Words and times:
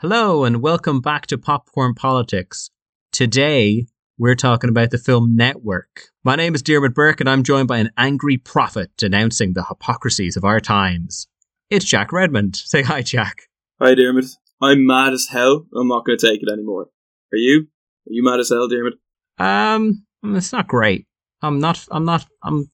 Hello, 0.00 0.44
and 0.44 0.62
welcome 0.62 1.00
back 1.00 1.26
to 1.26 1.36
Popcorn 1.36 1.92
Politics. 1.92 2.70
Today, 3.10 3.86
we're 4.16 4.36
talking 4.36 4.70
about 4.70 4.90
the 4.92 4.96
film 4.96 5.34
Network. 5.34 6.02
My 6.22 6.36
name 6.36 6.54
is 6.54 6.62
Diarmuid 6.62 6.94
Burke, 6.94 7.18
and 7.18 7.28
I'm 7.28 7.42
joined 7.42 7.66
by 7.66 7.78
an 7.78 7.90
angry 7.96 8.36
prophet 8.36 8.92
denouncing 8.96 9.54
the 9.54 9.64
hypocrisies 9.64 10.36
of 10.36 10.44
our 10.44 10.60
times. 10.60 11.26
It's 11.68 11.84
Jack 11.84 12.12
Redmond. 12.12 12.54
Say 12.54 12.82
hi, 12.82 13.02
Jack. 13.02 13.48
Hi, 13.80 13.96
Diarmuid. 13.96 14.26
I'm 14.62 14.86
mad 14.86 15.14
as 15.14 15.26
hell. 15.32 15.66
I'm 15.76 15.88
not 15.88 16.06
going 16.06 16.16
to 16.16 16.24
take 16.28 16.44
it 16.44 16.48
anymore. 16.48 16.86
Are 17.32 17.36
you? 17.36 17.62
Are 17.62 18.12
you 18.12 18.22
mad 18.22 18.38
as 18.38 18.50
hell, 18.50 18.68
Diarmuid? 18.68 18.94
Um, 19.38 20.06
it's 20.22 20.52
not 20.52 20.68
great. 20.68 21.08
I'm 21.42 21.58
not. 21.58 21.84
I'm 21.90 22.04
not. 22.04 22.24
I'm. 22.44 22.70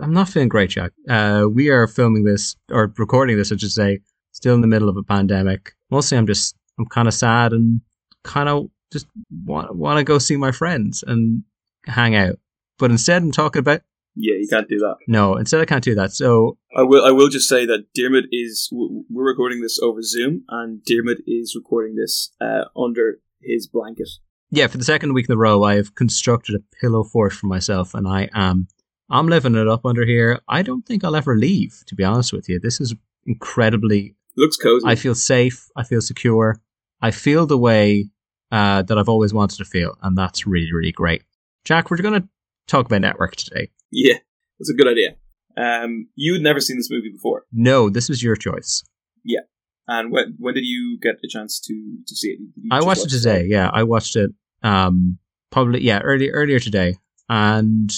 I'm 0.00 0.14
not 0.14 0.30
feeling 0.30 0.48
great, 0.48 0.70
Jack. 0.70 0.92
Uh, 1.10 1.44
we 1.52 1.68
are 1.68 1.86
filming 1.86 2.24
this 2.24 2.56
or 2.70 2.90
recording 2.96 3.36
this, 3.36 3.52
I 3.52 3.56
should 3.56 3.70
say, 3.70 3.98
still 4.34 4.54
in 4.54 4.60
the 4.60 4.66
middle 4.66 4.90
of 4.90 4.96
a 4.98 5.02
pandemic. 5.02 5.72
Mostly, 5.90 6.18
I'm 6.18 6.26
just. 6.26 6.54
I'm 6.78 6.86
kind 6.86 7.06
of 7.08 7.14
sad 7.14 7.52
and 7.52 7.80
kind 8.24 8.48
of 8.48 8.68
just 8.92 9.06
want 9.46 9.74
want 9.76 9.98
to 9.98 10.04
go 10.04 10.18
see 10.18 10.36
my 10.36 10.50
friends 10.52 11.04
and 11.06 11.44
hang 11.86 12.14
out. 12.16 12.36
But 12.78 12.90
instead, 12.90 13.22
I'm 13.22 13.30
talking 13.30 13.60
about 13.60 13.82
Yeah, 14.16 14.34
you 14.34 14.48
can't 14.50 14.68
do 14.68 14.78
that. 14.78 14.96
no. 15.06 15.36
Instead, 15.36 15.60
I 15.60 15.64
can't 15.64 15.84
do 15.84 15.94
that. 15.94 16.10
So 16.12 16.58
I 16.76 16.82
will. 16.82 17.04
I 17.04 17.12
will 17.12 17.28
just 17.28 17.48
say 17.48 17.64
that 17.66 17.86
Diarmuid 17.94 18.26
is. 18.32 18.68
We're 18.72 19.24
recording 19.24 19.60
this 19.62 19.78
over 19.80 20.02
Zoom, 20.02 20.44
and 20.48 20.84
Diarmuid 20.84 21.22
is 21.28 21.54
recording 21.54 21.94
this 21.94 22.32
uh, 22.40 22.64
under 22.76 23.20
his 23.40 23.68
blanket. 23.68 24.08
yeah, 24.50 24.66
for 24.66 24.78
the 24.78 24.84
second 24.84 25.12
week 25.14 25.28
in 25.28 25.34
a 25.34 25.36
row, 25.38 25.62
I 25.62 25.76
have 25.76 25.94
constructed 25.94 26.56
a 26.56 26.64
pillow 26.80 27.04
fort 27.04 27.32
for 27.34 27.46
myself, 27.46 27.94
and 27.94 28.08
I 28.08 28.28
am 28.34 28.66
I'm 29.10 29.28
living 29.28 29.54
it 29.54 29.68
up 29.68 29.86
under 29.86 30.04
here. 30.04 30.40
I 30.48 30.62
don't 30.62 30.84
think 30.86 31.04
I'll 31.04 31.14
ever 31.14 31.36
leave. 31.36 31.84
To 31.86 31.94
be 31.94 32.02
honest 32.02 32.32
with 32.32 32.48
you, 32.48 32.58
this 32.58 32.80
is 32.80 32.94
incredibly. 33.26 34.16
Looks 34.36 34.56
cozy. 34.56 34.86
I 34.86 34.94
feel 34.94 35.14
safe. 35.14 35.68
I 35.76 35.84
feel 35.84 36.00
secure. 36.00 36.60
I 37.00 37.10
feel 37.10 37.46
the 37.46 37.58
way 37.58 38.10
uh, 38.50 38.82
that 38.82 38.98
I've 38.98 39.08
always 39.08 39.32
wanted 39.34 39.58
to 39.58 39.64
feel, 39.64 39.96
and 40.02 40.16
that's 40.16 40.46
really 40.46 40.72
really 40.72 40.92
great. 40.92 41.22
Jack, 41.64 41.90
we're 41.90 41.96
going 41.98 42.22
to 42.22 42.28
talk 42.66 42.86
about 42.86 43.00
network 43.00 43.36
today. 43.36 43.70
yeah, 43.90 44.18
that's 44.58 44.70
a 44.70 44.74
good 44.74 44.88
idea. 44.88 45.16
Um, 45.56 46.08
you'd 46.16 46.42
never 46.42 46.60
seen 46.60 46.76
this 46.76 46.90
movie 46.90 47.10
before, 47.10 47.44
No, 47.52 47.88
this 47.88 48.08
was 48.08 48.22
your 48.22 48.34
choice. 48.34 48.82
Yeah. 49.24 49.40
And 49.86 50.10
when 50.10 50.34
when 50.38 50.54
did 50.54 50.64
you 50.64 50.98
get 51.00 51.20
the 51.22 51.28
chance 51.28 51.60
to 51.60 51.98
to 52.06 52.16
see 52.16 52.28
it? 52.28 52.38
I 52.70 52.80
watched 52.82 53.00
it 53.02 53.12
watch 53.12 53.22
today. 53.22 53.44
Yeah, 53.46 53.70
I 53.72 53.82
watched 53.82 54.16
it. 54.16 54.30
Um, 54.62 55.18
probably 55.52 55.82
yeah, 55.82 56.00
early 56.00 56.30
earlier 56.30 56.58
today, 56.58 56.96
and 57.28 57.92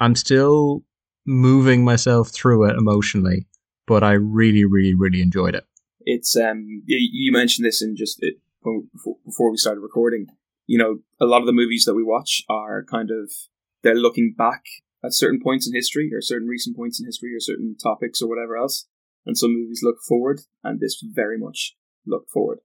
I'm 0.00 0.14
still 0.14 0.84
moving 1.26 1.84
myself 1.84 2.28
through 2.30 2.64
it 2.70 2.76
emotionally. 2.76 3.46
But 3.86 4.02
I 4.02 4.12
really, 4.12 4.64
really, 4.64 4.94
really 4.94 5.20
enjoyed 5.20 5.54
it. 5.54 5.64
It's 6.04 6.36
um 6.36 6.82
you, 6.86 7.32
mentioned 7.32 7.66
this 7.66 7.82
in 7.82 7.96
just 7.96 8.18
it 8.20 8.34
before, 8.92 9.16
before 9.24 9.50
we 9.50 9.56
started 9.56 9.80
recording 9.80 10.26
you 10.66 10.78
know 10.78 10.98
a 11.20 11.26
lot 11.26 11.40
of 11.40 11.46
the 11.46 11.52
movies 11.52 11.84
that 11.84 11.94
we 11.94 12.02
watch 12.02 12.42
are 12.48 12.84
kind 12.84 13.10
of 13.10 13.30
they're 13.82 13.94
looking 13.94 14.34
back 14.36 14.62
at 15.04 15.12
certain 15.12 15.40
points 15.42 15.66
in 15.66 15.74
history 15.74 16.10
or 16.14 16.20
certain 16.20 16.48
recent 16.48 16.76
points 16.76 16.98
in 16.98 17.06
history 17.06 17.34
or 17.34 17.40
certain 17.40 17.76
topics 17.82 18.22
or 18.22 18.28
whatever 18.28 18.56
else 18.56 18.86
and 19.26 19.36
some 19.36 19.52
movies 19.52 19.80
look 19.82 19.96
forward 20.06 20.40
and 20.62 20.80
this 20.80 21.02
very 21.02 21.38
much 21.38 21.76
looked 22.06 22.30
forward 22.30 22.58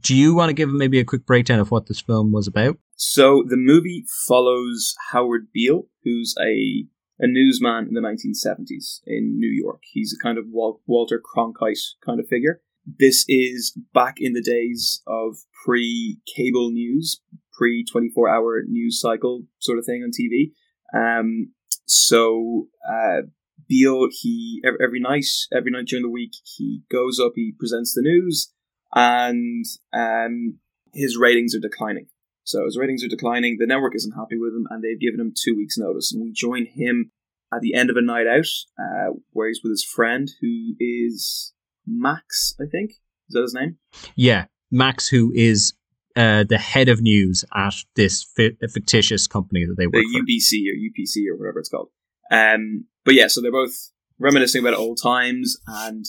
Do 0.00 0.14
you 0.14 0.34
want 0.34 0.50
to 0.50 0.54
give 0.54 0.70
maybe 0.70 1.00
a 1.00 1.04
quick 1.04 1.26
breakdown 1.26 1.60
of 1.60 1.70
what 1.70 1.86
this 1.86 2.00
film 2.00 2.32
was 2.32 2.46
about? 2.46 2.78
so 2.96 3.42
the 3.46 3.56
movie 3.56 4.04
follows 4.28 4.94
howard 5.10 5.48
beale 5.52 5.86
who's 6.04 6.34
a 6.40 6.86
a 7.18 7.26
newsman 7.28 7.86
in 7.86 7.94
the 7.94 8.00
1970s 8.00 9.00
in 9.06 9.38
New 9.38 9.48
York. 9.50 9.82
He's 9.84 10.12
a 10.12 10.20
kind 10.20 10.38
of 10.38 10.46
Walter 10.50 11.22
Cronkite 11.22 11.78
kind 12.04 12.18
of 12.18 12.26
figure. 12.26 12.60
This 12.84 13.24
is 13.28 13.76
back 13.94 14.16
in 14.18 14.32
the 14.32 14.42
days 14.42 15.02
of 15.06 15.36
pre 15.64 16.18
cable 16.34 16.70
news, 16.70 17.20
pre 17.52 17.84
24 17.84 18.28
hour 18.28 18.62
news 18.66 19.00
cycle 19.00 19.44
sort 19.60 19.78
of 19.78 19.84
thing 19.84 20.02
on 20.02 20.10
TV. 20.10 20.52
Um, 20.94 21.52
so, 21.86 22.68
uh, 22.88 23.22
Beale, 23.68 24.08
he, 24.10 24.62
every 24.64 25.00
night, 25.00 25.26
every 25.56 25.70
night 25.70 25.86
during 25.86 26.02
the 26.02 26.10
week, 26.10 26.32
he 26.56 26.82
goes 26.90 27.20
up, 27.20 27.32
he 27.36 27.54
presents 27.58 27.94
the 27.94 28.02
news, 28.02 28.52
and, 28.94 29.64
um, 29.92 30.58
his 30.92 31.16
ratings 31.16 31.54
are 31.54 31.60
declining. 31.60 32.08
So 32.44 32.64
his 32.64 32.76
ratings 32.76 33.04
are 33.04 33.08
declining. 33.08 33.56
The 33.58 33.66
network 33.66 33.94
isn't 33.94 34.18
happy 34.18 34.36
with 34.36 34.52
him, 34.52 34.66
and 34.70 34.82
they've 34.82 34.98
given 34.98 35.20
him 35.20 35.32
two 35.32 35.56
weeks' 35.56 35.78
notice. 35.78 36.12
And 36.12 36.22
we 36.22 36.32
join 36.32 36.66
him 36.66 37.12
at 37.54 37.60
the 37.60 37.74
end 37.74 37.88
of 37.88 37.96
a 37.96 38.02
night 38.02 38.26
out, 38.26 38.46
uh, 38.78 39.14
where 39.30 39.48
he's 39.48 39.60
with 39.62 39.70
his 39.70 39.84
friend, 39.84 40.28
who 40.40 40.74
is 40.80 41.52
Max, 41.86 42.54
I 42.60 42.64
think. 42.70 42.92
Is 43.28 43.34
that 43.34 43.42
his 43.42 43.54
name? 43.54 43.78
Yeah, 44.16 44.46
Max, 44.70 45.08
who 45.08 45.32
is 45.34 45.74
uh, 46.16 46.44
the 46.48 46.58
head 46.58 46.88
of 46.88 47.00
news 47.00 47.44
at 47.54 47.74
this 47.96 48.22
fi- 48.22 48.56
fictitious 48.68 49.26
company 49.26 49.64
that 49.64 49.76
they 49.76 49.86
work 49.86 50.02
the 50.02 50.12
for. 50.12 50.24
UBC 50.24 50.66
or 50.68 50.76
UPC 50.76 51.28
or 51.30 51.38
whatever 51.38 51.58
it's 51.58 51.68
called. 51.68 51.88
Um, 52.30 52.86
but 53.04 53.14
yeah, 53.14 53.28
so 53.28 53.40
they're 53.40 53.52
both 53.52 53.90
reminiscing 54.18 54.60
about 54.60 54.78
old 54.78 54.98
times, 55.02 55.56
and 55.66 56.04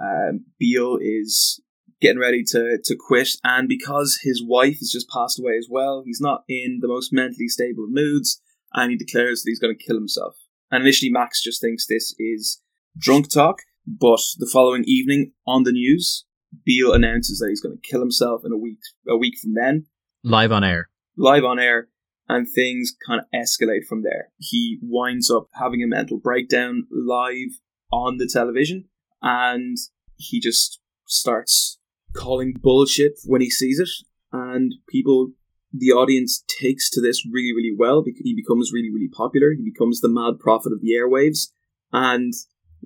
um, 0.00 0.46
Beale 0.58 0.98
is 1.00 1.60
getting 2.00 2.20
ready 2.20 2.42
to 2.44 2.78
to 2.82 2.96
quit, 2.96 3.30
and 3.44 3.68
because 3.68 4.20
his 4.22 4.42
wife 4.44 4.78
has 4.78 4.90
just 4.90 5.08
passed 5.08 5.38
away 5.38 5.56
as 5.58 5.68
well, 5.70 6.02
he's 6.04 6.20
not 6.20 6.44
in 6.48 6.78
the 6.80 6.88
most 6.88 7.12
mentally 7.12 7.48
stable 7.48 7.84
of 7.84 7.90
moods, 7.90 8.40
and 8.74 8.90
he 8.90 8.96
declares 8.96 9.42
that 9.42 9.50
he's 9.50 9.60
going 9.60 9.76
to 9.76 9.84
kill 9.84 9.96
himself. 9.96 10.36
And 10.70 10.82
initially, 10.82 11.10
Max 11.10 11.42
just 11.42 11.60
thinks 11.60 11.86
this 11.86 12.14
is 12.18 12.60
drunk 12.98 13.30
talk, 13.30 13.60
but 13.98 14.20
the 14.36 14.50
following 14.52 14.84
evening 14.86 15.32
on 15.46 15.62
the 15.62 15.72
news, 15.72 16.26
Beale 16.64 16.92
announces 16.92 17.38
that 17.38 17.48
he's 17.48 17.60
going 17.60 17.76
to 17.76 17.88
kill 17.88 18.00
himself 18.00 18.42
in 18.44 18.52
a 18.52 18.58
week 18.58 18.78
a 19.08 19.16
week 19.16 19.34
from 19.40 19.54
then 19.54 19.86
live 20.22 20.52
on 20.52 20.62
air. 20.62 20.90
live 21.16 21.44
on 21.44 21.58
air, 21.58 21.88
and 22.28 22.46
things 22.46 22.94
kind 23.06 23.20
of 23.20 23.26
escalate 23.34 23.86
from 23.88 24.02
there. 24.02 24.28
He 24.38 24.78
winds 24.82 25.30
up 25.30 25.48
having 25.54 25.82
a 25.82 25.86
mental 25.86 26.18
breakdown 26.18 26.86
live 26.90 27.60
on 27.90 28.18
the 28.18 28.28
television, 28.30 28.88
and 29.22 29.76
he 30.16 30.40
just 30.40 30.80
starts 31.06 31.78
calling 32.14 32.54
bullshit 32.60 33.12
when 33.24 33.40
he 33.40 33.50
sees 33.50 33.78
it, 33.78 33.90
and 34.32 34.74
people. 34.88 35.32
The 35.70 35.92
audience 35.92 36.42
takes 36.48 36.88
to 36.92 37.00
this 37.02 37.26
really, 37.30 37.52
really 37.52 37.76
well 37.78 38.02
because 38.02 38.22
he 38.24 38.34
becomes 38.34 38.70
really, 38.72 38.90
really 38.90 39.10
popular. 39.14 39.52
He 39.52 39.62
becomes 39.62 40.00
the 40.00 40.08
mad 40.08 40.38
prophet 40.40 40.72
of 40.72 40.80
the 40.80 40.92
airwaves, 40.92 41.48
and 41.92 42.32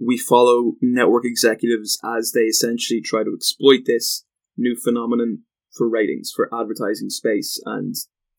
we 0.00 0.18
follow 0.18 0.74
network 0.80 1.24
executives 1.24 1.98
as 2.04 2.32
they 2.32 2.42
essentially 2.42 3.00
try 3.00 3.24
to 3.24 3.34
exploit 3.34 3.80
this 3.86 4.24
new 4.56 4.76
phenomenon 4.76 5.42
for 5.76 5.88
ratings, 5.88 6.32
for 6.34 6.48
advertising 6.54 7.10
space, 7.10 7.60
and 7.64 7.94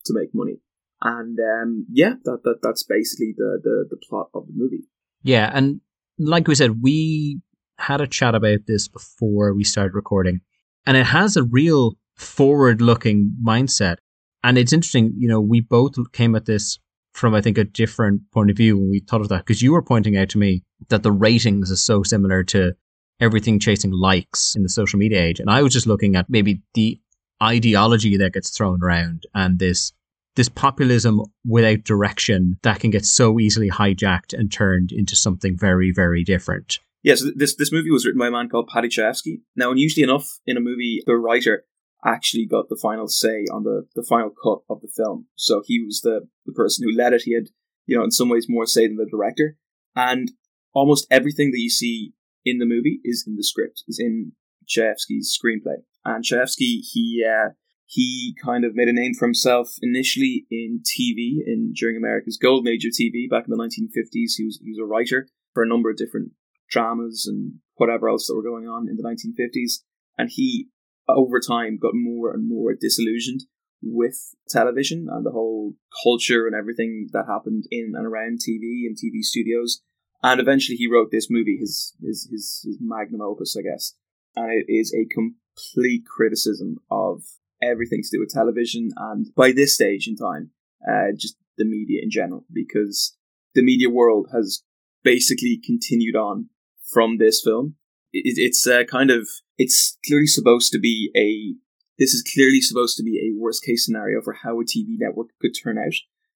to 0.05 0.13
make 0.13 0.29
money. 0.33 0.59
And 1.01 1.37
um, 1.39 1.85
yeah, 1.91 2.13
that, 2.23 2.41
that 2.43 2.59
that's 2.61 2.83
basically 2.83 3.33
the, 3.35 3.59
the 3.61 3.85
the 3.89 3.97
plot 4.07 4.29
of 4.33 4.47
the 4.47 4.53
movie. 4.55 4.87
Yeah, 5.21 5.49
and 5.53 5.81
like 6.17 6.47
we 6.47 6.55
said, 6.55 6.81
we 6.81 7.41
had 7.77 8.01
a 8.01 8.07
chat 8.07 8.35
about 8.35 8.59
this 8.67 8.87
before 8.87 9.53
we 9.53 9.63
started 9.63 9.95
recording, 9.95 10.41
and 10.85 10.95
it 10.95 11.05
has 11.05 11.35
a 11.35 11.43
real 11.43 11.97
forward-looking 12.15 13.35
mindset. 13.43 13.97
And 14.43 14.57
it's 14.57 14.73
interesting, 14.73 15.13
you 15.17 15.27
know, 15.29 15.39
we 15.39 15.61
both 15.61 15.95
came 16.11 16.35
at 16.35 16.45
this 16.45 16.77
from 17.13 17.33
I 17.35 17.41
think 17.41 17.57
a 17.57 17.63
different 17.63 18.21
point 18.31 18.49
of 18.49 18.57
view 18.57 18.77
when 18.77 18.89
we 18.89 18.99
thought 18.99 19.21
of 19.21 19.29
that 19.29 19.39
because 19.39 19.61
you 19.61 19.71
were 19.71 19.81
pointing 19.81 20.17
out 20.17 20.29
to 20.29 20.37
me 20.37 20.63
that 20.89 21.03
the 21.03 21.11
ratings 21.11 21.71
is 21.71 21.81
so 21.81 22.03
similar 22.03 22.43
to 22.45 22.73
everything 23.19 23.59
chasing 23.59 23.91
likes 23.91 24.55
in 24.55 24.63
the 24.63 24.69
social 24.69 24.99
media 24.99 25.21
age, 25.21 25.39
and 25.39 25.49
I 25.49 25.61
was 25.61 25.73
just 25.73 25.87
looking 25.87 26.15
at 26.15 26.29
maybe 26.29 26.61
the 26.73 26.99
ideology 27.41 28.17
that 28.17 28.33
gets 28.33 28.49
thrown 28.49 28.83
around 28.83 29.23
and 29.33 29.59
this 29.59 29.91
this 30.35 30.49
populism 30.49 31.21
without 31.45 31.83
direction 31.83 32.57
that 32.63 32.79
can 32.79 32.89
get 32.89 33.05
so 33.05 33.39
easily 33.39 33.69
hijacked 33.69 34.33
and 34.33 34.51
turned 34.51 34.91
into 34.91 35.15
something 35.15 35.55
very, 35.57 35.91
very 35.91 36.23
different. 36.23 36.79
Yeah, 37.03 37.15
so 37.15 37.27
this 37.35 37.55
this 37.55 37.71
movie 37.71 37.91
was 37.91 38.05
written 38.05 38.19
by 38.19 38.27
a 38.27 38.31
man 38.31 38.49
called 38.49 38.69
Paddy 38.69 38.87
Chayefsky. 38.87 39.41
Now, 39.55 39.71
unusually 39.71 40.03
enough, 40.03 40.39
in 40.45 40.57
a 40.57 40.61
movie, 40.61 41.03
the 41.05 41.15
writer 41.15 41.65
actually 42.05 42.45
got 42.45 42.69
the 42.69 42.79
final 42.81 43.07
say 43.07 43.45
on 43.51 43.63
the, 43.63 43.85
the 43.95 44.05
final 44.07 44.29
cut 44.29 44.59
of 44.69 44.81
the 44.81 44.89
film. 44.95 45.27
So 45.35 45.61
he 45.65 45.81
was 45.83 46.01
the, 46.01 46.27
the 46.45 46.53
person 46.53 46.87
who 46.87 46.97
led 46.97 47.13
it. 47.13 47.23
He 47.23 47.33
had, 47.33 47.47
you 47.85 47.97
know, 47.97 48.03
in 48.03 48.11
some 48.11 48.29
ways 48.29 48.47
more 48.49 48.65
say 48.65 48.87
than 48.87 48.97
the 48.97 49.09
director. 49.09 49.57
And 49.95 50.31
almost 50.73 51.07
everything 51.09 51.51
that 51.51 51.59
you 51.59 51.69
see 51.69 52.13
in 52.45 52.57
the 52.57 52.65
movie 52.65 52.99
is 53.03 53.23
in 53.25 53.35
the 53.35 53.43
script, 53.43 53.83
is 53.87 53.99
in 53.99 54.33
Chayefsky's 54.67 55.37
screenplay. 55.37 55.83
And 56.05 56.23
Chayefsky, 56.23 56.79
he 56.81 57.23
uh, 57.25 57.49
he 57.85 58.35
kind 58.43 58.65
of 58.65 58.75
made 58.75 58.87
a 58.87 58.93
name 58.93 59.13
for 59.13 59.25
himself 59.25 59.75
initially 59.81 60.45
in 60.49 60.81
TV, 60.81 61.37
in 61.45 61.73
during 61.73 61.95
America's 61.95 62.37
Golden 62.41 62.67
Age 62.67 62.85
TV 62.85 63.29
back 63.29 63.45
in 63.47 63.51
the 63.51 63.63
1950s. 63.63 64.33
He 64.35 64.45
was 64.45 64.59
he 64.61 64.71
was 64.71 64.79
a 64.81 64.85
writer 64.85 65.27
for 65.53 65.63
a 65.63 65.67
number 65.67 65.89
of 65.89 65.97
different 65.97 66.31
dramas 66.69 67.25
and 67.27 67.59
whatever 67.75 68.09
else 68.09 68.27
that 68.27 68.35
were 68.35 68.43
going 68.43 68.67
on 68.67 68.89
in 68.89 68.97
the 68.97 69.03
1950s. 69.03 69.83
And 70.17 70.29
he, 70.31 70.69
over 71.07 71.39
time, 71.39 71.77
got 71.77 71.93
more 71.93 72.31
and 72.31 72.47
more 72.47 72.73
disillusioned 72.73 73.41
with 73.81 74.33
television 74.49 75.07
and 75.11 75.25
the 75.25 75.31
whole 75.31 75.73
culture 76.03 76.47
and 76.47 76.55
everything 76.55 77.09
that 77.11 77.25
happened 77.27 77.65
in 77.69 77.93
and 77.95 78.05
around 78.05 78.39
TV 78.39 78.85
and 78.87 78.95
TV 78.95 79.21
studios. 79.21 79.81
And 80.21 80.39
eventually 80.39 80.77
he 80.77 80.89
wrote 80.89 81.11
this 81.11 81.27
movie, 81.29 81.57
his, 81.59 81.93
his, 82.01 82.29
his, 82.31 82.61
his 82.65 82.77
magnum 82.79 83.21
opus, 83.21 83.57
I 83.57 83.61
guess. 83.61 83.93
And 84.35 84.49
it 84.51 84.71
is 84.71 84.93
a 84.93 85.05
complete 85.13 86.05
criticism 86.05 86.77
of 86.89 87.23
everything 87.61 88.01
to 88.03 88.09
do 88.11 88.19
with 88.19 88.33
television 88.33 88.89
and 88.97 89.27
by 89.35 89.51
this 89.51 89.75
stage 89.75 90.07
in 90.07 90.15
time, 90.15 90.51
uh, 90.89 91.11
just 91.15 91.35
the 91.57 91.65
media 91.65 92.01
in 92.01 92.09
general, 92.09 92.45
because 92.51 93.17
the 93.53 93.63
media 93.63 93.89
world 93.89 94.29
has 94.33 94.63
basically 95.03 95.59
continued 95.63 96.15
on 96.15 96.49
from 96.93 97.17
this 97.17 97.41
film. 97.41 97.75
It, 98.11 98.35
it's 98.37 98.65
uh, 98.65 98.83
kind 98.89 99.11
of, 99.11 99.27
it's 99.57 99.97
clearly 100.05 100.27
supposed 100.27 100.71
to 100.71 100.79
be 100.79 101.11
a, 101.15 101.55
this 101.99 102.13
is 102.13 102.23
clearly 102.33 102.61
supposed 102.61 102.97
to 102.97 103.03
be 103.03 103.19
a 103.19 103.39
worst 103.39 103.63
case 103.63 103.85
scenario 103.85 104.21
for 104.21 104.33
how 104.33 104.59
a 104.59 104.63
TV 104.63 104.95
network 104.97 105.27
could 105.39 105.51
turn 105.51 105.77
out, 105.77 105.93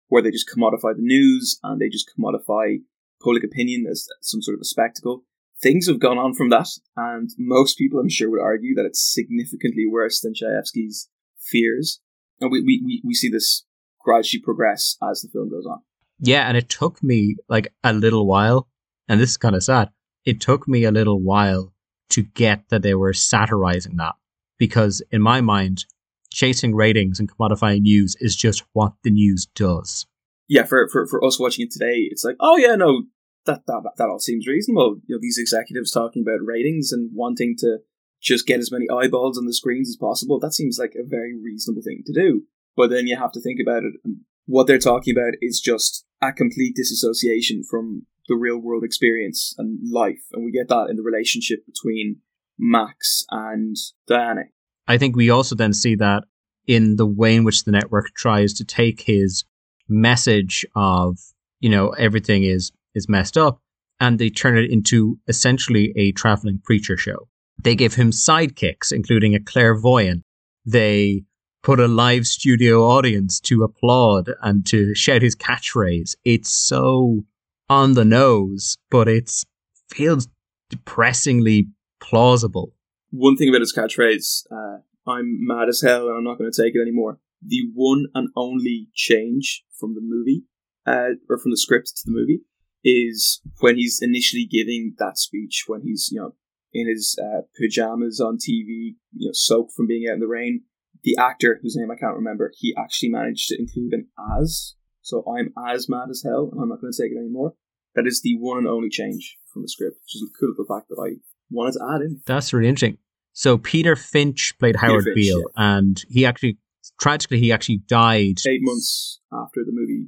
where 0.07 0.21
they 0.21 0.31
just 0.31 0.49
commodify 0.49 0.95
the 0.95 1.01
news 1.01 1.59
and 1.63 1.81
they 1.81 1.89
just 1.89 2.09
commodify 2.17 2.77
public 3.21 3.43
opinion 3.43 3.85
as 3.89 4.07
some 4.21 4.41
sort 4.41 4.55
of 4.55 4.61
a 4.61 4.65
spectacle. 4.65 5.23
Things 5.59 5.87
have 5.87 5.99
gone 5.99 6.19
on 6.19 6.35
from 6.35 6.49
that, 6.51 6.67
and 6.95 7.31
most 7.37 7.79
people, 7.79 7.99
I'm 7.99 8.09
sure, 8.09 8.29
would 8.29 8.41
argue 8.41 8.75
that 8.75 8.85
it's 8.85 9.01
significantly 9.13 9.85
worse 9.89 10.21
than 10.21 10.33
Chayefsky's 10.33 11.09
fears. 11.39 11.99
And 12.39 12.51
we, 12.51 12.61
we, 12.61 13.01
we 13.03 13.13
see 13.15 13.29
this 13.29 13.65
gradually 13.99 14.41
progress 14.41 14.97
as 15.01 15.21
the 15.21 15.29
film 15.29 15.49
goes 15.49 15.65
on. 15.65 15.79
Yeah, 16.19 16.47
and 16.47 16.55
it 16.55 16.69
took 16.69 17.03
me 17.03 17.37
like 17.49 17.73
a 17.83 17.91
little 17.91 18.27
while, 18.27 18.67
and 19.07 19.19
this 19.19 19.31
is 19.31 19.37
kind 19.37 19.55
of 19.55 19.63
sad. 19.63 19.89
It 20.25 20.39
took 20.41 20.67
me 20.67 20.83
a 20.83 20.91
little 20.91 21.21
while 21.21 21.73
to 22.09 22.23
get 22.23 22.69
that 22.69 22.81
they 22.81 22.95
were 22.95 23.13
satirizing 23.13 23.97
that 23.97 24.15
because 24.57 25.01
in 25.11 25.21
my 25.21 25.41
mind, 25.41 25.85
chasing 26.31 26.75
ratings 26.75 27.19
and 27.19 27.31
commodifying 27.31 27.81
news 27.81 28.15
is 28.19 28.35
just 28.35 28.63
what 28.73 28.93
the 29.03 29.11
news 29.11 29.47
does 29.55 30.05
yeah, 30.47 30.63
for, 30.63 30.87
for, 30.87 31.05
for 31.05 31.23
us 31.23 31.39
watching 31.39 31.65
it 31.65 31.71
today, 31.71 32.07
it's 32.09 32.23
like, 32.23 32.37
oh 32.39 32.57
yeah, 32.57 32.75
no, 32.75 33.03
that, 33.45 33.65
that 33.67 33.83
that 33.97 34.09
all 34.09 34.19
seems 34.19 34.47
reasonable. 34.47 34.97
You 35.05 35.15
know, 35.15 35.19
these 35.21 35.37
executives 35.37 35.91
talking 35.91 36.21
about 36.21 36.45
ratings 36.45 36.91
and 36.91 37.11
wanting 37.13 37.55
to 37.59 37.79
just 38.21 38.47
get 38.47 38.59
as 38.59 38.71
many 38.71 38.85
eyeballs 38.89 39.37
on 39.37 39.45
the 39.45 39.53
screens 39.53 39.89
as 39.89 39.97
possible. 39.97 40.39
That 40.39 40.53
seems 40.53 40.79
like 40.79 40.95
a 40.95 41.07
very 41.07 41.35
reasonable 41.35 41.81
thing 41.81 42.03
to 42.05 42.13
do. 42.13 42.43
But 42.75 42.89
then 42.89 43.07
you 43.07 43.17
have 43.17 43.31
to 43.33 43.41
think 43.41 43.59
about 43.61 43.83
it, 43.83 43.93
and 44.03 44.21
what 44.45 44.67
they're 44.67 44.79
talking 44.79 45.15
about 45.15 45.33
is 45.41 45.59
just 45.59 46.05
a 46.21 46.31
complete 46.31 46.75
disassociation 46.75 47.63
from 47.63 48.05
the 48.27 48.35
real 48.35 48.57
world 48.57 48.83
experience 48.83 49.53
and 49.57 49.79
life, 49.91 50.23
and 50.33 50.45
we 50.45 50.51
get 50.51 50.67
that 50.69 50.87
in 50.89 50.95
the 50.95 51.03
relationship 51.03 51.65
between 51.65 52.17
Max 52.57 53.25
and 53.29 53.75
Diana. 54.07 54.43
I 54.87 54.97
think 54.97 55.15
we 55.15 55.29
also 55.29 55.55
then 55.55 55.73
see 55.73 55.95
that 55.95 56.23
in 56.65 56.95
the 56.97 57.05
way 57.05 57.35
in 57.35 57.43
which 57.43 57.63
the 57.63 57.71
network 57.71 58.13
tries 58.15 58.53
to 58.53 58.65
take 58.65 59.01
his 59.01 59.45
message 59.89 60.65
of 60.75 61.17
you 61.59 61.69
know 61.69 61.89
everything 61.91 62.43
is 62.43 62.71
is 62.93 63.07
messed 63.07 63.37
up 63.37 63.61
and 63.99 64.19
they 64.19 64.29
turn 64.29 64.57
it 64.57 64.69
into 64.69 65.17
essentially 65.27 65.93
a 65.95 66.11
traveling 66.11 66.59
preacher 66.63 66.97
show. 66.97 67.27
They 67.63 67.75
give 67.75 67.95
him 67.95 68.11
sidekicks 68.11 68.91
including 68.91 69.33
a 69.33 69.39
clairvoyant. 69.39 70.23
They 70.65 71.23
put 71.63 71.79
a 71.79 71.87
live 71.87 72.27
studio 72.27 72.83
audience 72.83 73.39
to 73.41 73.63
applaud 73.63 74.29
and 74.41 74.65
to 74.67 74.93
shout 74.93 75.21
his 75.21 75.35
catchphrase. 75.35 76.15
It's 76.23 76.49
so 76.49 77.25
on 77.69 77.93
the 77.93 78.05
nose 78.05 78.77
but 78.89 79.07
it's 79.07 79.45
feels 79.89 80.27
depressingly 80.69 81.67
plausible 81.99 82.73
one 83.11 83.35
thing 83.35 83.49
about 83.49 83.61
his 83.61 83.73
catchphrase 83.73 84.45
uh, 84.51 84.79
i'm 85.09 85.45
mad 85.45 85.69
as 85.69 85.81
hell 85.81 86.07
and 86.07 86.17
i'm 86.17 86.23
not 86.23 86.37
going 86.37 86.51
to 86.51 86.61
take 86.63 86.75
it 86.75 86.81
anymore 86.81 87.19
the 87.41 87.69
one 87.73 88.07
and 88.13 88.29
only 88.35 88.87
change 88.93 89.63
from 89.79 89.93
the 89.93 90.01
movie, 90.01 90.43
uh, 90.85 91.15
or 91.29 91.37
from 91.37 91.51
the 91.51 91.57
script 91.57 91.87
to 91.87 92.03
the 92.05 92.11
movie, 92.11 92.41
is 92.83 93.41
when 93.59 93.75
he's 93.75 93.99
initially 94.01 94.45
giving 94.45 94.95
that 94.97 95.17
speech, 95.17 95.65
when 95.67 95.81
he's, 95.81 96.09
you 96.11 96.19
know, 96.19 96.35
in 96.73 96.87
his 96.87 97.17
uh, 97.21 97.41
pajamas 97.59 98.19
on 98.19 98.37
TV, 98.37 98.95
you 99.13 99.27
know, 99.27 99.33
soaked 99.33 99.73
from 99.73 99.87
being 99.87 100.07
out 100.09 100.15
in 100.15 100.19
the 100.19 100.27
rain. 100.27 100.63
The 101.03 101.17
actor, 101.17 101.59
whose 101.61 101.75
name 101.75 101.91
I 101.91 101.95
can't 101.95 102.15
remember, 102.15 102.51
he 102.57 102.75
actually 102.77 103.09
managed 103.09 103.49
to 103.49 103.59
include 103.59 103.93
an 103.93 104.07
as. 104.39 104.75
So 105.07 105.23
I'm 105.25 105.53
as 105.71 105.87
mad 105.87 106.09
as 106.09 106.21
hell, 106.21 106.49
and 106.51 106.61
I'm 106.61 106.67
not 106.67 106.81
going 106.81 106.91
to 106.91 107.01
take 107.01 107.13
it 107.13 107.17
anymore. 107.17 107.53
That 107.95 108.05
is 108.05 108.21
the 108.21 108.35
one 108.39 108.57
and 108.57 108.67
only 108.67 108.89
change 108.89 109.37
from 109.53 109.61
the 109.61 109.69
script, 109.69 109.95
which 110.03 110.15
is 110.15 110.29
a 110.29 110.37
cool 110.37 110.53
the 110.57 110.65
fact 110.67 110.89
that 110.89 111.01
I 111.01 111.21
wanted 111.49 111.75
to 111.75 111.89
add 111.89 112.01
in. 112.01 112.19
That's 112.25 112.51
really 112.51 112.67
interesting. 112.67 112.97
So 113.31 113.57
Peter 113.57 113.95
Finch 113.95 114.53
played 114.59 114.75
Howard 114.75 115.05
Finch, 115.05 115.15
Beale, 115.15 115.43
yeah. 115.55 115.77
and 115.77 116.03
he 116.09 116.25
actually 116.25 116.57
tragically, 116.99 117.39
he 117.39 117.53
actually 117.53 117.77
died 117.87 118.39
eight 118.45 118.59
months 118.61 119.21
after 119.31 119.61
the 119.63 119.71
movie 119.71 120.07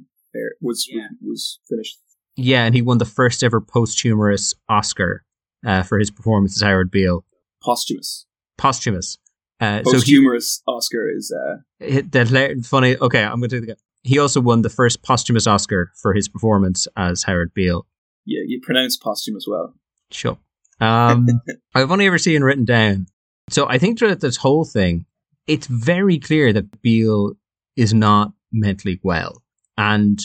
was 0.60 0.86
yeah. 0.90 1.08
was 1.22 1.60
finished. 1.66 1.98
Yeah, 2.36 2.66
and 2.66 2.74
he 2.74 2.82
won 2.82 2.98
the 2.98 3.06
first 3.06 3.42
ever 3.42 3.62
posthumous 3.62 4.54
Oscar 4.68 5.24
uh, 5.64 5.82
for 5.82 5.98
his 5.98 6.10
performance 6.10 6.58
as 6.58 6.62
Howard 6.62 6.90
Beale. 6.90 7.24
Posthumous. 7.62 8.26
Posthumous. 8.58 9.16
Uh, 9.60 9.80
posthumous 9.82 10.62
so 10.66 10.72
he, 10.72 10.76
Oscar 10.76 11.10
is 11.10 11.32
uh, 11.32 11.56
the 11.78 12.62
funny. 12.68 12.98
Okay, 12.98 13.24
I'm 13.24 13.40
going 13.40 13.48
to 13.48 13.48
do 13.48 13.56
it 13.56 13.62
again. 13.62 13.76
He 14.02 14.18
also 14.18 14.40
won 14.40 14.62
the 14.62 14.70
first 14.70 15.02
posthumous 15.02 15.46
Oscar 15.46 15.92
for 16.00 16.14
his 16.14 16.28
performance 16.28 16.88
as 16.96 17.24
Howard 17.24 17.52
Beale. 17.54 17.86
Yeah, 18.24 18.42
you 18.46 18.60
pronounce 18.62 18.96
posthumous 18.96 19.46
well. 19.46 19.74
Sure. 20.10 20.38
Um, 20.80 21.28
I've 21.74 21.90
only 21.90 22.06
ever 22.06 22.18
seen 22.18 22.42
written 22.42 22.64
down. 22.64 23.06
So 23.50 23.68
I 23.68 23.78
think 23.78 23.98
throughout 23.98 24.20
this 24.20 24.36
whole 24.36 24.64
thing, 24.64 25.06
it's 25.46 25.66
very 25.66 26.18
clear 26.18 26.52
that 26.52 26.80
Beale 26.82 27.32
is 27.76 27.92
not 27.92 28.32
mentally 28.52 29.00
well. 29.02 29.42
And 29.76 30.20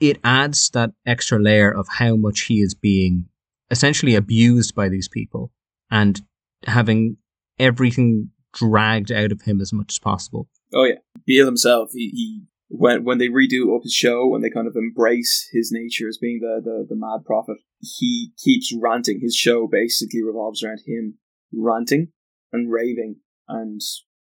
it 0.00 0.18
adds 0.22 0.70
that 0.70 0.92
extra 1.06 1.38
layer 1.38 1.70
of 1.70 1.88
how 1.88 2.16
much 2.16 2.42
he 2.42 2.60
is 2.60 2.74
being 2.74 3.26
essentially 3.70 4.14
abused 4.14 4.74
by 4.74 4.88
these 4.88 5.08
people 5.08 5.50
and 5.90 6.20
having 6.66 7.16
everything 7.58 8.30
dragged 8.52 9.12
out 9.12 9.32
of 9.32 9.42
him 9.42 9.60
as 9.60 9.72
much 9.72 9.94
as 9.94 9.98
possible. 9.98 10.48
Oh 10.72 10.84
yeah, 10.84 10.96
Beale 11.26 11.46
himself, 11.46 11.90
he, 11.92 12.10
he 12.14 12.42
when 12.68 13.04
when 13.04 13.18
they 13.18 13.28
redo 13.28 13.74
up 13.74 13.82
his 13.82 13.92
show, 13.92 14.34
and 14.34 14.44
they 14.44 14.50
kind 14.50 14.66
of 14.66 14.76
embrace 14.76 15.48
his 15.52 15.70
nature 15.72 16.08
as 16.08 16.18
being 16.18 16.40
the, 16.40 16.60
the 16.62 16.86
the 16.88 16.96
mad 16.96 17.24
prophet, 17.24 17.58
he 17.80 18.32
keeps 18.42 18.74
ranting. 18.78 19.20
His 19.20 19.34
show 19.34 19.66
basically 19.66 20.22
revolves 20.22 20.62
around 20.62 20.80
him 20.86 21.18
ranting 21.52 22.08
and 22.52 22.70
raving 22.70 23.16
and 23.48 23.80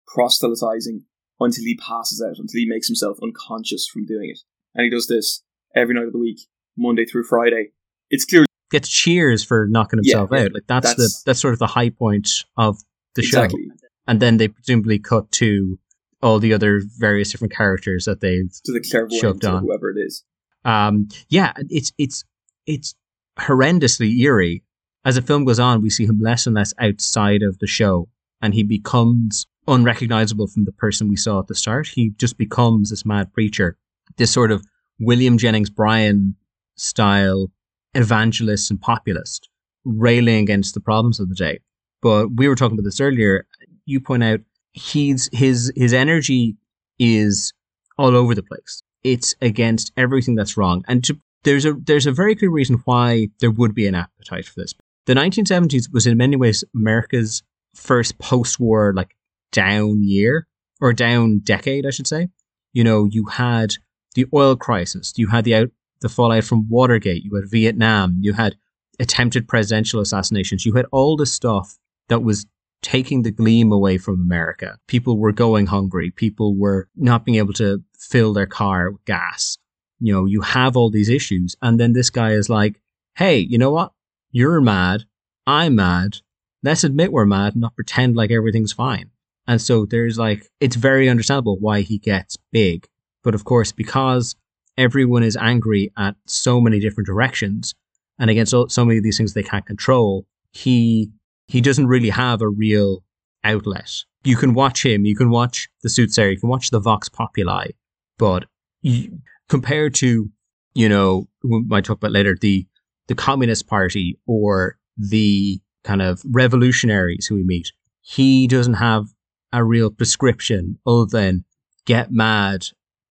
proselytizing 0.07 1.05
until 1.39 1.63
he 1.63 1.77
passes 1.77 2.21
out, 2.21 2.37
until 2.37 2.59
he 2.59 2.67
makes 2.67 2.87
himself 2.87 3.17
unconscious 3.21 3.87
from 3.87 4.05
doing 4.05 4.29
it. 4.29 4.39
And 4.73 4.83
he 4.83 4.89
does 4.89 5.07
this 5.07 5.43
every 5.75 5.95
night 5.95 6.05
of 6.05 6.13
the 6.13 6.19
week, 6.19 6.39
Monday 6.77 7.05
through 7.05 7.23
Friday. 7.23 7.71
It's 8.09 8.25
clear 8.25 8.45
gets 8.71 8.89
cheers 8.89 9.43
for 9.43 9.67
knocking 9.69 9.97
himself 9.97 10.29
yeah, 10.31 10.43
out. 10.43 10.53
Like 10.53 10.63
that's, 10.67 10.95
that's, 10.95 10.97
the 10.97 11.21
that's 11.25 11.39
sort 11.39 11.53
of 11.53 11.59
the 11.59 11.67
high 11.67 11.89
point 11.89 12.29
of 12.57 12.77
the 13.15 13.21
exactly. 13.21 13.65
show. 13.67 13.87
And 14.07 14.19
then 14.19 14.37
they 14.37 14.47
presumably 14.47 14.97
cut 14.97 15.31
to 15.33 15.77
all 16.21 16.39
the 16.39 16.53
other 16.53 16.81
various 16.97 17.31
different 17.31 17.53
characters 17.53 18.05
that 18.05 18.21
they've 18.21 18.51
to 18.63 18.71
the 18.71 18.81
clairvoyant 18.81 19.43
or 19.43 19.59
whoever 19.59 19.89
it 19.89 19.97
is. 19.99 20.23
Um, 20.63 21.09
yeah, 21.29 21.53
it's 21.69 21.91
it's 21.97 22.23
it's 22.65 22.95
horrendously 23.39 24.17
eerie. 24.19 24.63
As 25.03 25.15
the 25.15 25.21
film 25.21 25.45
goes 25.45 25.59
on, 25.59 25.81
we 25.81 25.89
see 25.89 26.05
him 26.05 26.19
less 26.21 26.45
and 26.45 26.55
less 26.55 26.73
outside 26.79 27.41
of 27.41 27.57
the 27.59 27.67
show, 27.67 28.07
and 28.41 28.53
he 28.53 28.63
becomes 28.63 29.47
unrecognizable 29.67 30.47
from 30.47 30.65
the 30.65 30.71
person 30.71 31.07
we 31.07 31.15
saw 31.15 31.39
at 31.39 31.47
the 31.47 31.55
start. 31.55 31.87
He 31.87 32.11
just 32.17 32.37
becomes 32.37 32.89
this 32.89 33.05
mad 33.05 33.33
preacher, 33.33 33.77
this 34.17 34.31
sort 34.31 34.51
of 34.51 34.63
William 34.99 35.37
Jennings 35.37 35.69
Bryan 35.69 36.35
style 36.75 37.47
evangelist 37.93 38.69
and 38.71 38.79
populist, 38.79 39.49
railing 39.83 40.43
against 40.43 40.73
the 40.73 40.79
problems 40.79 41.19
of 41.19 41.29
the 41.29 41.35
day. 41.35 41.59
But 42.01 42.29
we 42.35 42.47
were 42.47 42.55
talking 42.55 42.77
about 42.77 42.85
this 42.85 43.01
earlier. 43.01 43.47
You 43.85 43.99
point 43.99 44.23
out 44.23 44.41
he's 44.71 45.29
his 45.31 45.71
his 45.75 45.93
energy 45.93 46.55
is 46.99 47.53
all 47.97 48.15
over 48.15 48.35
the 48.35 48.43
place. 48.43 48.81
It's 49.03 49.33
against 49.41 49.91
everything 49.97 50.35
that's 50.35 50.57
wrong, 50.57 50.83
and 50.87 51.03
to, 51.05 51.19
there's 51.43 51.65
a 51.65 51.73
there's 51.73 52.07
a 52.07 52.11
very 52.11 52.35
clear 52.35 52.51
reason 52.51 52.81
why 52.85 53.29
there 53.39 53.51
would 53.51 53.73
be 53.73 53.87
an 53.87 53.95
appetite 53.95 54.45
for 54.45 54.59
this. 54.59 54.73
The 55.07 55.13
1970s 55.13 55.91
was 55.91 56.05
in 56.05 56.17
many 56.17 56.35
ways 56.35 56.63
America's 56.75 57.41
first 57.73 58.19
post-war 58.19 58.93
like 58.95 59.15
down 59.51 60.03
year 60.03 60.47
or 60.79 60.93
down 60.93 61.39
decade, 61.43 61.85
I 61.85 61.89
should 61.89 62.07
say. 62.07 62.29
You 62.73 62.83
know, 62.83 63.05
you 63.05 63.25
had 63.25 63.73
the 64.15 64.25
oil 64.33 64.55
crisis, 64.55 65.13
you 65.17 65.27
had 65.27 65.45
the 65.45 65.55
out, 65.55 65.69
the 66.01 66.09
fallout 66.09 66.43
from 66.43 66.69
Watergate, 66.69 67.23
you 67.23 67.35
had 67.35 67.49
Vietnam, 67.49 68.17
you 68.21 68.33
had 68.33 68.55
attempted 68.99 69.47
presidential 69.47 69.99
assassinations, 69.99 70.65
you 70.65 70.73
had 70.73 70.85
all 70.91 71.17
the 71.17 71.25
stuff 71.25 71.77
that 72.09 72.23
was 72.23 72.45
taking 72.81 73.21
the 73.21 73.31
gleam 73.31 73.71
away 73.71 73.97
from 73.97 74.21
America. 74.21 74.77
People 74.87 75.17
were 75.17 75.31
going 75.31 75.67
hungry, 75.67 76.11
people 76.11 76.55
were 76.55 76.89
not 76.95 77.25
being 77.25 77.37
able 77.37 77.53
to 77.53 77.83
fill 77.97 78.33
their 78.33 78.47
car 78.47 78.91
with 78.91 79.05
gas. 79.05 79.57
You 79.99 80.13
know, 80.13 80.25
you 80.25 80.41
have 80.41 80.75
all 80.75 80.89
these 80.89 81.09
issues, 81.09 81.55
and 81.61 81.79
then 81.79 81.93
this 81.93 82.09
guy 82.09 82.31
is 82.31 82.49
like, 82.49 82.81
"Hey, 83.15 83.39
you 83.39 83.57
know 83.57 83.71
what? 83.71 83.93
You're 84.31 84.61
mad. 84.61 85.05
I'm 85.45 85.75
mad. 85.75 86.17
Let's 86.63 86.83
admit 86.83 87.11
we're 87.11 87.25
mad 87.25 87.53
and 87.53 87.61
not 87.61 87.75
pretend 87.75 88.15
like 88.15 88.31
everything's 88.31 88.73
fine." 88.73 89.11
And 89.47 89.61
so 89.61 89.85
there's 89.85 90.17
like, 90.17 90.47
it's 90.59 90.75
very 90.75 91.09
understandable 91.09 91.57
why 91.59 91.81
he 91.81 91.97
gets 91.97 92.37
big. 92.51 92.87
But 93.23 93.35
of 93.35 93.43
course, 93.43 93.71
because 93.71 94.35
everyone 94.77 95.23
is 95.23 95.37
angry 95.37 95.91
at 95.97 96.15
so 96.25 96.61
many 96.61 96.79
different 96.79 97.07
directions 97.07 97.75
and 98.19 98.29
against 98.29 98.51
so, 98.69 98.85
many 98.85 98.97
of 98.97 99.03
these 99.03 99.17
things 99.17 99.33
they 99.33 99.43
can't 99.43 99.65
control, 99.65 100.25
he, 100.51 101.11
he 101.51 101.59
doesn't 101.59 101.87
really 101.87 102.09
have 102.09 102.41
a 102.41 102.47
real 102.47 103.03
outlet. 103.43 103.91
You 104.23 104.37
can 104.37 104.53
watch 104.53 104.85
him, 104.85 105.03
you 105.03 105.17
can 105.17 105.29
watch 105.29 105.67
the 105.83 105.89
Soothsayer, 105.89 106.31
you 106.31 106.39
can 106.39 106.47
watch 106.47 106.69
the 106.69 106.79
Vox 106.79 107.09
Populi, 107.09 107.71
but 108.17 108.45
you, 108.81 109.19
compared 109.49 109.93
to, 109.95 110.29
you 110.73 110.87
know, 110.87 111.27
we 111.43 111.61
might 111.63 111.83
talk 111.83 111.97
about 111.97 112.13
later, 112.13 112.37
the 112.39 112.65
the 113.07 113.15
Communist 113.15 113.67
Party 113.67 114.17
or 114.25 114.77
the 114.95 115.59
kind 115.83 116.01
of 116.01 116.21
revolutionaries 116.25 117.27
who 117.27 117.35
we 117.35 117.43
meet, 117.43 117.73
he 117.99 118.47
doesn't 118.47 118.75
have 118.75 119.07
a 119.51 119.61
real 119.61 119.91
prescription 119.91 120.77
other 120.87 121.05
than 121.05 121.43
get 121.85 122.13
mad 122.13 122.67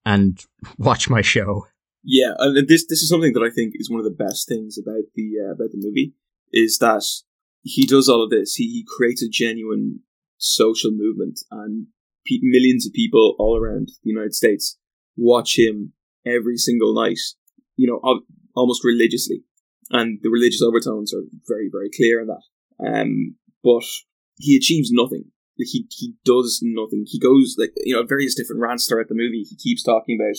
and 0.06 0.46
watch 0.78 1.10
my 1.10 1.20
show. 1.20 1.66
Yeah, 2.02 2.32
and 2.38 2.66
this 2.66 2.86
this 2.86 3.02
is 3.02 3.10
something 3.10 3.34
that 3.34 3.42
I 3.42 3.50
think 3.50 3.74
is 3.74 3.90
one 3.90 4.00
of 4.00 4.04
the 4.04 4.24
best 4.24 4.48
things 4.48 4.78
about 4.78 5.04
the 5.14 5.32
uh, 5.44 5.52
about 5.52 5.72
the 5.72 5.82
movie 5.84 6.14
is 6.52 6.78
that 6.78 7.04
he 7.62 7.86
does 7.86 8.08
all 8.08 8.22
of 8.22 8.30
this. 8.30 8.54
He, 8.54 8.64
he 8.64 8.86
creates 8.86 9.22
a 9.22 9.28
genuine 9.28 10.00
social 10.38 10.90
movement, 10.92 11.40
and 11.50 11.86
pe- 12.26 12.38
millions 12.42 12.86
of 12.86 12.92
people 12.92 13.36
all 13.38 13.58
around 13.58 13.88
the 14.02 14.10
United 14.10 14.34
States 14.34 14.78
watch 15.16 15.58
him 15.58 15.92
every 16.26 16.56
single 16.56 16.94
night. 16.94 17.18
You 17.76 17.86
know, 17.88 18.00
al- 18.04 18.24
almost 18.54 18.84
religiously, 18.84 19.42
and 19.90 20.18
the 20.22 20.30
religious 20.30 20.62
overtones 20.62 21.12
are 21.14 21.24
very 21.48 21.68
very 21.70 21.90
clear 21.94 22.20
in 22.20 22.28
that. 22.28 22.42
Um, 22.84 23.36
but 23.62 23.84
he 24.38 24.56
achieves 24.56 24.90
nothing. 24.90 25.26
He 25.56 25.86
he 25.90 26.14
does 26.24 26.60
nothing. 26.62 27.04
He 27.06 27.18
goes 27.18 27.56
like 27.58 27.72
you 27.84 27.94
know 27.94 28.04
various 28.04 28.34
different 28.34 28.62
rants 28.62 28.86
throughout 28.86 29.08
the 29.08 29.14
movie. 29.14 29.44
He 29.48 29.56
keeps 29.56 29.82
talking 29.82 30.18
about 30.18 30.36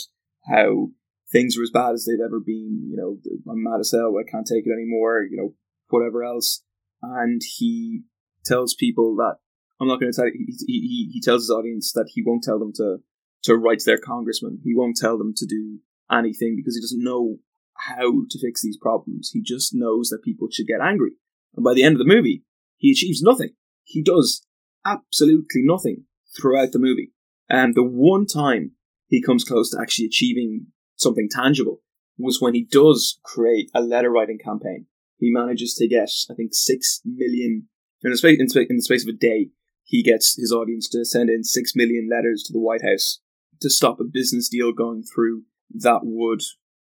how 0.51 0.89
things 1.31 1.57
are 1.57 1.63
as 1.63 1.69
bad 1.69 1.93
as 1.93 2.05
they've 2.05 2.25
ever 2.25 2.39
been. 2.39 2.87
You 2.89 2.97
know, 2.97 3.17
I'm 3.51 3.63
mad 3.63 3.79
as 3.79 3.91
hell. 3.91 4.15
I 4.17 4.29
can't 4.29 4.47
take 4.47 4.65
it 4.65 4.73
anymore. 4.73 5.21
You 5.29 5.37
know, 5.37 5.53
whatever 5.89 6.23
else. 6.23 6.63
And 7.01 7.41
he 7.57 8.03
tells 8.45 8.73
people 8.73 9.15
that 9.17 9.37
I'm 9.79 9.87
not 9.87 9.99
going 9.99 10.11
to 10.11 10.15
tell. 10.15 10.29
He, 10.31 10.53
he 10.67 11.09
he 11.13 11.21
tells 11.21 11.43
his 11.43 11.49
audience 11.49 11.91
that 11.93 12.09
he 12.13 12.21
won't 12.23 12.43
tell 12.43 12.59
them 12.59 12.71
to 12.75 12.97
to 13.43 13.57
write 13.57 13.83
their 13.85 13.97
congressman. 13.97 14.59
He 14.63 14.75
won't 14.75 14.97
tell 14.97 15.17
them 15.17 15.33
to 15.35 15.45
do 15.45 15.79
anything 16.11 16.55
because 16.55 16.75
he 16.75 16.81
doesn't 16.81 17.03
know 17.03 17.37
how 17.75 18.23
to 18.29 18.39
fix 18.39 18.61
these 18.61 18.77
problems. 18.77 19.31
He 19.33 19.41
just 19.41 19.73
knows 19.73 20.09
that 20.09 20.23
people 20.23 20.47
should 20.51 20.67
get 20.67 20.81
angry. 20.81 21.11
And 21.55 21.63
by 21.63 21.73
the 21.73 21.83
end 21.83 21.95
of 21.95 21.99
the 21.99 22.13
movie, 22.13 22.43
he 22.77 22.91
achieves 22.91 23.21
nothing. 23.21 23.51
He 23.83 24.03
does 24.03 24.45
absolutely 24.85 25.61
nothing 25.63 26.05
throughout 26.37 26.71
the 26.71 26.79
movie. 26.79 27.11
And 27.49 27.75
the 27.75 27.83
one 27.83 28.25
time 28.25 28.73
he 29.07 29.21
comes 29.21 29.43
close 29.43 29.71
to 29.71 29.79
actually 29.81 30.05
achieving 30.05 30.67
something 30.95 31.27
tangible 31.29 31.81
was 32.17 32.39
when 32.39 32.53
he 32.53 32.63
does 32.63 33.19
create 33.23 33.69
a 33.73 33.81
letter 33.81 34.11
writing 34.11 34.37
campaign. 34.37 34.85
He 35.21 35.31
manages 35.31 35.75
to 35.75 35.87
get, 35.87 36.09
I 36.29 36.33
think, 36.33 36.53
six 36.53 36.99
million 37.05 37.67
in 38.03 38.11
the 38.11 38.17
space 38.17 38.39
in, 38.39 38.47
in 38.69 38.77
the 38.77 38.81
space 38.81 39.07
of 39.07 39.13
a 39.13 39.17
day. 39.17 39.51
He 39.83 40.01
gets 40.01 40.35
his 40.35 40.51
audience 40.51 40.89
to 40.89 41.05
send 41.05 41.29
in 41.29 41.43
six 41.43 41.73
million 41.75 42.09
letters 42.11 42.43
to 42.43 42.53
the 42.53 42.59
White 42.59 42.81
House 42.81 43.21
to 43.61 43.69
stop 43.69 43.99
a 43.99 44.03
business 44.03 44.49
deal 44.49 44.71
going 44.73 45.03
through 45.03 45.43
that 45.69 45.99
would 46.01 46.41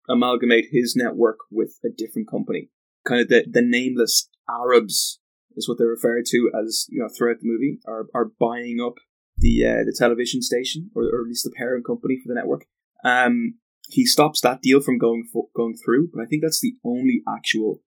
amalgamate 0.10 0.66
his 0.72 0.96
network 0.96 1.38
with 1.52 1.78
a 1.86 1.90
different 1.96 2.28
company. 2.28 2.70
Kind 3.06 3.22
of 3.22 3.28
the, 3.28 3.46
the 3.48 3.62
nameless 3.62 4.30
Arabs 4.50 5.20
is 5.56 5.70
what 5.70 5.78
they're 5.78 5.88
referred 5.88 6.25
to 6.25 6.52
as, 6.60 6.88
you 6.90 7.00
know, 7.00 7.10
throughout 7.16 7.40
the 7.40 7.48
movie, 7.48 7.80
are, 7.88 8.08
are 8.16 8.32
buying 8.40 8.80
up 8.82 8.96
the 9.38 9.66
uh, 9.66 9.84
the 9.86 9.96
television 9.96 10.42
station, 10.42 10.90
or, 10.96 11.04
or 11.04 11.22
at 11.22 11.28
least 11.28 11.44
the 11.44 11.52
parent 11.56 11.86
company 11.86 12.18
for 12.18 12.28
the 12.28 12.36
network. 12.36 12.66
Um, 13.04 13.60
he 13.90 14.06
stops 14.06 14.42
that 14.42 14.62
deal 14.62 14.80
from 14.80 14.98
going 14.98 15.28
fo- 15.32 15.50
going 15.56 15.75
through, 15.75 16.10
but 16.13 16.22
I 16.22 16.25
think 16.25 16.42
that's 16.42 16.62
the 16.62 16.75
only 16.84 17.22
actual 17.28 17.82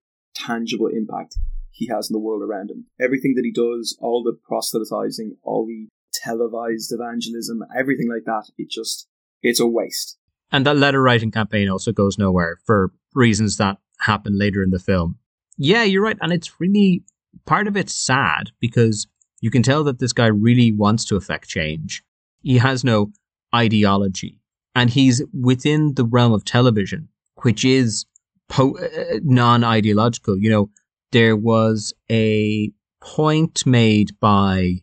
tangible 0.45 0.87
impact 0.87 1.37
he 1.71 1.87
has 1.87 2.09
in 2.09 2.13
the 2.13 2.19
world 2.19 2.41
around 2.41 2.71
him. 2.71 2.85
Everything 2.99 3.35
that 3.35 3.45
he 3.45 3.51
does, 3.51 3.97
all 3.99 4.23
the 4.23 4.37
proselytizing, 4.47 5.37
all 5.43 5.65
the 5.65 5.87
televised 6.13 6.91
evangelism, 6.91 7.63
everything 7.77 8.09
like 8.09 8.25
that, 8.25 8.49
it 8.57 8.69
just 8.69 9.07
it's 9.41 9.59
a 9.59 9.67
waste. 9.67 10.17
And 10.51 10.65
that 10.65 10.77
letter 10.77 11.01
writing 11.01 11.31
campaign 11.31 11.69
also 11.69 11.91
goes 11.91 12.17
nowhere 12.17 12.57
for 12.65 12.91
reasons 13.13 13.57
that 13.57 13.77
happen 13.99 14.37
later 14.37 14.63
in 14.63 14.71
the 14.71 14.79
film. 14.79 15.17
Yeah, 15.57 15.83
you're 15.83 16.03
right, 16.03 16.17
and 16.21 16.31
it's 16.31 16.59
really 16.59 17.03
part 17.45 17.67
of 17.67 17.75
it's 17.75 17.93
sad 17.93 18.51
because 18.59 19.07
you 19.41 19.51
can 19.51 19.63
tell 19.63 19.83
that 19.83 19.99
this 19.99 20.13
guy 20.13 20.27
really 20.27 20.71
wants 20.71 21.05
to 21.05 21.15
affect 21.15 21.47
change. 21.47 22.03
He 22.41 22.57
has 22.57 22.83
no 22.83 23.11
ideology 23.53 24.39
and 24.75 24.89
he's 24.89 25.23
within 25.33 25.95
the 25.95 26.05
realm 26.05 26.33
of 26.33 26.45
television, 26.45 27.09
which 27.41 27.65
is 27.65 28.05
po- 28.49 28.77
uh, 28.77 29.19
non-ideological. 29.23 30.37
You 30.37 30.49
know, 30.49 30.69
there 31.11 31.35
was 31.35 31.93
a 32.11 32.71
point 33.01 33.65
made 33.65 34.19
by 34.19 34.81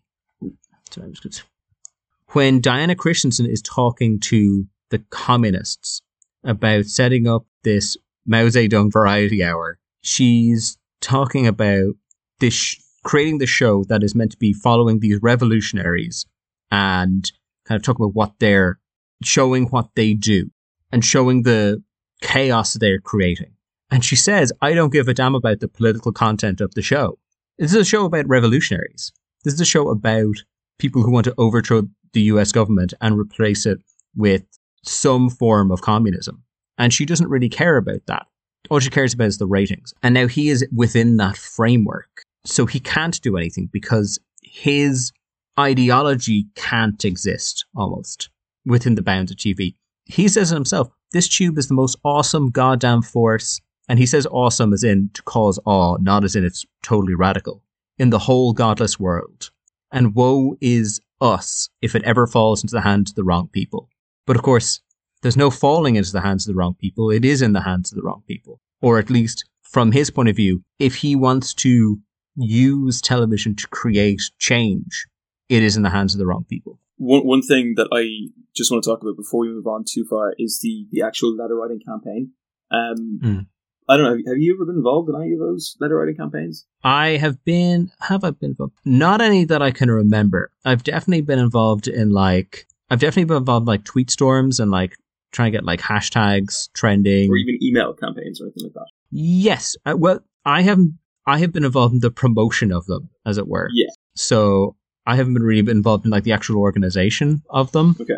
when 2.28 2.60
Diana 2.60 2.94
Christensen 2.94 3.46
is 3.46 3.62
talking 3.62 4.20
to 4.20 4.66
the 4.90 4.98
communists 5.10 6.02
about 6.44 6.86
setting 6.86 7.26
up 7.26 7.46
this 7.62 7.96
Mao 8.26 8.44
Zedong 8.44 8.92
variety 8.92 9.42
hour. 9.42 9.78
She's 10.02 10.78
talking 11.00 11.46
about 11.46 11.94
this 12.40 12.76
creating 13.02 13.38
the 13.38 13.46
show 13.46 13.84
that 13.84 14.02
is 14.02 14.14
meant 14.14 14.32
to 14.32 14.38
be 14.38 14.52
following 14.52 15.00
these 15.00 15.20
revolutionaries 15.22 16.26
and 16.70 17.30
kind 17.66 17.76
of 17.76 17.82
talk 17.82 17.96
about 17.96 18.14
what 18.14 18.34
they're 18.40 18.78
showing 19.22 19.66
what 19.66 19.90
they 19.94 20.14
do 20.14 20.50
and 20.90 21.04
showing 21.04 21.42
the 21.42 21.82
chaos 22.24 22.74
they're 22.74 22.98
creating. 22.98 23.52
And 23.90 24.04
she 24.04 24.16
says, 24.16 24.52
I 24.60 24.74
don't 24.74 24.92
give 24.92 25.06
a 25.06 25.14
damn 25.14 25.36
about 25.36 25.60
the 25.60 25.68
political 25.68 26.10
content 26.10 26.60
of 26.60 26.74
the 26.74 26.82
show. 26.82 27.18
This 27.58 27.72
is 27.72 27.76
a 27.76 27.84
show 27.84 28.06
about 28.06 28.26
revolutionaries. 28.26 29.12
This 29.44 29.54
is 29.54 29.60
a 29.60 29.64
show 29.64 29.88
about 29.90 30.42
people 30.78 31.02
who 31.02 31.12
want 31.12 31.26
to 31.26 31.34
overthrow 31.38 31.82
the 32.12 32.22
US 32.22 32.50
government 32.50 32.94
and 33.00 33.18
replace 33.18 33.66
it 33.66 33.78
with 34.16 34.42
some 34.82 35.30
form 35.30 35.70
of 35.70 35.82
communism. 35.82 36.42
And 36.78 36.92
she 36.92 37.06
doesn't 37.06 37.28
really 37.28 37.48
care 37.48 37.76
about 37.76 38.06
that. 38.06 38.26
All 38.70 38.80
she 38.80 38.90
cares 38.90 39.14
about 39.14 39.28
is 39.28 39.38
the 39.38 39.46
ratings. 39.46 39.92
And 40.02 40.14
now 40.14 40.26
he 40.26 40.48
is 40.48 40.66
within 40.74 41.18
that 41.18 41.36
framework. 41.36 42.22
So 42.44 42.66
he 42.66 42.80
can't 42.80 43.20
do 43.20 43.36
anything 43.36 43.68
because 43.70 44.18
his 44.42 45.12
ideology 45.60 46.46
can't 46.56 47.04
exist 47.04 47.66
almost 47.76 48.30
within 48.66 48.94
the 48.94 49.02
bounds 49.02 49.30
of 49.30 49.36
TV. 49.36 49.74
He 50.06 50.28
says 50.28 50.50
it 50.50 50.54
himself, 50.54 50.88
this 51.14 51.28
tube 51.28 51.56
is 51.56 51.68
the 51.68 51.74
most 51.74 51.96
awesome 52.04 52.50
goddamn 52.50 53.00
force. 53.00 53.60
And 53.88 53.98
he 53.98 54.06
says 54.06 54.26
awesome 54.30 54.72
as 54.72 54.82
in 54.82 55.10
to 55.14 55.22
cause 55.22 55.58
awe, 55.64 55.96
not 55.98 56.24
as 56.24 56.34
in 56.36 56.44
it's 56.44 56.66
totally 56.82 57.14
radical. 57.14 57.62
In 57.98 58.10
the 58.10 58.18
whole 58.18 58.52
godless 58.52 58.98
world. 58.98 59.50
And 59.92 60.14
woe 60.14 60.56
is 60.60 61.00
us 61.20 61.70
if 61.80 61.94
it 61.94 62.02
ever 62.02 62.26
falls 62.26 62.62
into 62.62 62.74
the 62.74 62.80
hands 62.80 63.12
of 63.12 63.14
the 63.14 63.24
wrong 63.24 63.48
people. 63.48 63.88
But 64.26 64.36
of 64.36 64.42
course, 64.42 64.80
there's 65.22 65.36
no 65.36 65.50
falling 65.50 65.96
into 65.96 66.12
the 66.12 66.20
hands 66.20 66.46
of 66.46 66.52
the 66.52 66.58
wrong 66.58 66.74
people. 66.74 67.10
It 67.10 67.24
is 67.24 67.40
in 67.42 67.52
the 67.52 67.62
hands 67.62 67.92
of 67.92 67.96
the 67.96 68.02
wrong 68.02 68.22
people. 68.26 68.60
Or 68.82 68.98
at 68.98 69.08
least 69.08 69.44
from 69.62 69.92
his 69.92 70.10
point 70.10 70.28
of 70.28 70.36
view, 70.36 70.64
if 70.78 70.96
he 70.96 71.14
wants 71.14 71.54
to 71.54 71.98
use 72.36 73.00
television 73.00 73.54
to 73.56 73.68
create 73.68 74.22
change, 74.38 75.06
it 75.48 75.62
is 75.62 75.76
in 75.76 75.82
the 75.82 75.90
hands 75.90 76.14
of 76.14 76.18
the 76.18 76.26
wrong 76.26 76.44
people. 76.48 76.80
One 76.96 77.26
one 77.26 77.42
thing 77.42 77.74
that 77.76 77.88
I 77.92 78.32
just 78.54 78.70
want 78.70 78.84
to 78.84 78.90
talk 78.90 79.02
about 79.02 79.16
before 79.16 79.40
we 79.40 79.48
move 79.48 79.66
on 79.66 79.84
too 79.88 80.04
far 80.08 80.34
is 80.38 80.60
the 80.62 80.86
the 80.90 81.02
actual 81.02 81.34
letter 81.34 81.56
writing 81.56 81.80
campaign. 81.86 82.32
Um, 82.70 83.20
Mm. 83.22 83.46
I 83.86 83.96
don't 83.98 84.04
know. 84.06 84.32
Have 84.32 84.38
you 84.38 84.54
ever 84.54 84.64
been 84.64 84.76
involved 84.76 85.10
in 85.10 85.14
any 85.20 85.34
of 85.34 85.38
those 85.38 85.76
letter 85.78 85.96
writing 85.96 86.16
campaigns? 86.16 86.64
I 86.82 87.18
have 87.18 87.44
been, 87.44 87.90
have 88.00 88.24
I 88.24 88.30
been 88.30 88.52
involved? 88.52 88.72
Not 88.86 89.20
any 89.20 89.44
that 89.44 89.60
I 89.60 89.72
can 89.72 89.90
remember. 89.90 90.50
I've 90.64 90.84
definitely 90.84 91.20
been 91.20 91.38
involved 91.38 91.86
in 91.86 92.08
like, 92.10 92.66
I've 92.88 93.00
definitely 93.00 93.24
been 93.26 93.36
involved 93.36 93.64
in 93.64 93.66
like 93.66 93.84
tweet 93.84 94.10
storms 94.10 94.58
and 94.58 94.70
like 94.70 94.96
trying 95.32 95.52
to 95.52 95.58
get 95.58 95.66
like 95.66 95.80
hashtags 95.82 96.72
trending. 96.72 97.30
Or 97.30 97.36
even 97.36 97.58
email 97.62 97.92
campaigns 97.92 98.40
or 98.40 98.44
anything 98.44 98.64
like 98.64 98.72
that? 98.72 98.86
Yes. 99.10 99.76
Uh, 99.84 99.96
well, 99.98 100.20
I 100.46 100.62
haven't, 100.62 100.98
I 101.26 101.38
have 101.40 101.52
been 101.52 101.64
involved 101.66 101.92
in 101.92 102.00
the 102.00 102.10
promotion 102.10 102.72
of 102.72 102.86
them, 102.86 103.10
as 103.26 103.36
it 103.36 103.48
were. 103.48 103.68
Yeah. 103.74 103.90
So 104.14 104.76
I 105.06 105.16
haven't 105.16 105.34
been 105.34 105.42
really 105.42 105.70
involved 105.70 106.04
in 106.04 106.10
like 106.10 106.24
the 106.24 106.32
actual 106.32 106.60
organization 106.60 107.42
of 107.50 107.72
them. 107.72 107.96
Okay. 108.00 108.14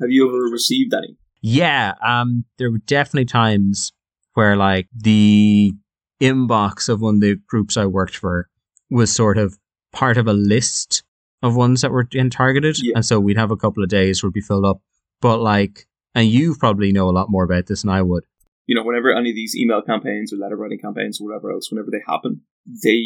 Have 0.00 0.10
you 0.10 0.28
ever 0.28 0.44
received 0.52 0.94
any? 0.94 1.16
Yeah, 1.42 1.94
um, 2.04 2.44
there 2.58 2.70
were 2.70 2.78
definitely 2.86 3.24
times 3.26 3.92
where 4.34 4.56
like 4.56 4.88
the 4.96 5.72
inbox 6.20 6.88
of 6.88 7.00
one 7.00 7.16
of 7.16 7.20
the 7.20 7.36
groups 7.46 7.76
I 7.76 7.86
worked 7.86 8.16
for 8.16 8.48
was 8.90 9.12
sort 9.14 9.38
of 9.38 9.56
part 9.92 10.16
of 10.16 10.26
a 10.26 10.32
list 10.32 11.02
of 11.42 11.54
ones 11.56 11.82
that 11.82 11.90
were 11.92 12.02
getting 12.04 12.30
targeted, 12.30 12.76
Yeah. 12.80 12.92
and 12.96 13.04
so 13.06 13.20
we'd 13.20 13.36
have 13.36 13.50
a 13.52 13.56
couple 13.56 13.82
of 13.82 13.88
days 13.88 14.22
where 14.22 14.28
it'd 14.28 14.34
be 14.34 14.40
filled 14.40 14.64
up. 14.64 14.80
But 15.20 15.38
like, 15.38 15.86
and 16.14 16.26
you 16.28 16.56
probably 16.56 16.90
know 16.92 17.08
a 17.08 17.12
lot 17.12 17.30
more 17.30 17.44
about 17.44 17.66
this 17.66 17.82
than 17.82 17.90
I 17.90 18.02
would. 18.02 18.24
You 18.66 18.74
know, 18.74 18.82
whenever 18.84 19.12
any 19.14 19.30
of 19.30 19.36
these 19.36 19.56
email 19.56 19.80
campaigns 19.82 20.32
or 20.32 20.36
letter 20.36 20.56
writing 20.56 20.78
campaigns 20.80 21.20
or 21.20 21.28
whatever 21.28 21.52
else, 21.52 21.70
whenever 21.70 21.90
they 21.90 22.02
happen, 22.06 22.42
they 22.66 23.02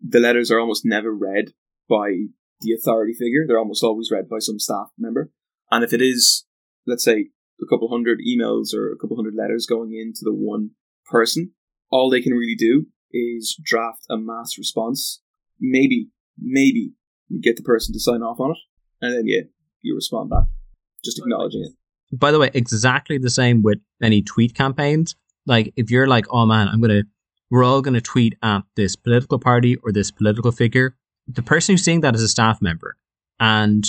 the 0.00 0.20
letters 0.20 0.50
are 0.50 0.58
almost 0.60 0.84
never 0.84 1.12
read 1.12 1.52
by 1.88 2.26
the 2.62 2.72
authority 2.72 3.12
figure. 3.12 3.44
They're 3.46 3.58
almost 3.58 3.84
always 3.84 4.10
read 4.10 4.28
by 4.28 4.38
some 4.38 4.58
staff 4.58 4.88
member. 4.98 5.30
And 5.70 5.84
if 5.84 5.92
it 5.92 6.02
is, 6.02 6.44
let's 6.86 7.04
say, 7.04 7.30
a 7.60 7.66
couple 7.66 7.88
hundred 7.88 8.20
emails 8.20 8.74
or 8.74 8.92
a 8.92 8.96
couple 8.96 9.16
hundred 9.16 9.34
letters 9.36 9.66
going 9.66 9.92
into 9.94 10.20
the 10.22 10.34
one 10.34 10.70
person, 11.06 11.52
all 11.90 12.10
they 12.10 12.20
can 12.20 12.32
really 12.32 12.56
do 12.56 12.86
is 13.12 13.58
draft 13.62 14.06
a 14.10 14.16
mass 14.16 14.58
response. 14.58 15.20
Maybe, 15.60 16.08
maybe, 16.38 16.92
You 17.28 17.40
get 17.40 17.56
the 17.56 17.62
person 17.62 17.92
to 17.92 18.00
sign 18.00 18.22
off 18.22 18.40
on 18.40 18.50
it, 18.50 18.58
and 19.00 19.14
then 19.14 19.26
yeah, 19.26 19.42
you 19.80 19.94
respond 19.94 20.30
back, 20.30 20.44
just 21.04 21.18
acknowledging 21.18 21.62
it. 21.62 22.18
By 22.18 22.30
the 22.30 22.38
way, 22.38 22.50
exactly 22.52 23.18
the 23.18 23.30
same 23.30 23.62
with 23.62 23.78
any 24.02 24.22
tweet 24.22 24.54
campaigns. 24.54 25.14
Like 25.46 25.72
if 25.76 25.90
you're 25.90 26.08
like, 26.08 26.26
oh 26.30 26.46
man, 26.46 26.68
I'm 26.68 26.80
gonna, 26.80 27.04
we're 27.50 27.64
all 27.64 27.80
gonna 27.80 28.00
tweet 28.00 28.34
at 28.42 28.62
this 28.76 28.96
political 28.96 29.38
party 29.38 29.76
or 29.76 29.92
this 29.92 30.10
political 30.10 30.52
figure. 30.52 30.96
The 31.28 31.42
person 31.42 31.72
who's 31.72 31.84
seeing 31.84 32.00
that 32.00 32.14
is 32.14 32.22
a 32.22 32.28
staff 32.28 32.60
member, 32.60 32.96
and 33.38 33.84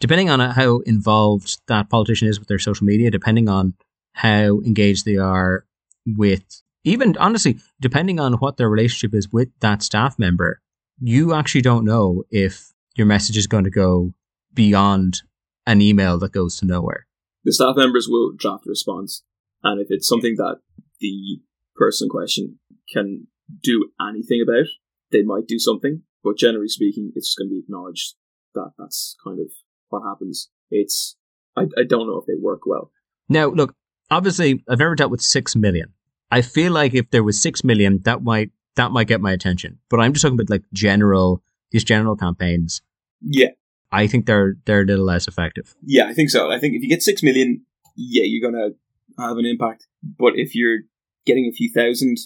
depending 0.00 0.30
on 0.30 0.40
how 0.40 0.80
involved 0.80 1.60
that 1.68 1.90
politician 1.90 2.28
is 2.28 2.38
with 2.38 2.48
their 2.48 2.58
social 2.58 2.86
media, 2.86 3.10
depending 3.10 3.48
on 3.48 3.74
how 4.12 4.60
engaged 4.60 5.04
they 5.04 5.16
are 5.16 5.64
with 6.06 6.62
even 6.84 7.16
honestly, 7.18 7.58
depending 7.80 8.18
on 8.18 8.34
what 8.34 8.56
their 8.56 8.68
relationship 8.68 9.14
is 9.14 9.30
with 9.32 9.48
that 9.60 9.82
staff 9.82 10.18
member, 10.18 10.60
you 11.00 11.34
actually 11.34 11.62
don't 11.62 11.84
know 11.84 12.24
if 12.30 12.72
your 12.96 13.06
message 13.06 13.36
is 13.36 13.46
going 13.46 13.64
to 13.64 13.70
go 13.70 14.12
beyond 14.52 15.22
an 15.66 15.80
email 15.80 16.18
that 16.18 16.32
goes 16.32 16.56
to 16.58 16.66
nowhere. 16.66 17.06
The 17.44 17.52
staff 17.52 17.76
members 17.76 18.08
will 18.08 18.32
draft 18.36 18.66
a 18.66 18.70
response, 18.70 19.22
and 19.62 19.80
if 19.80 19.88
it's 19.90 20.08
something 20.08 20.34
that 20.36 20.60
the 21.00 21.40
person 21.76 22.06
in 22.06 22.10
question 22.10 22.58
can 22.92 23.26
do 23.62 23.90
anything 24.00 24.44
about, 24.46 24.66
they 25.10 25.22
might 25.22 25.46
do 25.46 25.58
something. 25.58 26.02
But 26.24 26.36
generally 26.38 26.68
speaking, 26.68 27.12
it's 27.16 27.28
just 27.28 27.38
going 27.38 27.48
to 27.48 27.54
be 27.54 27.58
acknowledged 27.60 28.14
that 28.54 28.72
that's 28.78 29.16
kind 29.24 29.40
of 29.40 29.46
what 29.88 30.02
happens. 30.08 30.48
It's 30.70 31.16
I, 31.56 31.62
I 31.76 31.84
don't 31.88 32.06
know 32.06 32.18
if 32.18 32.26
they 32.26 32.34
work 32.40 32.60
well. 32.66 32.90
Now, 33.28 33.46
look, 33.48 33.74
obviously, 34.10 34.62
I've 34.68 34.78
never 34.78 34.94
dealt 34.94 35.10
with 35.10 35.20
six 35.22 35.54
million. 35.56 35.92
I 36.30 36.40
feel 36.42 36.72
like 36.72 36.94
if 36.94 37.10
there 37.10 37.22
was 37.24 37.40
six 37.40 37.62
million, 37.64 38.00
that 38.04 38.22
might 38.22 38.50
that 38.76 38.90
might 38.90 39.06
get 39.08 39.20
my 39.20 39.32
attention. 39.32 39.78
But 39.90 40.00
I'm 40.00 40.12
just 40.12 40.22
talking 40.22 40.38
about 40.38 40.50
like 40.50 40.64
general 40.72 41.42
these 41.70 41.84
general 41.84 42.16
campaigns. 42.16 42.82
Yeah, 43.20 43.48
I 43.90 44.06
think 44.06 44.26
they're 44.26 44.54
they're 44.64 44.82
a 44.82 44.84
little 44.86 45.04
less 45.04 45.28
effective. 45.28 45.74
yeah, 45.84 46.06
I 46.06 46.14
think 46.14 46.30
so. 46.30 46.50
I 46.50 46.58
think 46.58 46.74
if 46.74 46.82
you 46.82 46.88
get 46.88 47.02
six 47.02 47.22
million, 47.22 47.64
yeah, 47.96 48.24
you're 48.24 48.50
gonna 48.50 48.70
have 49.18 49.36
an 49.36 49.46
impact. 49.46 49.86
But 50.02 50.34
if 50.36 50.54
you're 50.54 50.80
getting 51.26 51.46
a 51.46 51.52
few 51.52 51.70
thousand, 51.72 52.16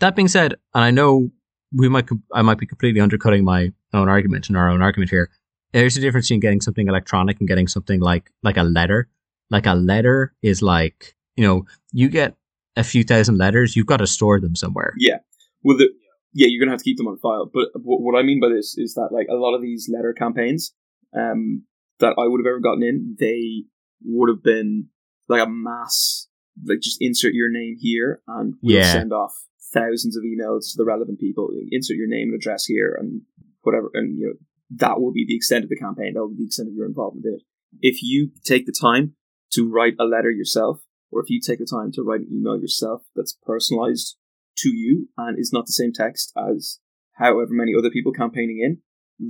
That 0.00 0.16
being 0.16 0.28
said, 0.28 0.54
and 0.74 0.84
I 0.84 0.90
know 0.90 1.30
we 1.74 1.88
might 1.88 2.08
I 2.32 2.42
might 2.42 2.58
be 2.58 2.66
completely 2.66 3.00
undercutting 3.00 3.44
my 3.44 3.72
own 3.92 4.08
argument 4.08 4.48
and 4.48 4.56
our 4.56 4.68
own 4.70 4.82
argument 4.82 5.10
here. 5.10 5.30
There's 5.72 5.96
a 5.96 6.00
difference 6.00 6.26
between 6.26 6.40
getting 6.40 6.60
something 6.60 6.86
electronic 6.88 7.38
and 7.40 7.48
getting 7.48 7.66
something 7.68 8.00
like 8.00 8.30
like 8.42 8.56
a 8.56 8.62
letter. 8.62 9.08
Like 9.50 9.66
a 9.66 9.74
letter 9.74 10.34
is 10.42 10.62
like 10.62 11.14
you 11.36 11.46
know 11.46 11.64
you 11.92 12.08
get 12.08 12.36
a 12.76 12.84
few 12.84 13.04
thousand 13.04 13.36
letters, 13.38 13.76
you've 13.76 13.86
got 13.86 13.98
to 13.98 14.06
store 14.06 14.40
them 14.40 14.56
somewhere. 14.56 14.94
yeah, 14.98 15.18
well, 15.62 15.76
the, 15.76 15.90
yeah, 16.32 16.46
you're 16.48 16.60
gonna 16.60 16.70
have 16.72 16.78
to 16.80 16.84
keep 16.84 16.96
them 16.96 17.06
on 17.08 17.18
file. 17.18 17.50
But 17.52 17.68
what 17.74 18.00
what 18.00 18.18
I 18.18 18.22
mean 18.22 18.40
by 18.40 18.48
this 18.48 18.76
is 18.78 18.94
that 18.94 19.08
like 19.12 19.26
a 19.30 19.34
lot 19.36 19.54
of 19.54 19.60
these 19.62 19.90
letter 19.92 20.14
campaigns, 20.14 20.72
um, 21.14 21.64
that 22.00 22.14
I 22.18 22.26
would 22.26 22.40
have 22.40 22.46
ever 22.50 22.60
gotten 22.60 22.82
in, 22.82 23.16
they 23.20 23.64
would 24.04 24.28
have 24.30 24.42
been 24.42 24.88
like 25.28 25.42
a 25.46 25.48
mass, 25.50 26.28
like 26.64 26.80
just 26.80 26.96
insert 27.00 27.34
your 27.34 27.50
name 27.50 27.76
here 27.78 28.22
and 28.26 28.54
we'll 28.62 28.76
Yeah. 28.76 28.92
send 28.92 29.12
off 29.12 29.34
thousands 29.72 30.16
of 30.16 30.22
emails 30.22 30.70
to 30.70 30.76
the 30.76 30.84
relevant 30.84 31.18
people. 31.18 31.48
Insert 31.70 31.96
your 31.96 32.08
name 32.08 32.28
and 32.28 32.34
address 32.34 32.64
here 32.64 32.96
and 32.98 33.22
whatever, 33.62 33.90
and 33.94 34.18
you 34.18 34.26
know 34.26 34.34
that 34.76 35.00
will 35.00 35.12
be 35.12 35.24
the 35.26 35.36
extent 35.36 35.64
of 35.64 35.70
the 35.70 35.76
campaign. 35.76 36.14
That 36.14 36.20
will 36.20 36.30
be 36.30 36.38
the 36.38 36.46
extent 36.46 36.68
of 36.68 36.74
your 36.74 36.86
involvement 36.86 37.26
in 37.26 37.34
it. 37.34 37.42
If 37.80 38.02
you 38.02 38.30
take 38.44 38.66
the 38.66 38.76
time 38.78 39.14
to 39.52 39.70
write 39.70 39.94
a 39.98 40.04
letter 40.04 40.30
yourself, 40.30 40.80
or 41.10 41.22
if 41.22 41.30
you 41.30 41.40
take 41.40 41.58
the 41.58 41.66
time 41.66 41.92
to 41.92 42.02
write 42.02 42.20
an 42.20 42.28
email 42.32 42.58
yourself 42.58 43.02
that's 43.14 43.36
personalized 43.44 44.16
to 44.58 44.68
you 44.68 45.08
and 45.16 45.38
is 45.38 45.52
not 45.52 45.66
the 45.66 45.72
same 45.72 45.92
text 45.92 46.32
as 46.36 46.78
however 47.14 47.48
many 47.50 47.72
other 47.76 47.90
people 47.90 48.12
campaigning 48.12 48.60
in, 48.62 48.78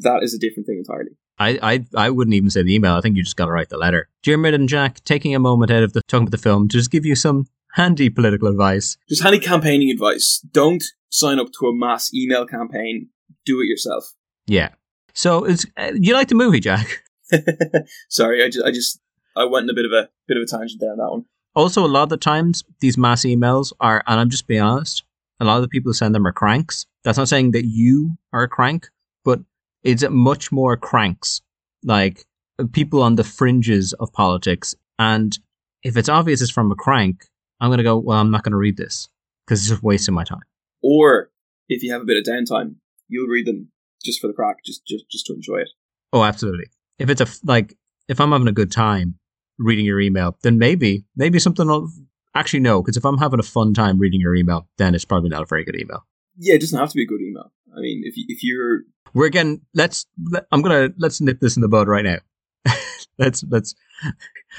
that 0.03 0.23
is 0.23 0.35
a 0.35 0.39
different 0.39 0.67
thing 0.67 0.79
entirely. 0.79 1.11
I, 1.39 1.59
I 1.63 2.07
I 2.07 2.11
wouldn't 2.11 2.35
even 2.35 2.51
say 2.51 2.63
the 2.63 2.75
email. 2.75 2.95
I 2.95 3.01
think 3.01 3.17
you 3.17 3.23
just 3.23 3.37
got 3.37 3.47
to 3.47 3.53
write 3.53 3.69
the 3.69 3.79
letter. 3.79 4.09
Diarmuid 4.23 4.55
and 4.55 4.69
Jack 4.69 5.03
taking 5.05 5.35
a 5.35 5.41
moment 5.41 5.71
out 5.71 5.83
of 5.83 5.93
the 5.93 6.03
talking 6.03 6.25
about 6.25 6.33
the 6.33 6.39
film 6.39 6.69
to 6.69 6.77
just 6.77 6.91
give 6.91 7.07
you 7.07 7.15
some 7.15 7.47
handy 7.73 8.11
political 8.11 8.49
advice. 8.49 8.97
Just 9.09 9.23
handy 9.23 9.39
campaigning 9.39 9.91
advice. 9.91 10.45
Don't 10.51 10.83
sign 11.11 11.39
up 11.39 11.49
to 11.61 11.67
a 11.67 11.75
mass 11.75 12.13
email 12.15 12.47
campaign. 12.47 13.09
Do 13.45 13.61
it 13.61 13.67
yourself. 13.67 14.15
Yeah. 14.47 14.71
So 15.15 15.45
it's 15.45 15.67
uh, 15.77 15.93
you 15.95 16.15
like 16.15 16.29
the 16.29 16.35
movie, 16.35 16.61
Jack? 16.61 17.03
Sorry, 18.09 18.43
I 18.43 18.49
just, 18.49 18.65
I 18.65 18.71
just, 18.71 19.01
I 19.37 19.45
went 19.45 19.65
in 19.65 19.71
a 19.71 19.75
bit 19.75 19.85
of 19.85 19.93
a 19.93 20.09
bit 20.29 20.37
of 20.37 20.43
a 20.43 20.47
tangent 20.47 20.81
there 20.81 20.93
on 20.93 20.99
that 20.99 21.11
one. 21.11 21.25
Also, 21.55 21.85
a 21.85 21.89
lot 21.89 22.05
of 22.05 22.09
the 22.09 22.17
times 22.17 22.65
these 22.81 22.97
mass 22.97 23.25
emails 23.25 23.73
are, 23.81 24.03
and 24.07 24.19
I'm 24.19 24.31
just 24.31 24.47
being 24.47 24.63
honest, 24.63 25.05
a 25.39 25.45
lot 25.45 25.57
of 25.57 25.63
the 25.63 25.69
people 25.69 25.91
who 25.91 25.95
send 25.95 26.15
them 26.15 26.27
are 26.27 26.33
cranks. 26.33 26.87
That's 27.05 27.19
not 27.19 27.29
saying 27.29 27.51
that 27.51 27.67
you 27.67 28.17
are 28.33 28.45
a 28.45 28.49
crank, 28.49 28.89
but 29.25 29.41
it's 29.83 30.09
much 30.09 30.51
more 30.51 30.77
cranks, 30.77 31.43
like 31.85 32.25
people 32.73 33.03
on 33.03 33.17
the 33.17 33.25
fringes 33.25 33.93
of 33.95 34.13
politics. 34.13 34.75
And 34.99 35.39
if 35.83 35.97
it's 35.97 36.09
obvious 36.09 36.41
it's 36.41 36.51
from 36.51 36.71
a 36.71 36.77
crank, 36.77 37.27
I'm 37.63 37.69
going 37.69 37.79
to 37.79 37.85
go, 37.85 37.97
well, 37.97 38.19
I'm 38.19 38.33
not 38.33 38.43
going 38.43 38.51
to 38.51 38.59
read 38.59 38.77
this 38.77 39.09
because 39.47 39.61
it's 39.61 39.69
just 39.71 39.83
wasting 39.83 40.15
my 40.15 40.25
time. 40.25 40.43
Or 40.83 41.31
if 41.69 41.83
you 41.83 41.93
have 41.93 42.03
a 42.03 42.05
bit 42.05 42.17
of 42.17 42.25
downtime, 42.25 42.75
you'll 43.07 43.29
read 43.29 43.47
them 43.47 43.71
just 44.05 44.21
for 44.21 44.27
the 44.27 44.33
crack, 44.33 44.57
just 44.67 44.85
just 44.85 45.09
just 45.09 45.27
to 45.27 45.33
enjoy 45.33 45.59
it. 45.59 45.71
Oh, 46.13 46.25
absolutely. 46.25 46.67
If 46.99 47.09
it's 47.09 47.21
a 47.21 47.27
like, 47.45 47.79
if 48.09 48.21
I'm 48.21 48.33
having 48.33 48.49
a 48.49 48.53
good 48.53 48.73
time 48.73 49.15
reading 49.59 49.85
your 49.85 50.01
email, 50.01 50.37
then 50.43 50.59
maybe, 50.59 51.05
maybe 51.15 51.39
something 51.39 51.69
will, 51.69 51.89
actually 52.35 52.61
no, 52.61 52.83
because 52.83 52.97
if 52.97 53.05
I'm 53.05 53.19
having 53.19 53.39
a 53.39 53.45
fun 53.45 53.75
time 53.75 53.99
reading 53.99 54.21
your 54.21 54.35
email, 54.35 54.69
then 54.77 54.95
it's 54.95 55.05
probably 55.05 55.29
not 55.31 55.43
a 55.43 55.47
very 55.47 55.65
good 55.65 55.81
email. 55.81 56.05
Yeah, 56.37 56.55
it 56.55 56.61
doesn't 56.61 56.79
have 56.79 56.91
to 56.91 56.97
be 56.97 57.05
a 57.05 57.07
good 57.07 57.21
email. 57.21 57.53
I 57.77 57.81
mean, 57.81 58.03
if 58.05 58.17
you, 58.17 58.25
if 58.29 58.43
you're 58.43 58.81
we're 59.15 59.27
again 59.27 59.61
let's 59.75 60.07
let, 60.31 60.47
i'm 60.53 60.63
gonna 60.63 60.91
let's 60.99 61.21
nip 61.21 61.41
this 61.41 61.57
in 61.57 61.63
the 61.63 61.69
bud 61.69 61.89
right 61.89 62.05
now 62.05 62.19
let's 63.19 63.45
let's 63.49 63.75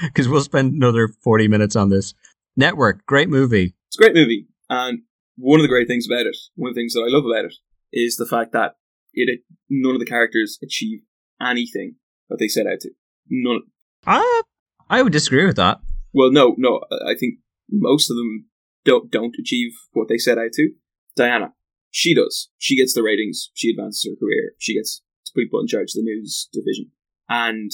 because 0.02 0.28
we'll 0.28 0.40
spend 0.40 0.74
another 0.74 1.08
40 1.08 1.48
minutes 1.48 1.76
on 1.76 1.88
this 1.88 2.14
network 2.56 3.04
great 3.06 3.28
movie 3.28 3.74
It's 3.88 3.98
a 3.98 4.02
great 4.02 4.14
movie, 4.14 4.48
and 4.68 5.00
one 5.36 5.60
of 5.60 5.64
the 5.64 5.68
great 5.68 5.88
things 5.88 6.06
about 6.06 6.26
it, 6.26 6.36
one 6.54 6.68
of 6.68 6.74
the 6.74 6.80
things 6.80 6.94
that 6.94 7.00
I 7.00 7.10
love 7.10 7.24
about 7.24 7.44
it, 7.44 7.54
is 7.92 8.16
the 8.16 8.26
fact 8.26 8.52
that 8.52 8.76
it 9.12 9.40
none 9.68 9.94
of 9.94 10.00
the 10.00 10.06
characters 10.06 10.58
achieve 10.62 11.00
anything 11.40 11.96
that 12.28 12.38
they 12.38 12.48
set 12.48 12.66
out 12.66 12.80
to. 12.80 12.90
None. 13.28 13.62
uh, 14.06 14.42
i 14.90 15.02
would 15.02 15.12
disagree 15.12 15.46
with 15.46 15.56
that 15.56 15.80
Well, 16.12 16.30
no, 16.30 16.54
no. 16.58 16.80
I 17.06 17.14
think 17.18 17.38
most 17.70 18.10
of 18.10 18.16
them 18.16 18.46
don't 18.84 19.10
don't 19.10 19.34
achieve 19.38 19.72
what 19.92 20.08
they 20.08 20.18
set 20.18 20.38
out 20.38 20.52
to. 20.54 20.70
Diana, 21.16 21.54
she 21.90 22.14
does. 22.14 22.50
She 22.58 22.76
gets 22.76 22.92
the 22.92 23.02
ratings. 23.02 23.50
She 23.54 23.70
advances 23.70 24.04
her 24.08 24.16
career. 24.18 24.52
She 24.58 24.74
gets 24.74 25.02
to 25.26 25.32
be 25.34 25.48
put 25.48 25.62
in 25.62 25.66
charge 25.68 25.90
of 25.90 25.94
the 25.96 26.02
news 26.02 26.48
division. 26.52 26.90
And 27.28 27.70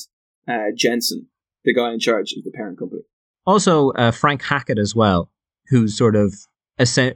uh, 0.49 0.71
Jensen, 0.77 1.29
the 1.65 1.75
guy 1.75 1.93
in 1.93 2.01
charge 2.01 2.33
of 2.37 2.45
the 2.45 2.53
parent 2.53 2.79
company. 2.79 3.03
Also 3.47 3.91
uh, 3.93 4.11
frank 4.11 4.43
hackett 4.43 4.79
as 4.79 4.95
well 4.95 5.31
who's 5.69 5.97
sort 5.97 6.17
of 6.17 6.35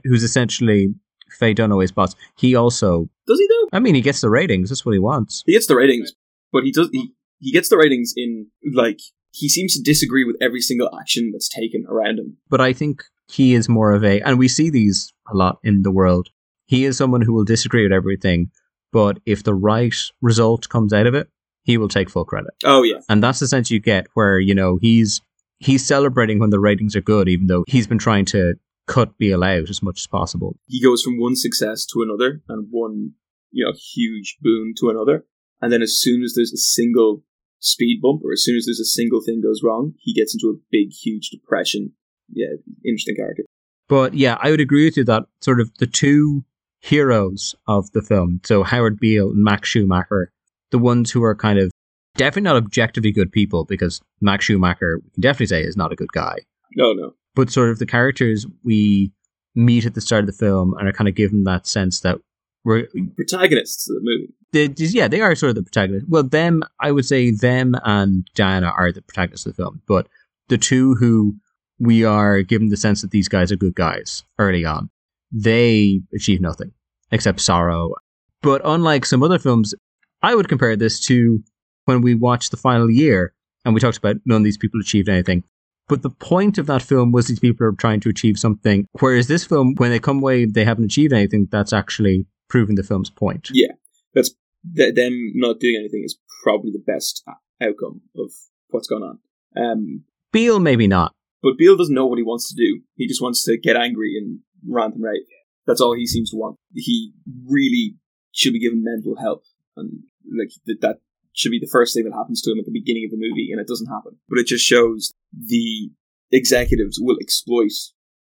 who's 0.03 0.23
essentially 0.23 0.93
faye 1.39 1.53
dunaway's 1.53 1.91
boss 1.91 2.15
he 2.37 2.55
also 2.55 3.09
Does 3.27 3.39
he 3.39 3.47
though? 3.47 3.69
i 3.73 3.79
mean 3.79 3.95
he 3.95 4.01
gets 4.01 4.21
the 4.21 4.29
ratings 4.29 4.69
that's 4.69 4.85
what 4.85 4.93
he 4.93 4.99
wants 4.99 5.43
He 5.45 5.53
gets 5.53 5.67
the 5.67 5.75
ratings, 5.75 6.13
but 6.51 6.63
he 6.63 6.71
does. 6.71 6.89
He, 6.91 7.13
he 7.39 7.51
gets 7.51 7.69
the 7.69 7.77
ratings 7.77 8.13
in 8.15 8.47
like 8.73 8.99
he 9.31 9.49
seems 9.49 9.73
to 9.75 9.81
disagree 9.83 10.23
with 10.23 10.37
every 10.41 10.61
single 10.61 10.89
action 10.99 11.31
that's 11.33 11.49
taken 11.49 11.85
around 11.89 12.19
him. 12.19 12.37
but 12.49 12.61
I 12.61 12.71
think 12.73 13.03
he 13.27 13.53
is 13.55 13.67
more 13.67 13.91
of 13.91 14.03
a, 14.03 14.21
and 14.21 14.37
we 14.39 14.47
see 14.47 14.69
these 14.69 15.11
a 15.29 15.35
lot 15.35 15.57
in 15.63 15.81
the 15.81 15.91
world. 15.91 16.29
He 16.67 16.85
is 16.85 16.95
someone 16.97 17.21
who 17.21 17.33
will 17.33 17.43
disagree 17.43 17.83
with 17.83 17.91
everything, 17.91 18.51
but 18.93 19.19
if 19.25 19.43
the 19.43 19.53
right 19.55 19.95
result 20.21 20.69
comes 20.69 20.93
out 20.93 21.07
of 21.07 21.15
it, 21.15 21.27
he 21.63 21.77
will 21.77 21.87
take 21.89 22.09
full 22.09 22.23
credit. 22.23 22.51
Oh 22.63 22.83
yeah, 22.83 22.99
And 23.09 23.21
that's 23.23 23.39
the 23.39 23.47
sense 23.47 23.69
you 23.71 23.79
get 23.79 24.07
where, 24.13 24.39
you 24.39 24.55
know, 24.55 24.77
he's, 24.79 25.21
he's 25.59 25.85
celebrating 25.85 26.39
when 26.39 26.49
the 26.49 26.59
ratings 26.59 26.95
are 26.95 27.01
good, 27.01 27.27
even 27.27 27.47
though 27.47 27.63
he's 27.67 27.87
been 27.87 27.97
trying 27.97 28.25
to 28.25 28.55
cut 28.87 29.17
Beale 29.17 29.43
out 29.43 29.69
as 29.69 29.81
much 29.81 30.01
as 30.01 30.07
possible. 30.07 30.57
he 30.67 30.81
goes 30.81 31.01
from 31.01 31.19
one 31.19 31.35
success 31.35 31.85
to 31.87 32.03
another 32.03 32.43
and 32.47 32.67
one 32.69 33.13
you 33.51 33.65
know 33.65 33.73
huge 33.93 34.37
boon 34.41 34.73
to 34.79 34.89
another, 34.89 35.25
and 35.61 35.71
then 35.71 35.81
as 35.81 35.99
soon 35.99 36.23
as 36.23 36.33
there's 36.35 36.53
a 36.53 36.57
single 36.57 37.23
speed 37.59 37.99
bump 38.01 38.21
or 38.23 38.31
as 38.33 38.43
soon 38.43 38.55
as 38.55 38.65
there's 38.65 38.79
a 38.79 38.85
single 38.85 39.21
thing 39.21 39.41
goes 39.41 39.61
wrong, 39.63 39.93
he 39.99 40.13
gets 40.13 40.35
into 40.35 40.49
a 40.49 40.59
big 40.71 40.91
huge 40.91 41.29
depression. 41.29 41.93
Yeah, 42.31 42.47
interesting 42.85 43.15
character. 43.15 43.43
But 43.87 44.13
yeah, 44.13 44.37
I 44.39 44.51
would 44.51 44.61
agree 44.61 44.85
with 44.85 44.97
you 44.97 45.03
that 45.05 45.23
sort 45.41 45.61
of 45.61 45.71
the 45.77 45.87
two 45.87 46.43
heroes 46.81 47.55
of 47.67 47.91
the 47.91 48.01
film, 48.01 48.41
so 48.43 48.63
Howard 48.63 48.99
Beale 48.99 49.29
and 49.29 49.43
Max 49.43 49.69
Schumacher, 49.69 50.31
the 50.71 50.79
ones 50.79 51.11
who 51.11 51.23
are 51.23 51.35
kind 51.35 51.57
of 51.59 51.71
definitely 52.15 52.41
not 52.41 52.57
objectively 52.57 53.11
good 53.11 53.31
people, 53.31 53.65
because 53.65 54.01
Max 54.21 54.45
Schumacher, 54.45 54.99
we 55.03 55.09
can 55.11 55.21
definitely 55.21 55.47
say, 55.47 55.63
is 55.63 55.77
not 55.77 55.91
a 55.91 55.95
good 55.95 56.11
guy. 56.11 56.39
No, 56.75 56.93
no. 56.93 57.13
But 57.35 57.49
sort 57.51 57.69
of 57.69 57.79
the 57.79 57.85
characters 57.85 58.45
we 58.63 59.11
meet 59.55 59.85
at 59.85 59.93
the 59.93 60.01
start 60.01 60.21
of 60.21 60.27
the 60.27 60.33
film 60.33 60.73
and 60.77 60.87
are 60.87 60.93
kind 60.93 61.07
of 61.07 61.15
given 61.15 61.43
that 61.45 61.67
sense 61.67 62.01
that 62.01 62.19
we're, 62.63 62.87
Protagonists 63.15 63.89
of 63.89 63.95
the 63.95 64.01
movie. 64.01 64.33
they, 64.51 64.85
yeah, 64.85 65.07
they 65.07 65.21
are 65.21 65.35
sort 65.35 65.51
of 65.51 65.55
the 65.55 65.63
protagonists. 65.63 66.09
Well, 66.09 66.23
them, 66.23 66.63
I 66.79 66.91
would 66.91 67.05
say 67.05 67.31
them 67.31 67.75
and 67.83 68.27
Diana 68.33 68.73
are 68.75 68.91
the 68.91 69.01
protagonists 69.01 69.45
of 69.45 69.55
the 69.55 69.63
film, 69.63 69.81
but 69.87 70.07
the 70.49 70.57
two 70.57 70.95
who 70.95 71.35
we 71.79 72.03
are 72.03 72.41
given 72.41 72.69
the 72.69 72.77
sense 72.77 73.01
that 73.01 73.11
these 73.11 73.27
guys 73.27 73.51
are 73.51 73.55
good 73.55 73.75
guys 73.75 74.23
early 74.39 74.65
on, 74.65 74.89
they 75.31 76.01
achieve 76.13 76.41
nothing 76.41 76.71
except 77.11 77.39
sorrow. 77.39 77.93
But 78.41 78.61
unlike 78.63 79.05
some 79.05 79.23
other 79.23 79.39
films, 79.39 79.75
I 80.21 80.35
would 80.35 80.49
compare 80.49 80.75
this 80.75 80.99
to 81.01 81.43
when 81.85 82.01
we 82.01 82.15
watched 82.15 82.51
the 82.51 82.57
final 82.57 82.89
year 82.89 83.33
and 83.63 83.73
we 83.73 83.79
talked 83.79 83.97
about 83.97 84.17
none 84.25 84.37
of 84.37 84.43
these 84.43 84.57
people 84.57 84.79
achieved 84.79 85.09
anything. 85.09 85.43
But 85.87 86.01
the 86.01 86.09
point 86.09 86.57
of 86.57 86.65
that 86.65 86.81
film 86.81 87.11
was 87.11 87.27
these 87.27 87.39
people 87.39 87.65
are 87.67 87.71
trying 87.71 87.99
to 88.01 88.09
achieve 88.09 88.39
something. 88.39 88.87
Whereas 88.99 89.27
this 89.27 89.45
film, 89.45 89.75
when 89.75 89.91
they 89.91 89.99
come 89.99 90.17
away, 90.17 90.45
they 90.45 90.65
haven't 90.65 90.85
achieved 90.85 91.13
anything. 91.13 91.47
That's 91.51 91.73
actually 91.73 92.25
proving 92.49 92.75
the 92.75 92.83
film's 92.83 93.11
point. 93.11 93.49
Yeah, 93.53 93.73
that's 94.13 94.31
th- 94.75 94.95
them 94.95 95.31
not 95.35 95.59
doing 95.59 95.75
anything 95.77 96.03
is 96.03 96.17
probably 96.43 96.71
the 96.71 96.83
best 96.85 97.23
outcome 97.61 98.01
of 98.17 98.31
what's 98.69 98.87
going 98.87 99.03
on. 99.03 99.19
Um, 99.55 100.03
Beale, 100.31 100.59
maybe 100.59 100.87
not. 100.87 101.11
But 101.43 101.57
Beale 101.57 101.77
doesn't 101.77 101.93
know 101.93 102.07
what 102.07 102.17
he 102.17 102.23
wants 102.23 102.49
to 102.49 102.55
do. 102.55 102.81
He 102.95 103.07
just 103.07 103.21
wants 103.21 103.43
to 103.43 103.57
get 103.57 103.77
angry 103.77 104.15
and 104.17 104.39
rant 104.67 104.95
and 104.95 105.03
rave. 105.03 105.21
That's 105.67 105.81
all 105.81 105.95
he 105.95 106.07
seems 106.07 106.31
to 106.31 106.37
want. 106.37 106.57
He 106.73 107.13
really 107.47 107.95
should 108.31 108.53
be 108.53 108.59
given 108.59 108.83
mental 108.83 109.15
help, 109.19 109.43
and 109.77 110.03
like 110.37 110.49
that, 110.65 110.81
that 110.81 110.97
should 111.35 111.51
be 111.51 111.59
the 111.59 111.69
first 111.71 111.93
thing 111.93 112.05
that 112.05 112.15
happens 112.15 112.41
to 112.41 112.51
him 112.51 112.59
at 112.59 112.65
the 112.65 112.71
beginning 112.71 113.05
of 113.05 113.11
the 113.11 113.17
movie, 113.17 113.49
and 113.51 113.61
it 113.61 113.67
doesn't 113.67 113.91
happen. 113.91 114.17
But 114.27 114.39
it 114.39 114.47
just 114.47 114.65
shows 114.65 115.13
the 115.31 115.91
executives 116.31 116.97
will 116.99 117.17
exploit 117.21 117.71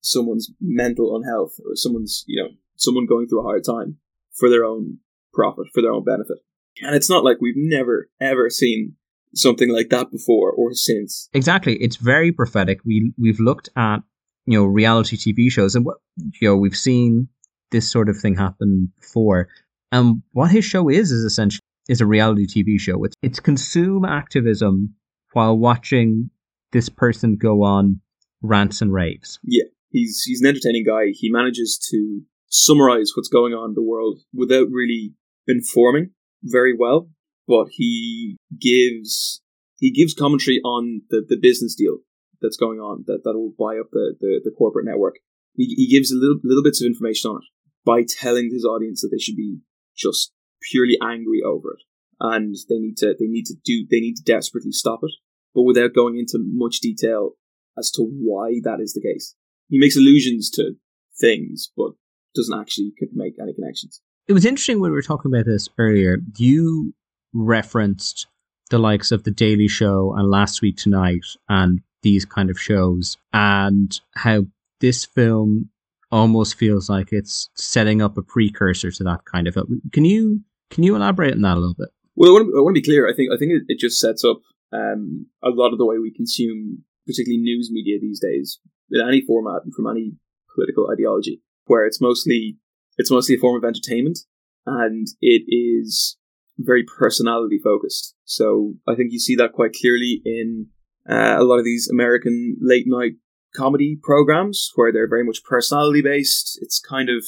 someone's 0.02 0.52
mental 0.62 1.16
unhealth 1.18 1.56
or 1.66 1.76
someone's, 1.76 2.24
you 2.28 2.42
know, 2.42 2.50
someone 2.78 3.06
going 3.06 3.28
through 3.28 3.42
a 3.42 3.44
hard 3.44 3.64
time 3.66 3.98
for 4.34 4.50
their 4.50 4.64
own 4.64 5.00
profit, 5.34 5.66
for 5.74 5.82
their 5.82 5.92
own 5.92 6.06
benefit. 6.06 6.38
And 6.82 6.96
it's 6.96 7.10
not 7.10 7.26
like 7.26 7.38
we've 7.42 7.58
never, 7.58 8.10
ever 8.22 8.50
seen 8.50 8.96
something 9.36 9.72
like 9.72 9.90
that 9.90 10.12
before 10.12 10.52
or 10.52 10.74
since. 10.74 11.30
Exactly. 11.34 11.76
It's 11.76 11.98
very 11.98 12.32
prophetic. 12.32 12.80
We, 12.86 13.12
we've 13.18 13.40
looked 13.40 13.70
at, 13.76 13.98
you 14.46 14.58
know, 14.58 14.66
reality 14.66 15.18
TV 15.18 15.52
shows 15.52 15.76
and 15.76 15.86
what, 15.86 15.98
you 16.40 16.48
know, 16.48 16.56
we've 16.56 16.78
seen 16.78 17.28
this 17.72 17.90
sort 17.90 18.08
of 18.08 18.18
thing 18.18 18.36
happen 18.36 18.92
before. 19.00 19.50
And 19.92 20.22
what 20.32 20.52
his 20.52 20.64
show 20.64 20.90
is, 20.90 21.12
is 21.12 21.24
essentially, 21.24 21.62
is 21.90 22.00
a 22.00 22.06
reality 22.06 22.46
TV 22.46 22.80
show. 22.80 23.04
It's, 23.04 23.16
it's 23.22 23.40
consume 23.40 24.06
activism 24.06 24.94
while 25.34 25.58
watching 25.58 26.30
this 26.72 26.88
person 26.88 27.36
go 27.36 27.64
on 27.64 28.00
rants 28.42 28.82
and 28.82 28.94
raves. 28.94 29.40
Yeah. 29.44 29.64
He's, 29.90 30.22
he's 30.24 30.40
an 30.42 30.48
entertaining 30.48 30.86
guy. 30.86 31.08
He 31.14 31.32
manages 31.32 31.80
to 31.90 32.22
summarize 32.48 33.12
what's 33.16 33.28
going 33.28 33.54
on 33.54 33.72
in 33.72 33.74
the 33.74 33.84
world 33.84 34.20
without 34.34 34.68
really 34.72 35.14
informing 35.48 36.12
very 36.44 36.76
well, 36.78 37.10
but 37.48 37.68
he 37.72 38.38
gives 38.62 39.42
he 39.78 39.92
gives 39.92 40.14
commentary 40.14 40.60
on 40.64 41.02
the, 41.10 41.26
the 41.28 41.38
business 41.42 41.74
deal 41.74 42.00
that's 42.42 42.58
going 42.58 42.80
on 42.80 43.04
that 43.08 43.22
that 43.24 43.34
will 43.34 43.54
buy 43.58 43.80
up 43.80 43.88
the, 43.92 44.16
the, 44.20 44.42
the 44.44 44.52
corporate 44.56 44.86
network. 44.86 45.16
He, 45.56 45.74
he 45.76 45.88
gives 45.88 46.12
a 46.12 46.16
little 46.16 46.38
little 46.44 46.64
bits 46.64 46.82
of 46.82 46.86
information 46.86 47.32
on 47.32 47.38
it 47.38 47.50
by 47.86 48.04
telling 48.08 48.52
his 48.52 48.66
audience 48.66 49.02
that 49.02 49.10
they 49.12 49.20
should 49.20 49.36
be 49.36 49.60
just 49.98 50.32
purely 50.72 50.98
angry 51.02 51.42
over 51.46 51.74
it 51.74 51.84
and 52.20 52.56
they 52.68 52.78
need 52.78 52.98
to 52.98 53.16
they 53.20 53.28
need 53.28 53.46
to 53.46 53.56
do 53.64 53.86
they 53.90 54.00
need 54.00 54.16
to 54.16 54.24
desperately 54.24 54.72
stop 54.72 55.00
it, 55.04 55.12
but 55.54 55.64
without 55.64 55.94
going 55.94 56.18
into 56.18 56.38
much 56.40 56.80
detail 56.80 57.32
as 57.78 57.92
to 57.92 58.04
why 58.04 58.60
that 58.64 58.80
is 58.82 58.94
the 58.94 59.02
case. 59.02 59.36
He 59.70 59.80
makes 59.80 59.96
allusions 59.96 60.50
to 60.52 60.74
things, 61.20 61.72
but 61.78 61.92
doesn't 62.36 62.60
actually 62.60 62.94
make 63.14 63.36
any 63.42 63.54
connections. 63.54 64.02
It 64.28 64.34
was 64.34 64.46
interesting 64.46 64.80
when 64.80 64.92
we 64.92 64.96
were 64.96 65.02
talking 65.02 65.32
about 65.34 65.46
this 65.46 65.70
earlier. 65.78 66.18
You 66.38 66.94
referenced 67.34 68.28
the 68.70 68.80
likes 68.80 69.12
of 69.12 69.24
The 69.24 69.32
Daily 69.32 69.68
Show 69.68 70.14
and 70.16 70.30
Last 70.30 70.62
Week 70.62 70.78
Tonight 70.78 71.26
and 71.48 71.82
these 72.02 72.26
kind 72.26 72.50
of 72.50 72.60
shows, 72.60 73.18
and 73.34 74.00
how 74.16 74.46
this 74.80 75.06
film 75.06 75.70
almost 76.12 76.56
feels 76.56 76.90
like 76.90 77.12
it's 77.12 77.50
setting 77.56 78.02
up 78.02 78.18
a 78.18 78.22
precursor 78.22 78.92
to 78.92 79.04
that 79.04 79.26
kind 79.26 79.48
of. 79.48 79.54
film. 79.54 79.82
Can 79.92 80.06
you 80.06 80.42
can 80.70 80.84
you 80.84 80.96
elaborate 80.96 81.34
on 81.34 81.42
that 81.42 81.58
a 81.58 81.60
little 81.60 81.76
bit? 81.78 81.90
Well, 82.16 82.32
I 82.32 82.34
want 82.34 82.48
to, 82.48 82.58
I 82.58 82.62
want 82.62 82.76
to 82.76 82.82
be 82.82 82.86
clear. 82.86 83.08
I 83.08 83.16
think 83.16 83.32
I 83.34 83.38
think 83.38 83.52
it, 83.52 83.64
it 83.68 83.80
just 83.80 84.00
sets 84.00 84.24
up 84.24 84.42
um, 84.72 85.28
a 85.44 85.50
lot 85.50 85.72
of 85.72 85.78
the 85.78 85.86
way 85.86 85.98
we 85.98 86.12
consume, 86.12 86.84
particularly 87.06 87.42
news 87.42 87.70
media 87.72 87.98
these 88.00 88.20
days, 88.20 88.60
in 88.92 89.02
any 89.08 89.22
format 89.22 89.64
and 89.64 89.74
from 89.74 89.88
any 89.88 90.14
political 90.54 90.90
ideology 90.92 91.42
where 91.66 91.86
it's 91.86 92.02
mostly 92.02 92.58
it's 92.98 93.12
mostly 93.12 93.36
a 93.36 93.40
form 93.40 93.56
of 93.56 93.68
entertainment 93.68 94.20
and 94.66 95.08
it 95.22 95.44
is 95.48 96.18
very 96.58 96.84
personality 96.84 97.60
focused. 97.64 98.16
So 98.26 98.74
I 98.88 98.96
think 98.96 99.12
you 99.14 99.20
see 99.20 99.36
that 99.36 99.54
quite 99.54 99.72
clearly 99.80 100.22
in 100.26 100.68
uh, 101.10 101.36
a 101.38 101.44
lot 101.44 101.60
of 101.60 101.64
these 101.64 101.90
American 101.90 102.58
late 102.60 102.86
night 102.88 103.14
comedy 103.56 103.98
programs 104.02 104.72
where 104.76 104.92
they're 104.92 105.08
very 105.08 105.24
much 105.24 105.44
personality 105.44 106.02
based. 106.02 106.60
It's 106.62 106.80
kind 106.80 107.10
of 107.10 107.24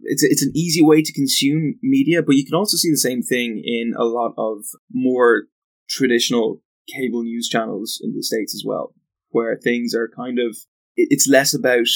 it's 0.00 0.22
it's 0.22 0.42
an 0.42 0.52
easy 0.54 0.82
way 0.82 1.02
to 1.02 1.12
consume 1.12 1.76
media, 1.82 2.22
but 2.22 2.36
you 2.36 2.44
can 2.44 2.54
also 2.54 2.76
see 2.76 2.90
the 2.90 2.96
same 2.96 3.22
thing 3.22 3.62
in 3.64 3.92
a 3.96 4.04
lot 4.04 4.34
of 4.36 4.64
more 4.92 5.44
traditional 5.88 6.62
cable 6.94 7.22
news 7.22 7.48
channels 7.48 8.00
in 8.02 8.14
the 8.14 8.22
states 8.22 8.54
as 8.54 8.62
well, 8.64 8.94
where 9.30 9.56
things 9.56 9.94
are 9.94 10.08
kind 10.08 10.38
of 10.38 10.56
it's 10.96 11.28
less 11.28 11.54
about 11.54 11.86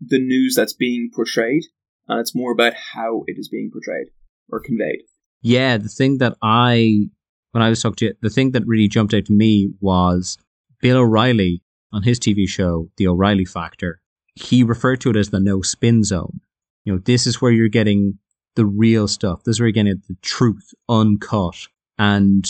the 0.00 0.18
news 0.18 0.54
that's 0.56 0.72
being 0.72 1.10
portrayed, 1.14 1.64
and 2.08 2.20
it's 2.20 2.34
more 2.34 2.52
about 2.52 2.74
how 2.74 3.24
it 3.26 3.36
is 3.38 3.48
being 3.48 3.70
portrayed 3.72 4.08
or 4.50 4.60
conveyed. 4.60 5.02
Yeah, 5.42 5.76
the 5.76 5.88
thing 5.88 6.18
that 6.18 6.36
I, 6.42 7.08
when 7.50 7.62
I 7.62 7.68
was 7.68 7.82
talking 7.82 7.96
to 7.96 8.04
you, 8.06 8.14
the 8.20 8.30
thing 8.30 8.52
that 8.52 8.66
really 8.66 8.88
jumped 8.88 9.14
out 9.14 9.24
to 9.26 9.32
me 9.32 9.72
was 9.80 10.38
Bill 10.80 10.98
O'Reilly 10.98 11.62
on 11.92 12.02
his 12.02 12.18
TV 12.18 12.48
show, 12.48 12.88
The 12.96 13.08
O'Reilly 13.08 13.44
Factor. 13.44 14.00
He 14.34 14.62
referred 14.62 15.00
to 15.02 15.10
it 15.10 15.16
as 15.16 15.30
the 15.30 15.40
no 15.40 15.62
spin 15.62 16.04
zone. 16.04 16.40
You 16.84 16.94
know, 16.94 16.98
this 17.04 17.26
is 17.26 17.40
where 17.40 17.52
you're 17.52 17.68
getting 17.68 18.18
the 18.56 18.66
real 18.66 19.08
stuff. 19.08 19.44
This 19.44 19.56
is 19.56 19.60
where 19.60 19.68
you're 19.68 19.72
getting 19.72 20.02
the 20.08 20.16
truth 20.22 20.74
uncut 20.88 21.56
and, 21.98 22.46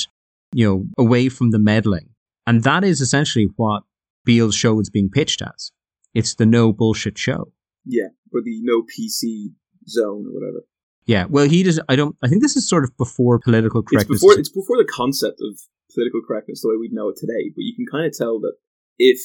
you 0.52 0.66
know, 0.66 0.86
away 0.98 1.28
from 1.28 1.50
the 1.50 1.58
meddling. 1.58 2.08
And 2.46 2.64
that 2.64 2.84
is 2.84 3.00
essentially 3.00 3.48
what 3.56 3.82
Beale's 4.24 4.54
show 4.54 4.80
is 4.80 4.90
being 4.90 5.10
pitched 5.10 5.42
as. 5.42 5.72
It's 6.14 6.34
the 6.34 6.46
no 6.46 6.72
bullshit 6.72 7.18
show. 7.18 7.52
Yeah, 7.84 8.08
or 8.32 8.40
the 8.42 8.60
no 8.62 8.82
PC 8.82 9.52
zone 9.88 10.26
or 10.26 10.32
whatever. 10.32 10.64
Yeah, 11.06 11.26
well, 11.28 11.48
he 11.48 11.62
does. 11.62 11.80
I 11.88 11.96
don't. 11.96 12.16
I 12.22 12.28
think 12.28 12.42
this 12.42 12.56
is 12.56 12.68
sort 12.68 12.84
of 12.84 12.96
before 12.96 13.38
political 13.40 13.82
correctness. 13.82 14.16
It's 14.16 14.22
before. 14.22 14.38
It's 14.38 14.48
before 14.48 14.76
the 14.76 14.88
concept 14.88 15.40
of 15.40 15.58
political 15.92 16.20
correctness 16.26 16.62
the 16.62 16.68
way 16.68 16.76
we 16.78 16.90
know 16.92 17.08
it 17.08 17.16
today. 17.16 17.50
But 17.54 17.62
you 17.62 17.74
can 17.74 17.86
kind 17.90 18.06
of 18.06 18.16
tell 18.16 18.38
that 18.40 18.54
if 18.98 19.18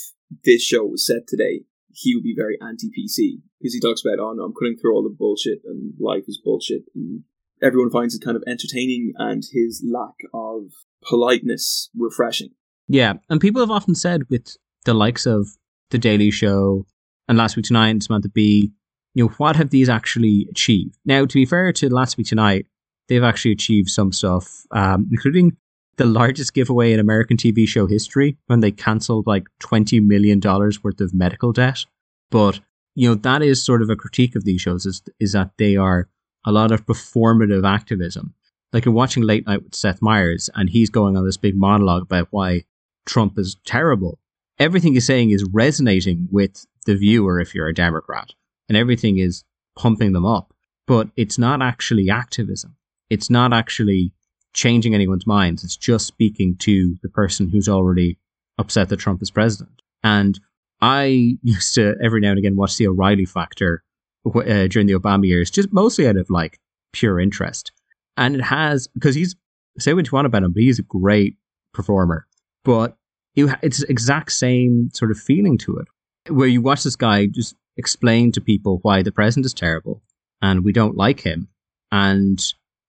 this 0.44 0.64
show 0.64 0.86
was 0.86 1.06
set 1.06 1.28
today, 1.28 1.66
he 1.98 2.16
would 2.16 2.24
be 2.24 2.36
very 2.36 2.58
anti-PC 2.62 3.42
because 3.60 3.74
he 3.74 3.80
talks 3.80 4.04
about, 4.06 4.20
"Oh 4.20 4.34
no, 4.34 4.44
I'm 4.44 4.54
cutting 4.54 4.78
through 4.78 4.96
all 4.96 5.04
the 5.04 5.10
bullshit 5.10 5.62
and 5.66 5.94
life 6.00 6.26
is 6.28 6.40
bullshit," 6.44 6.86
and 6.94 7.24
everyone 7.62 7.90
finds 7.90 8.16
it 8.16 8.24
kind 8.24 8.38
of 8.38 8.44
entertaining, 8.46 9.14
and 9.18 9.44
his 9.52 9.84
lack 9.86 10.16
of 10.34 10.72
politeness 11.04 11.90
refreshing. 11.98 12.52
Yeah, 12.88 13.14
and 13.30 13.42
people 13.42 13.62
have 13.62 13.72
often 13.72 13.96
said 13.96 14.30
with 14.30 14.58
the 14.86 14.94
likes 14.94 15.26
of 15.26 15.48
the 15.90 15.98
Daily 15.98 16.30
Show, 16.30 16.86
and 17.28 17.38
Last 17.38 17.56
Week 17.56 17.66
Tonight, 17.66 18.04
Samantha 18.04 18.30
Bee, 18.30 18.72
you 19.16 19.26
know, 19.26 19.34
what 19.38 19.56
have 19.56 19.72
these 19.72 19.90
actually 19.90 20.48
achieved? 20.52 20.98
Now, 21.04 21.26
to 21.26 21.34
be 21.34 21.46
fair 21.46 21.74
to 21.74 21.94
Last 21.94 22.18
Week 22.18 22.28
Tonight, 22.28 22.68
they've 23.08 23.24
actually 23.24 23.54
achieved 23.54 23.90
some 23.90 24.12
stuff, 24.12 24.66
um, 24.72 25.08
including 25.12 25.58
the 25.98 26.06
largest 26.06 26.54
giveaway 26.54 26.94
in 26.94 27.00
American 27.00 27.38
TV 27.38 27.68
show 27.68 27.88
history 27.88 28.38
when 28.48 28.60
they 28.60 28.72
cancelled 28.72 29.28
like 29.28 29.48
$20 29.62 30.06
million 30.06 30.40
worth 30.40 31.02
of 31.02 31.14
medical 31.14 31.52
debt. 31.52 31.86
But, 32.30 32.60
you 32.96 33.10
know, 33.10 33.16
that 33.16 33.42
is 33.42 33.64
sort 33.64 33.82
of 33.82 33.90
a 33.90 33.96
critique 33.96 34.36
of 34.36 34.44
these 34.44 34.62
shows 34.62 34.86
is, 34.86 35.02
is 35.20 35.34
that 35.34 35.52
they 35.58 35.76
are 35.76 36.10
a 36.46 36.52
lot 36.52 36.72
of 36.72 36.86
performative 36.86 37.68
activism. 37.68 38.34
Like 38.74 38.86
you're 38.86 38.94
watching 38.94 39.24
Late 39.24 39.48
Night 39.48 39.64
with 39.64 39.76
Seth 39.76 40.02
Meyers 40.02 40.50
and 40.56 40.70
he's 40.70 40.90
going 40.90 41.18
on 41.18 41.26
this 41.26 41.38
big 41.38 41.56
monologue 41.56 42.04
about 42.04 42.28
why 42.32 42.64
Trump 43.06 43.40
is 43.40 43.56
terrible 43.66 44.20
everything 44.60 44.94
he's 44.94 45.06
saying 45.06 45.32
is 45.32 45.44
resonating 45.46 46.28
with 46.32 46.66
the 46.86 46.96
viewer 46.96 47.40
if 47.40 47.54
you're 47.54 47.68
a 47.68 47.74
Democrat, 47.74 48.34
and 48.68 48.78
everything 48.78 49.18
is 49.18 49.44
pumping 49.78 50.14
them 50.14 50.26
up. 50.26 50.54
But 50.86 51.10
it's 51.16 51.38
not 51.38 51.62
actually 51.62 52.10
activism. 52.10 52.76
It's 53.10 53.30
not 53.30 53.54
actually 53.54 54.14
changing 54.58 54.96
anyone's 54.96 55.28
minds. 55.28 55.64
It's 55.64 55.78
just 55.78 56.08
speaking 56.08 56.58
to 56.58 56.98
the 57.04 57.10
person 57.10 57.48
who's 57.48 57.70
already 57.70 58.18
upset 58.58 58.90
that 58.90 58.98
Trump 58.98 59.22
is 59.22 59.30
president. 59.30 59.84
And 60.04 60.40
I 60.82 61.38
used 61.44 61.76
to 61.76 61.96
every 62.04 62.20
now 62.20 62.32
and 62.32 62.40
again 62.40 62.58
watch 62.58 62.76
the 62.76 62.88
O'Reilly 62.88 63.26
Factor 63.26 63.84
uh, 64.26 64.68
during 64.68 64.88
the 64.88 64.96
Obama 64.96 65.28
years, 65.28 65.52
just 65.52 65.72
mostly 65.72 66.08
out 66.08 66.18
of 66.18 66.30
like 66.30 66.60
pure 66.92 67.20
interest. 67.20 67.72
And 68.18 68.36
it 68.36 68.42
has 68.42 68.88
because 68.88 69.16
he's 69.16 69.36
say 69.78 69.94
what 69.94 70.08
you 70.08 70.12
want 70.12 70.26
about 70.26 70.44
him, 70.44 70.54
but 70.54 70.64
he's 70.64 70.80
a 70.80 70.84
great 70.84 71.38
performer. 71.72 72.26
But 72.66 72.98
you 73.36 73.54
it's 73.62 73.84
exact 73.84 74.32
same 74.32 74.90
sort 74.92 75.12
of 75.12 75.20
feeling 75.20 75.60
to 75.60 75.78
it, 75.78 76.34
where 76.34 76.48
you 76.48 76.62
watch 76.62 76.84
this 76.84 76.96
guy 76.96 77.28
just 77.28 77.56
explain 77.78 78.32
to 78.32 78.42
people 78.42 78.80
why 78.82 79.04
the 79.04 79.12
president 79.12 79.46
is 79.46 79.54
terrible 79.54 80.02
and 80.42 80.64
we 80.64 80.74
don't 80.74 80.98
like 80.98 81.20
him, 81.20 81.48
and 81.92 82.44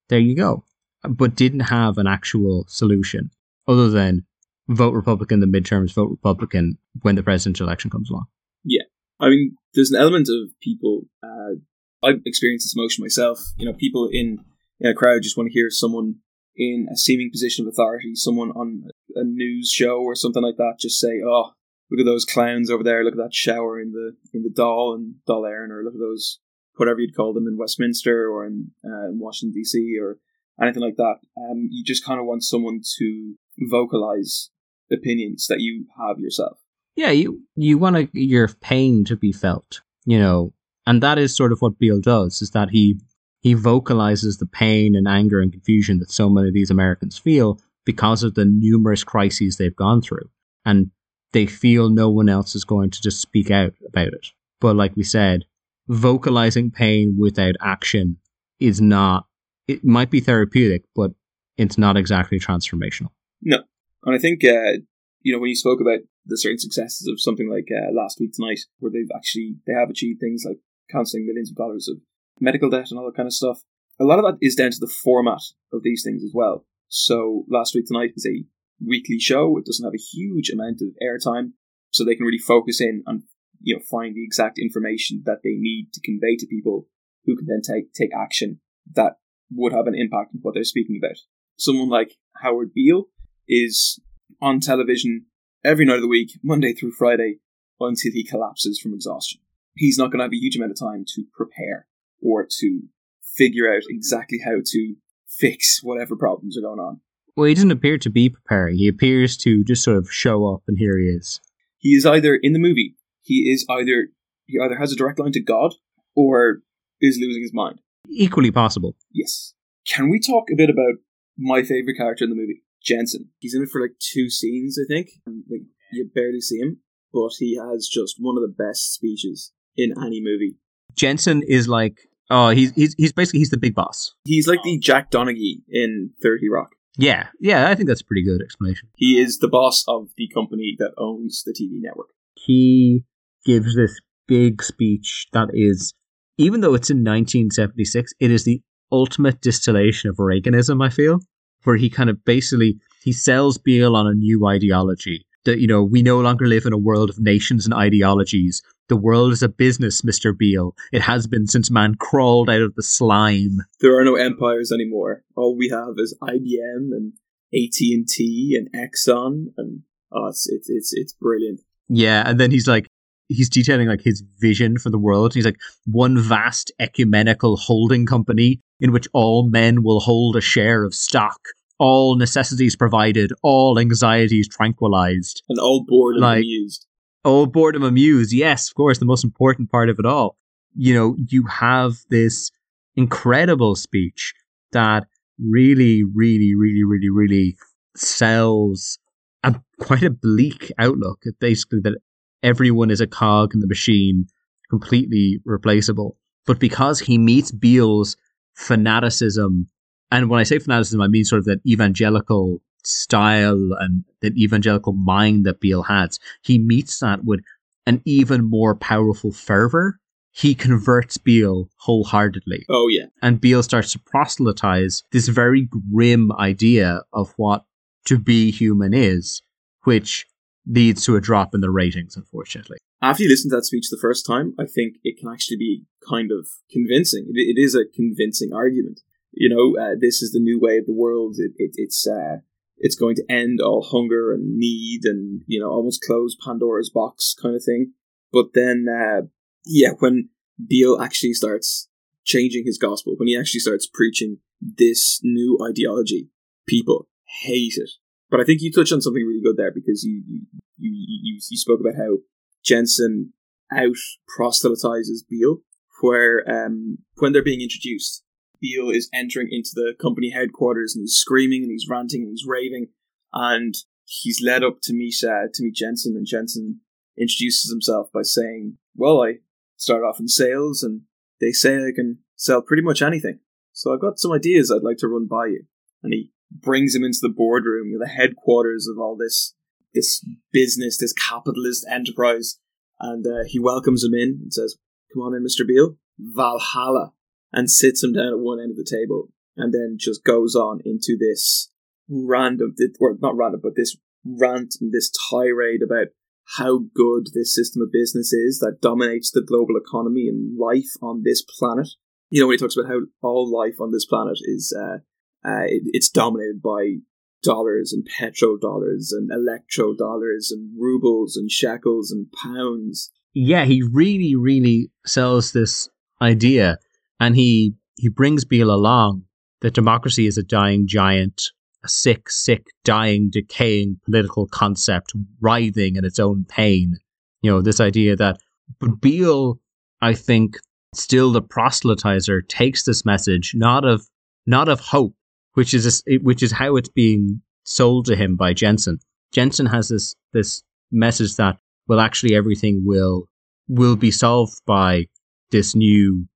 there 0.09 0.19
you 0.19 0.35
go. 0.35 0.65
But 1.03 1.37
didn't 1.37 1.61
have 1.61 1.99
an 1.99 2.07
actual 2.07 2.65
solution 2.69 3.31
other 3.67 3.89
than 3.89 4.25
vote 4.69 4.95
Republican 4.95 5.41
the 5.41 5.47
midterms, 5.47 5.95
vote 5.95 6.11
Republican 6.11 6.79
when 7.03 7.15
the 7.15 7.23
presidential 7.23 7.67
election 7.67 7.91
comes 7.91 8.11
along. 8.11 8.27
Yeah, 8.65 8.83
I 9.21 9.29
mean, 9.29 9.57
there's 9.75 9.91
an 9.91 10.01
element 10.01 10.29
of 10.29 10.51
people. 10.61 11.03
Uh, 11.23 11.57
I've 12.03 12.21
experienced 12.27 12.67
this 12.67 12.77
motion 12.77 13.03
myself. 13.03 13.41
You 13.57 13.67
know, 13.67 13.73
people 13.73 14.09
in, 14.11 14.39
in 14.81 14.91
a 14.91 14.95
crowd 14.95 15.23
just 15.23 15.37
want 15.37 15.49
to 15.49 15.53
hear 15.53 15.71
someone 15.71 16.17
in 16.57 16.89
a 16.93 16.97
seeming 16.97 17.31
position 17.31 17.67
of 17.67 17.73
authority, 17.73 18.15
someone 18.15 18.51
on 18.51 18.85
a 19.15 19.23
news 19.25 19.71
show 19.71 20.01
or 20.01 20.15
something 20.15 20.43
like 20.43 20.57
that, 20.57 20.75
just 20.81 20.99
say, 20.99 21.21
"Oh, 21.25 21.53
look 21.91 22.01
at 22.01 22.07
those 22.07 22.25
clowns 22.25 22.71
over 22.71 22.83
there! 22.83 23.05
Look 23.05 23.15
at 23.15 23.19
that 23.19 23.35
shower 23.35 23.81
in 23.81 23.93
the 23.93 24.17
in 24.35 24.43
the 24.43 24.51
Dáil 24.51 24.95
and 24.95 25.15
Dáil 25.29 25.45
Éireann, 25.45 25.71
or 25.71 25.85
look 25.85 25.95
at 25.95 26.01
those 26.01 26.41
whatever 26.79 27.01
you'd 27.01 27.17
call 27.17 27.33
them 27.33 27.47
in 27.47 27.57
Westminster 27.57 28.31
or 28.31 28.47
in, 28.47 28.71
uh, 28.85 29.09
in 29.09 29.19
Washington 29.19 29.53
D.C. 29.53 29.99
or 30.01 30.19
anything 30.61 30.83
like 30.83 30.97
that." 30.97 31.16
Um, 31.37 31.68
you 31.71 31.85
just 31.85 32.05
kind 32.05 32.21
of 32.21 32.27
want 32.27 32.44
someone 32.44 32.81
to 32.99 33.35
vocalize 33.59 34.51
opinions 34.90 35.47
that 35.49 35.61
you 35.61 35.87
have 35.99 36.18
yourself. 36.18 36.59
Yeah, 36.97 37.11
you 37.11 37.42
you 37.55 37.79
want 37.79 38.11
your 38.12 38.49
pain 38.49 39.05
to 39.05 39.16
be 39.16 39.33
felt, 39.33 39.81
you 40.05 40.18
know, 40.18 40.53
and 40.87 41.03
that 41.03 41.18
is 41.18 41.37
sort 41.37 41.53
of 41.53 41.61
what 41.61 41.79
Beale 41.79 42.01
does. 42.01 42.42
Is 42.42 42.51
that 42.53 42.71
he 42.71 42.99
he 43.40 43.55
vocalizes 43.55 44.38
the 44.38 44.47
pain 44.47 44.94
and 44.94 45.07
anger 45.07 45.40
and 45.40 45.53
confusion 45.53 45.99
that 45.99 46.11
so 46.11 46.29
many 46.29 46.49
of 46.49 46.55
these 46.55 46.71
Americans 46.71 47.18
feel 47.18 47.61
because 47.85 48.23
of 48.23 48.35
the 48.35 48.44
numerous 48.44 49.05
crises 49.05 49.57
they've 49.57 49.77
gone 49.77 50.03
through. 50.03 50.29
And 50.64 50.90
they 51.33 51.47
feel 51.47 51.88
no 51.88 52.11
one 52.11 52.29
else 52.29 52.55
is 52.55 52.64
going 52.64 52.90
to 52.90 53.01
just 53.01 53.21
speak 53.21 53.51
out 53.51 53.73
about 53.87 54.09
it. 54.09 54.27
But 54.61 54.77
like 54.77 54.97
we 54.97 55.05
said, 55.05 55.44
vocalizing 55.88 56.71
pain 56.71 57.16
without 57.18 57.55
action 57.62 58.18
is 58.61 58.81
not, 58.81 59.27
it 59.69 59.85
might 59.85 60.11
be 60.11 60.21
therapeutic, 60.21 60.85
but 60.97 61.13
it's 61.57 61.79
not 61.79 61.97
exactly 61.97 62.41
transformational. 62.41 63.11
No. 63.43 63.59
And 64.05 64.15
I 64.15 64.19
think, 64.19 64.43
uh, 64.45 64.81
you 65.21 65.33
know, 65.33 65.39
when 65.39 65.51
you 65.51 65.57
spoke 65.57 65.81
about 65.81 66.01
the 66.25 66.39
certain 66.39 66.59
successes 66.59 67.07
of 67.07 67.21
something 67.21 67.51
like 67.51 67.69
uh, 67.71 67.93
Last 67.93 68.19
Week 68.19 68.33
Tonight, 68.33 68.61
where 68.79 68.91
they've 68.91 69.15
actually, 69.15 69.57
they 69.67 69.75
have 69.75 69.91
achieved 69.91 70.21
things 70.21 70.45
like 70.47 70.59
cancelling 70.91 71.27
millions 71.27 71.51
of 71.51 71.57
dollars 71.57 71.89
of 71.89 71.99
medical 72.41 72.71
debt 72.71 72.87
and 72.91 72.99
all 72.99 73.07
that 73.07 73.17
kind 73.17 73.27
of 73.27 73.33
stuff. 73.33 73.61
A 74.01 74.05
lot 74.05 74.19
of 74.19 74.25
that 74.25 74.39
is 74.41 74.55
down 74.55 74.71
to 74.71 74.81
the 74.81 74.87
format 74.87 75.41
of 75.73 75.83
these 75.83 76.03
things 76.05 76.23
as 76.25 76.33
well. 76.35 76.65
So 76.89 77.45
Last 77.49 77.75
Week 77.75 77.85
Tonight 77.87 78.13
is 78.17 78.27
a 78.27 78.45
weekly 78.85 79.19
show. 79.19 79.59
It 79.59 79.67
doesn't 79.67 79.85
have 79.85 79.95
a 79.95 80.17
huge 80.17 80.51
amount 80.51 80.81
of 80.81 80.95
airtime, 81.03 81.53
so 81.91 82.05
they 82.05 82.15
can 82.15 82.25
really 82.25 82.39
focus 82.39 82.81
in 82.81 83.03
and 83.07 83.23
you 83.61 83.77
know 83.77 83.83
find 83.91 84.15
the 84.15 84.25
exact 84.25 84.59
information 84.59 85.23
that 85.27 85.41
they 85.43 85.55
need 85.57 85.89
to 85.93 86.01
convey 86.01 86.37
to 86.37 86.47
people 86.47 86.87
who 87.25 87.37
can 87.37 87.47
then 87.47 87.61
take 87.61 87.93
take 87.93 88.11
action 88.15 88.61
that 88.95 89.15
would 89.51 89.73
have 89.73 89.87
an 89.87 89.95
impact 89.95 90.35
on 90.35 90.41
what 90.43 90.55
they're 90.55 90.65
speaking 90.65 91.01
about. 91.03 91.19
Someone 91.57 91.89
like 91.89 92.17
Howard 92.43 92.73
Beale 92.75 93.07
is 93.49 93.99
on 94.41 94.61
television 94.61 95.27
every 95.65 95.85
night 95.85 95.97
of 95.97 96.03
the 96.03 96.09
week, 96.09 96.39
Monday 96.43 96.73
through 96.73 96.93
Friday, 96.93 97.39
until 97.81 98.13
he 98.13 98.25
collapses 98.25 98.79
from 98.79 98.95
exhaustion. 98.95 99.41
He's 99.75 99.99
not 99.99 100.11
going 100.11 100.19
to 100.19 100.25
have 100.25 100.33
a 100.33 100.37
huge 100.37 100.57
amount 100.57 100.73
of 100.73 100.79
time 100.79 101.05
to 101.15 101.25
prepare 101.35 101.87
or 102.23 102.47
to 102.61 102.83
figure 103.23 103.73
out 103.73 103.83
exactly 103.89 104.41
how 104.45 104.57
to 104.65 104.95
fix 105.29 105.81
whatever 105.83 106.17
problems 106.17 106.59
are 106.59 106.63
going 106.63 106.81
on. 106.81 107.01
Well, 107.37 107.47
he 107.47 107.55
doesn't 107.55 107.71
appear 107.71 107.99
to 107.99 108.11
be 108.11 108.29
preparing. 108.29 108.77
He 108.77 108.89
appears 108.89 109.37
to 109.39 109.63
just 109.63 109.85
sort 109.85 109.97
of 109.97 110.13
show 110.13 110.53
up, 110.53 110.63
and 110.67 110.77
here 110.77 110.99
he 110.99 111.05
is. 111.05 111.41
He 111.79 111.91
is 111.91 112.05
either 112.05 112.35
in 112.35 112.53
the 112.53 112.59
movie. 112.59 112.97
He 113.23 113.51
is 113.53 113.65
either 113.71 114.09
he 114.47 114.59
either 114.59 114.77
has 114.77 114.93
a 114.93 114.97
direct 114.97 115.21
line 115.21 115.33
to 115.33 115.41
God 115.41 115.75
or 116.17 116.63
is 117.01 117.19
losing 117.21 117.43
his 117.43 117.53
mind. 117.55 117.81
Equally 118.09 118.51
possible. 118.51 118.97
Yes. 119.12 119.55
Can 119.87 120.09
we 120.11 120.21
talk 120.21 120.44
a 120.53 120.57
bit 120.57 120.71
about 120.71 120.97
my 121.37 121.62
favorite 121.62 121.97
character 121.97 122.25
in 122.25 122.31
the 122.31 122.37
movie, 122.37 122.62
Jensen? 122.83 123.31
He's 123.38 123.55
in 123.55 123.62
it 123.62 123.71
for 123.71 123.81
like 123.81 123.99
two 123.99 124.29
scenes, 124.31 124.79
I 124.79 124.87
think. 124.87 125.09
Like, 125.27 125.62
you 125.92 126.11
barely 126.14 126.40
see 126.40 126.59
him, 126.59 126.79
but 127.12 127.31
he 127.38 127.57
has 127.57 127.88
just 127.88 128.16
one 128.18 128.37
of 128.37 128.42
the 128.42 128.55
best 128.55 128.92
speeches 128.92 129.53
in 129.77 129.92
any 129.97 130.21
movie. 130.23 130.57
Jensen 130.94 131.42
is 131.42 131.68
like 131.68 132.09
Oh, 132.31 132.51
he's 132.51 132.73
he's 132.73 132.94
he's 132.99 133.12
basically 133.12 133.40
he's 133.40 133.51
the 133.51 133.57
big 133.57 133.75
boss. 133.75 134.14
He's 134.25 134.47
like 134.47 134.62
the 134.62 134.79
Jack 134.79 135.11
Donaghy 135.11 135.62
in 135.68 136.11
Thirty 136.23 136.49
Rock. 136.49 136.71
Yeah, 136.97 137.29
yeah, 137.40 137.71
I 137.71 137.75
think 137.75 137.88
that's 137.88 138.01
a 138.01 138.05
pretty 138.05 138.25
good 138.25 138.42
explanation. 138.42 138.88
He 138.97 139.18
is 139.18 139.38
the 139.38 139.49
boss 139.49 139.85
of 139.87 140.09
the 140.16 140.29
company 140.35 140.77
that 140.79 140.92
owns 140.99 141.42
the 141.44 141.53
TV 141.53 141.81
network. 141.81 142.09
He 142.35 143.05
gives 143.47 143.77
this 143.77 143.99
big 144.27 144.62
speech 144.62 145.29
that 145.33 145.49
is, 145.55 145.94
even 146.38 146.61
though 146.61 146.74
it's 146.74 146.90
in 146.90 146.98
1976, 146.98 148.14
it 148.20 148.31
is 148.31 148.44
the 148.44 148.62
ultimate 148.90 149.40
distillation 149.40 150.09
of 150.09 150.16
Reaganism. 150.16 150.85
I 150.85 150.88
feel, 150.88 151.20
where 151.64 151.77
he 151.77 151.90
kind 151.90 152.09
of 152.09 152.24
basically 152.24 152.79
he 153.03 153.12
sells 153.12 153.59
Beale 153.59 153.96
on 153.96 154.07
a 154.07 154.14
new 154.14 154.46
ideology 154.46 155.27
that 155.44 155.61
you 155.61 155.66
know 155.66 155.83
we 155.83 156.03
no 156.03 156.20
longer 156.20 156.46
live 156.46 156.64
in 156.64 156.72
a 156.72 156.79
world 156.79 157.11
of 157.11 157.18
nations 157.18 157.64
and 157.66 157.74
ideologies 157.74 158.62
the 158.88 158.96
world 158.96 159.33
is 159.33 159.42
a 159.42 159.48
business, 159.48 160.03
Mr. 160.03 160.37
Beale. 160.37 160.74
It 160.92 161.03
has 161.03 161.27
been 161.27 161.46
since 161.46 161.70
man 161.70 161.94
crawled 161.94 162.51
out 162.51 162.62
of 162.62 162.74
the 162.74 162.83
slime. 162.83 163.59
There 163.81 163.98
are 163.98 164.05
no 164.05 164.16
empires 164.16 164.72
anymore. 164.72 165.24
All 165.37 165.57
we 165.57 165.68
have 165.68 165.94
is 165.98 166.16
IBM 166.22 166.90
and 166.92 167.12
AT&T 167.55 168.59
and 168.59 168.68
Exxon 168.72 169.53
and 169.57 169.83
oh, 170.12 170.29
it's, 170.29 170.48
it's, 170.48 170.68
it's, 170.70 170.92
it's 170.94 171.12
brilliant. 171.12 171.61
Yeah, 171.88 172.22
and 172.27 172.40
then 172.40 172.51
he's 172.51 172.66
like, 172.66 172.88
he's 173.29 173.49
detailing 173.49 173.88
like 173.88 174.03
his 174.03 174.23
vision 174.38 174.79
for 174.79 174.91
the 174.91 174.99
world. 174.99 175.35
He's 175.35 175.45
like 175.45 175.61
one 175.87 176.19
vast 176.19 176.73
ecumenical 176.81 177.57
holding 177.57 178.07
company 178.07 178.61
in 178.81 178.93
which 178.93 179.07
all 179.12 179.49
men 179.49 179.83
will 179.83 180.01
hold 180.01 180.37
a 180.37 180.41
share 180.41 180.85
of 180.85 180.95
stock, 180.95 181.38
all 181.79 182.17
necessities 182.17 182.75
provided, 182.75 183.33
all 183.43 183.79
anxieties 183.79 184.49
tranquilized, 184.49 185.43
and 185.49 185.59
all 185.59 185.85
bored 185.87 186.17
like, 186.17 186.38
amused. 186.38 186.87
Oh, 187.25 187.47
boredom 187.47 187.83
amused. 187.83 188.33
Yes, 188.33 188.69
of 188.69 188.75
course, 188.75 188.99
the 188.99 189.05
most 189.05 189.25
important 189.25 189.71
part 189.71 189.88
of 189.88 189.99
it 189.99 190.07
all. 190.07 190.37
You 190.75 190.95
know, 190.95 191.17
you 191.29 191.45
have 191.47 191.97
this 192.09 192.51
incredible 192.97 193.75
speech 193.75 194.33
that 194.73 195.07
really, 195.38 196.05
really, 196.05 196.55
really, 196.55 196.85
really, 196.85 197.11
really 197.11 197.57
sells 197.97 198.99
a 199.43 199.55
quite 199.79 200.03
a 200.03 200.11
bleak 200.11 200.73
outlook. 200.79 201.23
Basically, 201.41 201.81
that 201.83 201.99
everyone 202.42 202.90
is 202.90 203.01
a 203.01 203.07
cog 203.07 203.55
in 203.55 203.61
the 203.61 203.66
machine, 203.66 204.27
completely 204.70 205.40
replaceable. 205.44 206.16
But 206.46 206.59
because 206.59 207.01
he 207.01 207.18
meets 207.18 207.51
Beale's 207.53 208.16
fanaticism, 208.55 209.68
and 210.11 210.31
when 210.31 210.40
I 210.40 210.44
say 210.44 210.59
fanaticism, 210.59 211.01
I 211.01 211.09
mean 211.09 211.24
sort 211.24 211.40
of 211.40 211.44
that 211.46 211.61
evangelical 211.66 212.61
style 212.85 213.70
and 213.79 214.05
that 214.22 214.37
evangelical 214.37 214.92
mind 214.92 215.44
that 215.46 215.61
Beale 215.61 215.83
has, 215.83 216.18
he 216.42 216.59
meets 216.59 216.98
that 217.01 217.24
with 217.24 217.40
an 217.87 218.03
even 218.05 218.44
more 218.44 218.74
powerful 218.74 219.33
fervor. 219.33 219.98
He 220.31 220.55
converts 220.55 221.18
Beale 221.18 221.68
wholeheartedly. 221.79 222.64
Oh, 222.68 222.87
yeah. 222.88 223.07
And 223.22 223.40
Beale 223.40 223.62
starts 223.62 223.92
to 223.92 223.98
proselytize 223.98 225.03
this 225.11 225.27
very 225.27 225.68
grim 225.92 226.31
idea 226.33 227.03
of 227.12 227.33
what 227.37 227.64
to 228.05 228.18
be 228.18 228.51
human 228.53 228.94
is, 228.94 229.42
which 229.83 230.27
leads 230.69 231.05
to 231.07 231.17
a 231.17 231.21
drop 231.21 231.55
in 231.55 231.61
the 231.61 231.71
ratings, 231.71 232.17
unfortunately. 232.17 232.79
After 233.01 233.23
you 233.23 233.29
listen 233.29 233.51
to 233.51 233.57
that 233.57 233.65
speech 233.65 233.89
the 233.91 233.99
first 234.01 234.27
time, 234.27 234.55
I 234.59 234.67
think 234.67 234.97
it 235.03 235.19
can 235.19 235.33
actually 235.33 235.57
be 235.57 235.85
kind 236.09 236.31
of 236.31 236.49
convincing. 236.71 237.27
it, 237.29 237.57
it 237.57 237.61
is 237.61 237.75
a 237.75 237.87
convincing 237.87 238.53
argument. 238.53 239.01
You 239.33 239.49
know, 239.49 239.81
uh, 239.81 239.95
this 239.99 240.21
is 240.21 240.33
the 240.33 240.41
new 240.41 240.59
way 240.61 240.79
of 240.79 240.87
the 240.87 240.95
world. 240.95 241.37
It, 241.39 241.53
it, 241.57 241.73
it's 241.77 242.07
uh, 242.07 242.39
it's 242.77 242.97
going 242.97 243.17
to 243.17 243.25
end 243.29 243.61
all 243.61 243.83
hunger 243.83 244.33
and 244.33 244.57
need 244.57 245.05
and 245.05 245.43
you 245.47 245.61
know 245.61 245.71
almost 245.71 246.03
close 246.03 246.37
Pandora's 246.45 246.91
box 246.91 247.35
kind 247.41 247.55
of 247.55 247.63
thing. 247.65 247.93
But 248.33 248.53
then, 248.55 248.87
uh, 248.89 249.27
yeah, 249.65 249.91
when 249.99 250.31
Beale 250.67 251.01
actually 251.01 251.35
starts 251.35 251.89
changing 252.25 252.65
his 252.67 252.79
gospel, 252.79 253.15
when 253.17 253.29
he 253.29 253.39
actually 253.39 253.61
starts 253.61 253.87
preaching 253.87 254.39
this 254.61 255.21
new 255.23 255.59
ideology, 255.67 256.29
people 256.67 257.09
hate 257.43 257.75
it. 257.77 257.91
But 258.31 258.41
I 258.41 258.45
think 258.45 258.61
you 258.61 258.71
touched 258.71 258.93
on 258.93 259.01
something 259.01 259.25
really 259.25 259.43
good 259.43 259.57
there 259.57 259.73
because 259.73 260.05
you 260.05 260.23
you 260.27 260.43
you 260.77 261.38
you, 261.51 261.59
spoke 261.59 261.81
about 261.81 261.97
how 261.97 262.19
Jensen 262.64 263.33
out 263.73 263.97
proselytizes 264.37 265.25
Beale, 265.29 265.59
where 266.01 266.45
um, 266.49 266.99
when 267.17 267.33
they're 267.33 267.43
being 267.43 267.61
introduced, 267.61 268.23
Beale 268.61 268.91
is 268.91 269.09
entering 269.14 269.49
into 269.51 269.71
the 269.75 269.95
company 270.01 270.31
headquarters 270.31 270.95
and 270.95 271.03
he's 271.03 271.14
screaming 271.14 271.62
and 271.62 271.71
he's 271.71 271.88
ranting 271.88 272.23
and 272.23 272.31
he's 272.31 272.47
raving 272.47 272.88
and 273.33 273.75
he's 274.05 274.43
led 274.43 274.62
up 274.62 274.79
to 274.83 274.93
meet 274.93 275.17
uh, 275.25 275.49
to 275.53 275.62
meet 275.62 275.75
Jensen 275.75 276.17
and 276.17 276.27
Jensen 276.27 276.81
introduces 277.17 277.71
himself 277.71 278.09
by 278.12 278.23
saying, 278.23 278.79
"Well, 278.95 279.23
I 279.23 279.38
start 279.77 280.05
off 280.05 280.21
in 280.21 280.29
sales 280.29 280.83
and 280.83 281.03
they 281.41 281.53
say 281.53 281.77
I 281.77 281.93
can 281.95 282.19
sell 282.37 282.62
pretty 282.62 282.83
much 282.83 283.01
anything. 283.01 283.41
So 283.73 283.93
I've 283.93 284.01
got 284.01 284.19
some 284.19 284.33
ideas 284.33 284.71
I'd 284.71 284.83
like 284.83 284.99
to 284.99 285.09
run 285.09 285.27
by 285.27 285.47
you." 285.47 285.64
And 286.03 286.12
he 286.12 286.33
brings 286.51 286.95
him 286.95 287.05
into 287.05 287.19
the 287.21 287.29
boardroom, 287.35 287.97
the 287.99 288.09
headquarters 288.09 288.89
of 288.89 288.99
all 288.99 289.17
this 289.17 289.55
this 289.95 290.25
business, 290.53 290.99
this 290.99 291.13
capitalist 291.13 291.87
enterprise, 291.91 292.59
and 293.01 293.27
uh, 293.27 293.45
he 293.47 293.59
welcomes 293.59 294.05
him 294.05 294.15
in 294.15 294.41
and 294.43 294.53
says, 294.53 294.77
"Come 295.13 295.23
on 295.23 295.35
in, 295.35 295.43
Mister 295.43 295.65
Beale, 295.65 295.97
Valhalla." 296.19 297.13
and 297.53 297.71
sits 297.71 298.03
him 298.03 298.13
down 298.13 298.29
at 298.29 298.39
one 298.39 298.61
end 298.61 298.71
of 298.71 298.77
the 298.77 298.85
table 298.89 299.29
and 299.57 299.73
then 299.73 299.97
just 299.99 300.25
goes 300.25 300.55
on 300.55 300.81
into 300.85 301.17
this 301.19 301.71
random, 302.09 302.75
or 303.01 303.17
not 303.21 303.37
random, 303.37 303.61
but 303.63 303.75
this 303.77 303.97
rant 304.25 304.77
and 304.81 304.93
this 304.93 305.11
tirade 305.31 305.81
about 305.83 306.09
how 306.57 306.81
good 306.95 307.29
this 307.35 307.55
system 307.55 307.83
of 307.83 307.93
business 307.93 308.33
is 308.33 308.59
that 308.61 308.81
dominates 308.81 309.31
the 309.31 309.43
global 309.43 309.77
economy 309.77 310.29
and 310.29 310.59
life 310.59 310.97
on 311.03 311.23
this 311.25 311.43
planet. 311.43 311.89
You 312.31 312.41
know, 312.41 312.47
when 312.47 312.55
he 312.55 312.59
talks 312.59 312.77
about 312.77 312.89
how 312.89 313.01
all 313.23 313.51
life 313.51 313.81
on 313.81 313.91
this 313.91 314.07
planet 314.07 314.39
is 314.43 314.75
uh, 314.79 314.99
uh, 315.44 315.64
it, 315.66 315.83
it's 315.87 316.11
dominated 316.11 316.61
by 316.62 316.96
dollars 317.42 317.92
and 317.92 318.07
petrodollars 318.18 319.09
and 319.12 319.31
electrodollars 319.31 320.51
and 320.51 320.72
rubles 320.79 321.37
and 321.37 321.51
shekels 321.51 322.11
and 322.11 322.27
pounds. 322.33 323.11
Yeah, 323.35 323.64
he 323.64 323.83
really, 323.83 324.35
really 324.35 324.90
sells 325.07 325.53
this 325.53 325.88
idea, 326.20 326.79
and 327.20 327.37
he 327.37 327.74
he 327.96 328.09
brings 328.09 328.44
Beale 328.44 328.70
along 328.70 329.24
that 329.61 329.74
democracy 329.74 330.27
is 330.27 330.38
a 330.38 330.42
dying 330.42 330.87
giant, 330.87 331.42
a 331.85 331.88
sick, 331.88 332.31
sick, 332.31 332.66
dying, 332.85 333.29
decaying 333.31 334.01
political 334.05 334.46
concept, 334.46 335.12
writhing 335.40 335.96
in 335.96 336.05
its 336.05 336.18
own 336.18 336.44
pain. 336.48 336.94
You 337.42 337.51
know, 337.51 337.62
this 337.62 337.81
idea 337.81 338.16
that, 338.16 338.38
but 338.81 339.01
Beale, 339.01 339.59
I 340.01 340.14
think, 340.14 340.57
still 340.94 341.33
the 341.33 341.42
proselytizer 341.42 342.40
takes 342.48 342.85
this 342.85 343.05
message 343.05 343.53
not 343.55 343.85
of 343.85 344.07
not 344.46 344.68
of 344.68 344.81
hope, 344.81 345.14
which 345.59 345.75
is 345.75 346.05
a, 346.07 346.18
which 346.18 346.40
is 346.40 346.53
how 346.53 346.77
it's 346.77 346.88
being 346.88 347.42
sold 347.64 348.07
to 348.07 348.14
him 348.14 348.37
by 348.37 348.53
Jensen. 348.53 349.01
Jensen 349.33 349.66
has 349.66 349.88
this 349.88 350.14
this 350.33 350.62
message 350.92 351.35
that 351.35 351.59
well, 351.88 351.99
actually, 351.99 352.37
everything 352.37 352.83
will 352.85 353.25
will 353.66 353.97
be 353.97 354.12
solved 354.12 354.55
by 354.66 355.07
this 355.51 355.75
new 355.75 356.29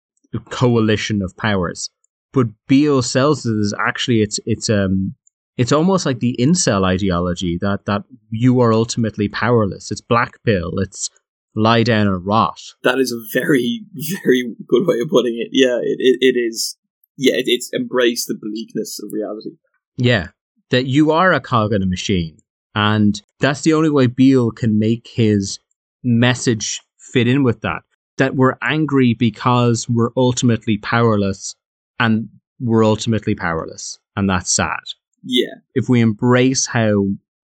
coalition 0.51 1.23
of 1.23 1.37
powers. 1.37 1.89
But 2.33 2.49
Beale 2.67 3.03
sells 3.03 3.47
it 3.47 3.57
as 3.61 3.73
actually 3.79 4.23
it's 4.23 4.41
it's 4.45 4.69
um 4.69 5.15
it's 5.57 5.71
almost 5.71 6.05
like 6.05 6.19
the 6.19 6.35
incel 6.41 6.85
ideology 6.85 7.59
that 7.61 7.85
that 7.87 8.03
you 8.31 8.59
are 8.59 8.73
ultimately 8.73 9.29
powerless. 9.29 9.93
It's 9.93 10.01
black 10.01 10.43
pill. 10.43 10.73
It's 10.79 11.11
lie 11.55 11.85
down 11.85 12.09
and 12.09 12.27
rot. 12.27 12.61
That 12.83 12.99
is 12.99 13.13
a 13.13 13.23
very 13.39 13.85
very 14.25 14.53
good 14.67 14.85
way 14.85 14.99
of 14.99 15.09
putting 15.11 15.39
it. 15.39 15.51
Yeah, 15.53 15.79
it 15.81 15.99
it, 16.01 16.17
it 16.35 16.37
is. 16.37 16.77
Yeah, 17.17 17.35
it, 17.35 17.45
it's 17.47 17.71
embrace 17.73 18.27
the 18.27 18.39
bleakness 18.41 19.01
of 19.03 19.11
reality. 19.13 19.51
Yeah, 19.97 20.29
that 20.71 20.87
you 20.87 21.11
are 21.11 21.33
a 21.33 21.41
cog 21.41 21.73
in 21.73 21.83
a 21.83 21.87
machine, 21.87 22.39
and 22.75 23.21
that's 23.41 23.63
the 23.63 23.75
only 23.75 23.91
way 23.91 24.07
Beale 24.07 24.51
can 24.51 24.79
make 24.79 25.09
his 25.09 25.59
message 26.03 26.81
fit 26.99 27.29
in 27.29 27.43
with 27.43 27.61
that. 27.61 27.83
That 28.19 28.35
we're 28.37 28.57
angry 28.63 29.15
because 29.15 29.89
we're 29.89 30.13
ultimately 30.17 30.79
powerless, 30.79 31.55
and 31.99 32.29
we're 32.61 32.85
ultimately 32.85 33.35
powerless, 33.35 33.99
and 34.17 34.29
that's 34.29 34.51
sad. 34.51 34.81
Yeah. 35.25 35.55
If 35.75 35.89
we 35.89 36.01
embrace 36.01 36.67
how 36.67 37.07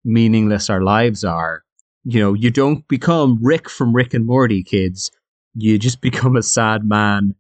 meaningless 0.05 0.69
our 0.69 0.83
lives 0.83 1.25
are, 1.25 1.62
you 2.05 2.21
know, 2.21 2.35
you 2.35 2.51
don't 2.51 2.87
become 2.88 3.38
Rick 3.43 3.71
from 3.71 3.95
Rick 3.95 4.14
and 4.14 4.27
Morty, 4.27 4.62
kids. 4.62 5.11
You 5.55 5.79
just 5.79 6.01
become 6.03 6.37
a 6.37 6.43
sad 6.43 6.85
man 6.85 7.35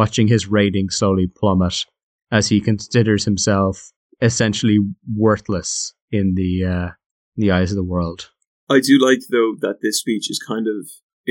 watching 0.00 0.28
his 0.28 0.44
rating 0.58 0.88
slowly 0.90 1.26
plummet 1.40 1.76
as 2.38 2.48
he 2.48 2.60
considers 2.60 3.24
himself 3.24 3.74
essentially 4.20 4.78
worthless 5.24 5.94
in 6.10 6.26
the 6.40 6.52
uh, 6.74 6.88
in 7.36 7.40
the 7.44 7.50
eyes 7.56 7.70
of 7.72 7.76
the 7.76 7.90
world. 7.94 8.20
I 8.68 8.78
do 8.80 8.94
like 9.08 9.22
though 9.30 9.52
that 9.64 9.78
this 9.82 9.98
speech 10.00 10.26
is 10.30 10.40
kind 10.52 10.66
of, 10.74 10.80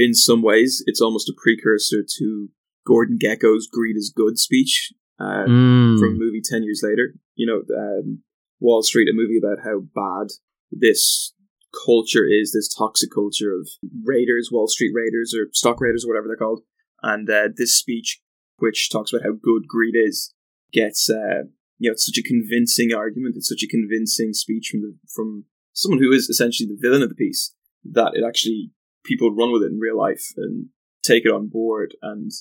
in 0.05 0.13
some 0.13 0.41
ways, 0.41 0.71
it's 0.89 1.01
almost 1.05 1.29
a 1.29 1.39
precursor 1.43 2.01
to 2.17 2.25
Gordon 2.91 3.17
Gekko's 3.23 3.67
"Greed 3.77 3.97
is 3.97 4.13
Good" 4.15 4.37
speech 4.47 4.73
uh, 5.19 5.45
Mm. 5.47 5.99
from 5.99 6.11
a 6.15 6.21
movie 6.25 6.41
ten 6.51 6.63
years 6.63 6.81
later. 6.89 7.05
You 7.35 7.47
know, 7.49 7.59
um, 7.83 8.07
Wall 8.59 8.81
Street, 8.83 9.09
a 9.09 9.13
movie 9.21 9.39
about 9.43 9.63
how 9.67 9.77
bad 10.03 10.27
this 10.71 11.33
culture 11.85 12.25
is, 12.39 12.51
this 12.51 12.69
toxic 12.81 13.09
culture 13.19 13.51
of 13.59 13.67
raiders, 14.13 14.49
Wall 14.51 14.67
Street 14.67 14.93
raiders, 15.01 15.33
or 15.37 15.43
stock 15.51 15.81
raiders, 15.81 16.03
or 16.05 16.09
whatever 16.09 16.27
they're 16.27 16.45
called. 16.45 16.61
And 17.03 17.29
uh, 17.29 17.49
this 17.59 17.77
speech, 17.77 18.09
which 18.57 18.89
talks 18.89 19.11
about 19.11 19.23
how 19.23 19.31
good 19.31 19.67
greed 19.67 19.95
is, 19.95 20.33
gets 20.71 21.09
uh, 21.09 21.47
you 21.77 21.89
know 21.89 21.93
it's 21.93 22.05
such 22.05 22.17
a 22.17 22.23
convincing 22.23 22.93
argument. 22.93 23.35
It's 23.37 23.49
such 23.49 23.63
a 23.63 23.67
convincing 23.67 24.33
speech 24.33 24.69
from 24.71 24.81
the 24.81 24.95
from 25.13 25.45
someone 25.73 25.99
who 25.99 26.11
is 26.11 26.29
essentially 26.29 26.67
the 26.67 26.79
villain 26.79 27.01
of 27.01 27.09
the 27.09 27.15
piece 27.15 27.53
that 27.83 28.13
it 28.15 28.23
actually 28.25 28.71
people 29.03 29.35
run 29.35 29.51
with 29.51 29.61
it 29.61 29.71
in 29.71 29.79
real 29.79 29.97
life 29.97 30.33
and 30.37 30.67
take 31.03 31.25
it 31.25 31.31
on 31.31 31.47
board 31.47 31.95
and 32.01 32.31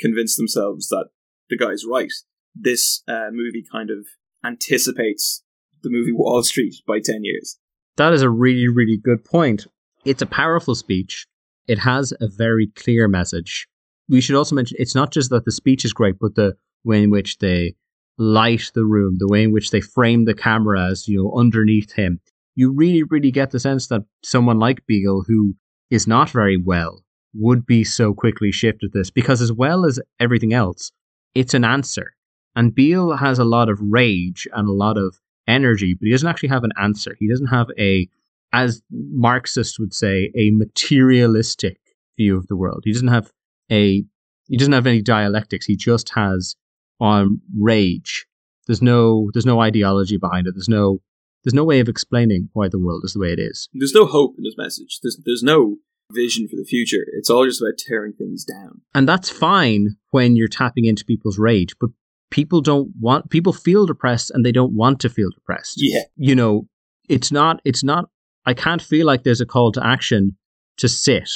convince 0.00 0.36
themselves 0.36 0.88
that 0.88 1.08
the 1.48 1.56
guy's 1.56 1.84
right. 1.88 2.12
This 2.54 3.02
uh, 3.06 3.28
movie 3.30 3.64
kind 3.70 3.90
of 3.90 4.06
anticipates 4.44 5.44
the 5.82 5.90
movie 5.90 6.12
Wall 6.12 6.42
Street 6.42 6.74
by 6.86 6.98
10 7.02 7.20
years. 7.22 7.58
That 7.96 8.12
is 8.12 8.22
a 8.22 8.30
really, 8.30 8.68
really 8.68 8.96
good 8.96 9.24
point. 9.24 9.66
It's 10.04 10.22
a 10.22 10.26
powerful 10.26 10.74
speech. 10.74 11.26
It 11.66 11.78
has 11.80 12.12
a 12.20 12.28
very 12.28 12.68
clear 12.74 13.08
message. 13.08 13.68
We 14.08 14.20
should 14.20 14.36
also 14.36 14.54
mention 14.54 14.76
it's 14.80 14.94
not 14.94 15.12
just 15.12 15.30
that 15.30 15.44
the 15.44 15.52
speech 15.52 15.84
is 15.84 15.92
great, 15.92 16.18
but 16.18 16.34
the 16.34 16.56
way 16.84 17.02
in 17.02 17.10
which 17.10 17.38
they 17.38 17.74
light 18.16 18.70
the 18.74 18.84
room, 18.84 19.16
the 19.18 19.28
way 19.28 19.44
in 19.44 19.52
which 19.52 19.70
they 19.70 19.80
frame 19.80 20.24
the 20.24 20.34
camera 20.34 20.86
as, 20.86 21.06
you 21.06 21.22
know, 21.22 21.32
underneath 21.38 21.92
him. 21.92 22.20
You 22.56 22.72
really, 22.72 23.04
really 23.04 23.30
get 23.30 23.50
the 23.50 23.60
sense 23.60 23.86
that 23.88 24.02
someone 24.24 24.58
like 24.58 24.86
Beale, 24.86 25.24
who 25.26 25.54
is 25.90 26.06
not 26.06 26.30
very 26.30 26.56
well, 26.56 27.04
would 27.34 27.66
be 27.66 27.84
so 27.84 28.14
quickly 28.14 28.50
shifted 28.50 28.92
this 28.92 29.10
because, 29.10 29.40
as 29.40 29.52
well 29.52 29.84
as 29.84 30.00
everything 30.18 30.52
else, 30.52 30.90
it's 31.34 31.54
an 31.54 31.64
answer. 31.64 32.14
And 32.56 32.74
Beale 32.74 33.16
has 33.16 33.38
a 33.38 33.44
lot 33.44 33.68
of 33.68 33.78
rage 33.80 34.48
and 34.52 34.68
a 34.68 34.72
lot 34.72 34.98
of 34.98 35.20
energy, 35.46 35.94
but 35.94 36.06
he 36.06 36.10
doesn't 36.10 36.28
actually 36.28 36.48
have 36.48 36.64
an 36.64 36.72
answer. 36.80 37.16
He 37.20 37.28
doesn't 37.28 37.46
have 37.46 37.68
a, 37.78 38.08
as 38.52 38.82
Marxists 38.90 39.78
would 39.78 39.94
say, 39.94 40.32
a 40.34 40.50
materialistic 40.50 41.78
view 42.16 42.36
of 42.36 42.48
the 42.48 42.56
world. 42.56 42.82
He 42.84 42.92
doesn't 42.92 43.08
have 43.08 43.30
a, 43.70 44.04
he 44.46 44.56
doesn't 44.56 44.72
have 44.72 44.86
any 44.86 45.02
dialectics. 45.02 45.66
He 45.66 45.76
just 45.76 46.10
has 46.14 46.56
um, 47.00 47.40
rage. 47.58 48.26
There's 48.66 48.82
no, 48.82 49.30
there's 49.32 49.46
no 49.46 49.60
ideology 49.60 50.16
behind 50.16 50.46
it. 50.46 50.54
There's 50.54 50.68
no, 50.68 51.00
there's 51.44 51.54
no 51.54 51.64
way 51.64 51.80
of 51.80 51.88
explaining 51.88 52.48
why 52.52 52.68
the 52.68 52.78
world 52.78 53.02
is 53.04 53.12
the 53.12 53.20
way 53.20 53.32
it 53.32 53.38
is. 53.38 53.68
There's 53.72 53.94
no 53.94 54.06
hope 54.06 54.34
in 54.38 54.44
his 54.44 54.56
message. 54.58 54.98
There's, 55.02 55.20
there's 55.24 55.42
no 55.42 55.76
vision 56.12 56.48
for 56.48 56.56
the 56.56 56.64
future. 56.64 57.04
It's 57.12 57.30
all 57.30 57.44
just 57.46 57.60
about 57.60 57.78
tearing 57.78 58.12
things 58.14 58.44
down. 58.44 58.80
And 58.94 59.08
that's 59.08 59.30
fine 59.30 59.96
when 60.10 60.36
you're 60.36 60.48
tapping 60.48 60.84
into 60.84 61.04
people's 61.04 61.38
rage, 61.38 61.74
but 61.80 61.90
people 62.30 62.60
don't 62.60 62.90
want, 63.00 63.30
people 63.30 63.52
feel 63.52 63.86
depressed 63.86 64.30
and 64.30 64.44
they 64.44 64.52
don't 64.52 64.74
want 64.74 65.00
to 65.00 65.08
feel 65.08 65.30
depressed. 65.30 65.74
Yeah. 65.76 66.02
You 66.16 66.34
know, 66.34 66.66
it's 67.08 67.30
not, 67.30 67.60
it's 67.64 67.84
not, 67.84 68.10
I 68.44 68.54
can't 68.54 68.82
feel 68.82 69.06
like 69.06 69.22
there's 69.22 69.40
a 69.40 69.46
call 69.46 69.72
to 69.72 69.86
action 69.86 70.36
to 70.78 70.88
sit 70.88 71.30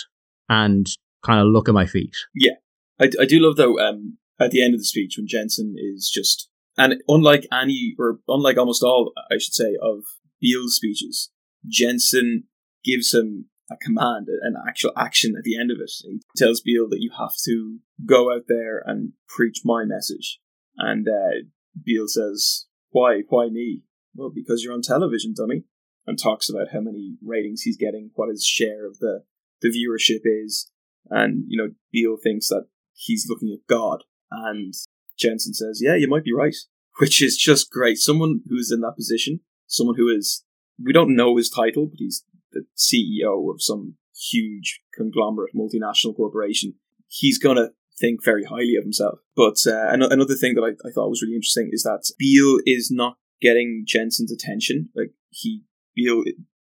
and 0.49 0.87
kind 1.25 1.41
of 1.41 1.47
look 1.47 1.69
at 1.69 1.75
my 1.75 1.87
feet. 1.87 2.15
Yeah, 2.35 2.55
I, 3.01 3.11
I 3.21 3.25
do 3.25 3.41
love 3.41 3.57
though 3.57 3.79
um, 3.79 4.19
at 4.41 4.51
the 4.51 4.63
end 4.63 4.75
of 4.75 4.81
the 4.81 4.85
speech 4.85 5.15
when 5.17 5.27
Jensen 5.27 5.75
is 5.79 6.11
just 6.13 6.49
and 6.77 7.03
unlike 7.09 7.47
any 7.53 7.95
or 7.99 8.21
unlike 8.29 8.57
almost 8.57 8.83
all 8.83 9.13
I 9.31 9.39
should 9.39 9.55
say 9.55 9.77
of 9.81 10.05
Beale's 10.41 10.77
speeches, 10.77 11.31
Jensen 11.67 12.45
gives 12.85 13.13
him 13.13 13.47
a 13.71 13.77
command, 13.77 14.27
an 14.29 14.55
actual 14.67 14.93
action 14.97 15.35
at 15.37 15.45
the 15.45 15.59
end 15.59 15.71
of 15.71 15.79
it. 15.81 15.91
He 16.03 16.21
tells 16.37 16.61
Beale 16.61 16.89
that 16.89 17.01
you 17.01 17.11
have 17.19 17.35
to 17.45 17.79
go 18.05 18.33
out 18.33 18.45
there 18.49 18.83
and 18.85 19.13
preach 19.29 19.61
my 19.65 19.85
message, 19.85 20.41
and 20.77 21.07
uh, 21.09 21.47
Beale 21.83 22.09
says, 22.09 22.67
"Why? 22.91 23.23
Why 23.29 23.49
me? 23.49 23.83
Well, 24.15 24.33
because 24.35 24.63
you're 24.63 24.75
on 24.75 24.83
television, 24.83 25.35
dummy." 25.37 25.65
And 26.05 26.19
talks 26.19 26.51
about 26.51 26.73
how 26.73 26.81
many 26.81 27.15
ratings 27.25 27.63
he's 27.63 27.77
getting, 27.77 28.11
what 28.15 28.29
his 28.29 28.45
share 28.45 28.87
of 28.87 28.99
the 28.99 29.23
the 29.61 29.69
viewership 29.69 30.23
is, 30.25 30.72
and 31.13 31.45
you 31.47 31.57
know 31.57 31.71
Beale 31.93 32.17
thinks 32.23 32.49
that 32.49 32.67
he's 32.95 33.27
looking 33.29 33.53
at 33.53 33.67
God, 33.69 34.05
and 34.31 34.75
Jensen 35.19 35.55
says, 35.55 35.81
"Yeah, 35.83 35.95
you 35.95 36.09
might 36.09 36.25
be 36.25 36.33
right," 36.33 36.57
which 36.99 37.23
is 37.23 37.37
just 37.37 37.71
great. 37.71 37.99
Someone 37.99 38.41
who's 38.49 38.73
in 38.73 38.81
that 38.81 38.97
position, 38.97 39.41
someone 39.67 39.97
who 39.97 40.09
is 40.09 40.45
we 40.83 40.93
don't 40.93 41.15
know 41.15 41.37
his 41.37 41.51
title, 41.51 41.87
but 41.87 41.99
he's 41.99 42.25
the 42.53 42.65
CEO 42.77 43.53
of 43.53 43.63
some 43.63 43.97
huge 44.31 44.81
conglomerate 44.95 45.55
multinational 45.55 46.17
corporation. 46.17 46.75
He's 47.09 47.39
gonna 47.39 47.71
think 48.01 48.25
very 48.25 48.45
highly 48.45 48.75
of 48.77 48.85
himself. 48.85 49.19
But 49.37 49.59
uh, 49.67 49.89
another 49.91 50.35
thing 50.35 50.55
that 50.55 50.63
I, 50.63 50.89
I 50.89 50.93
thought 50.93 51.11
was 51.11 51.23
really 51.23 51.37
interesting 51.37 51.71
is 51.73 51.83
that 51.83 52.11
Beale 52.19 52.59
is 52.65 52.91
not 52.91 53.17
getting 53.41 53.85
Jensen's 53.87 54.33
attention. 54.33 54.89
Like 54.95 55.13
he 55.31 55.63
Beale 55.95 56.25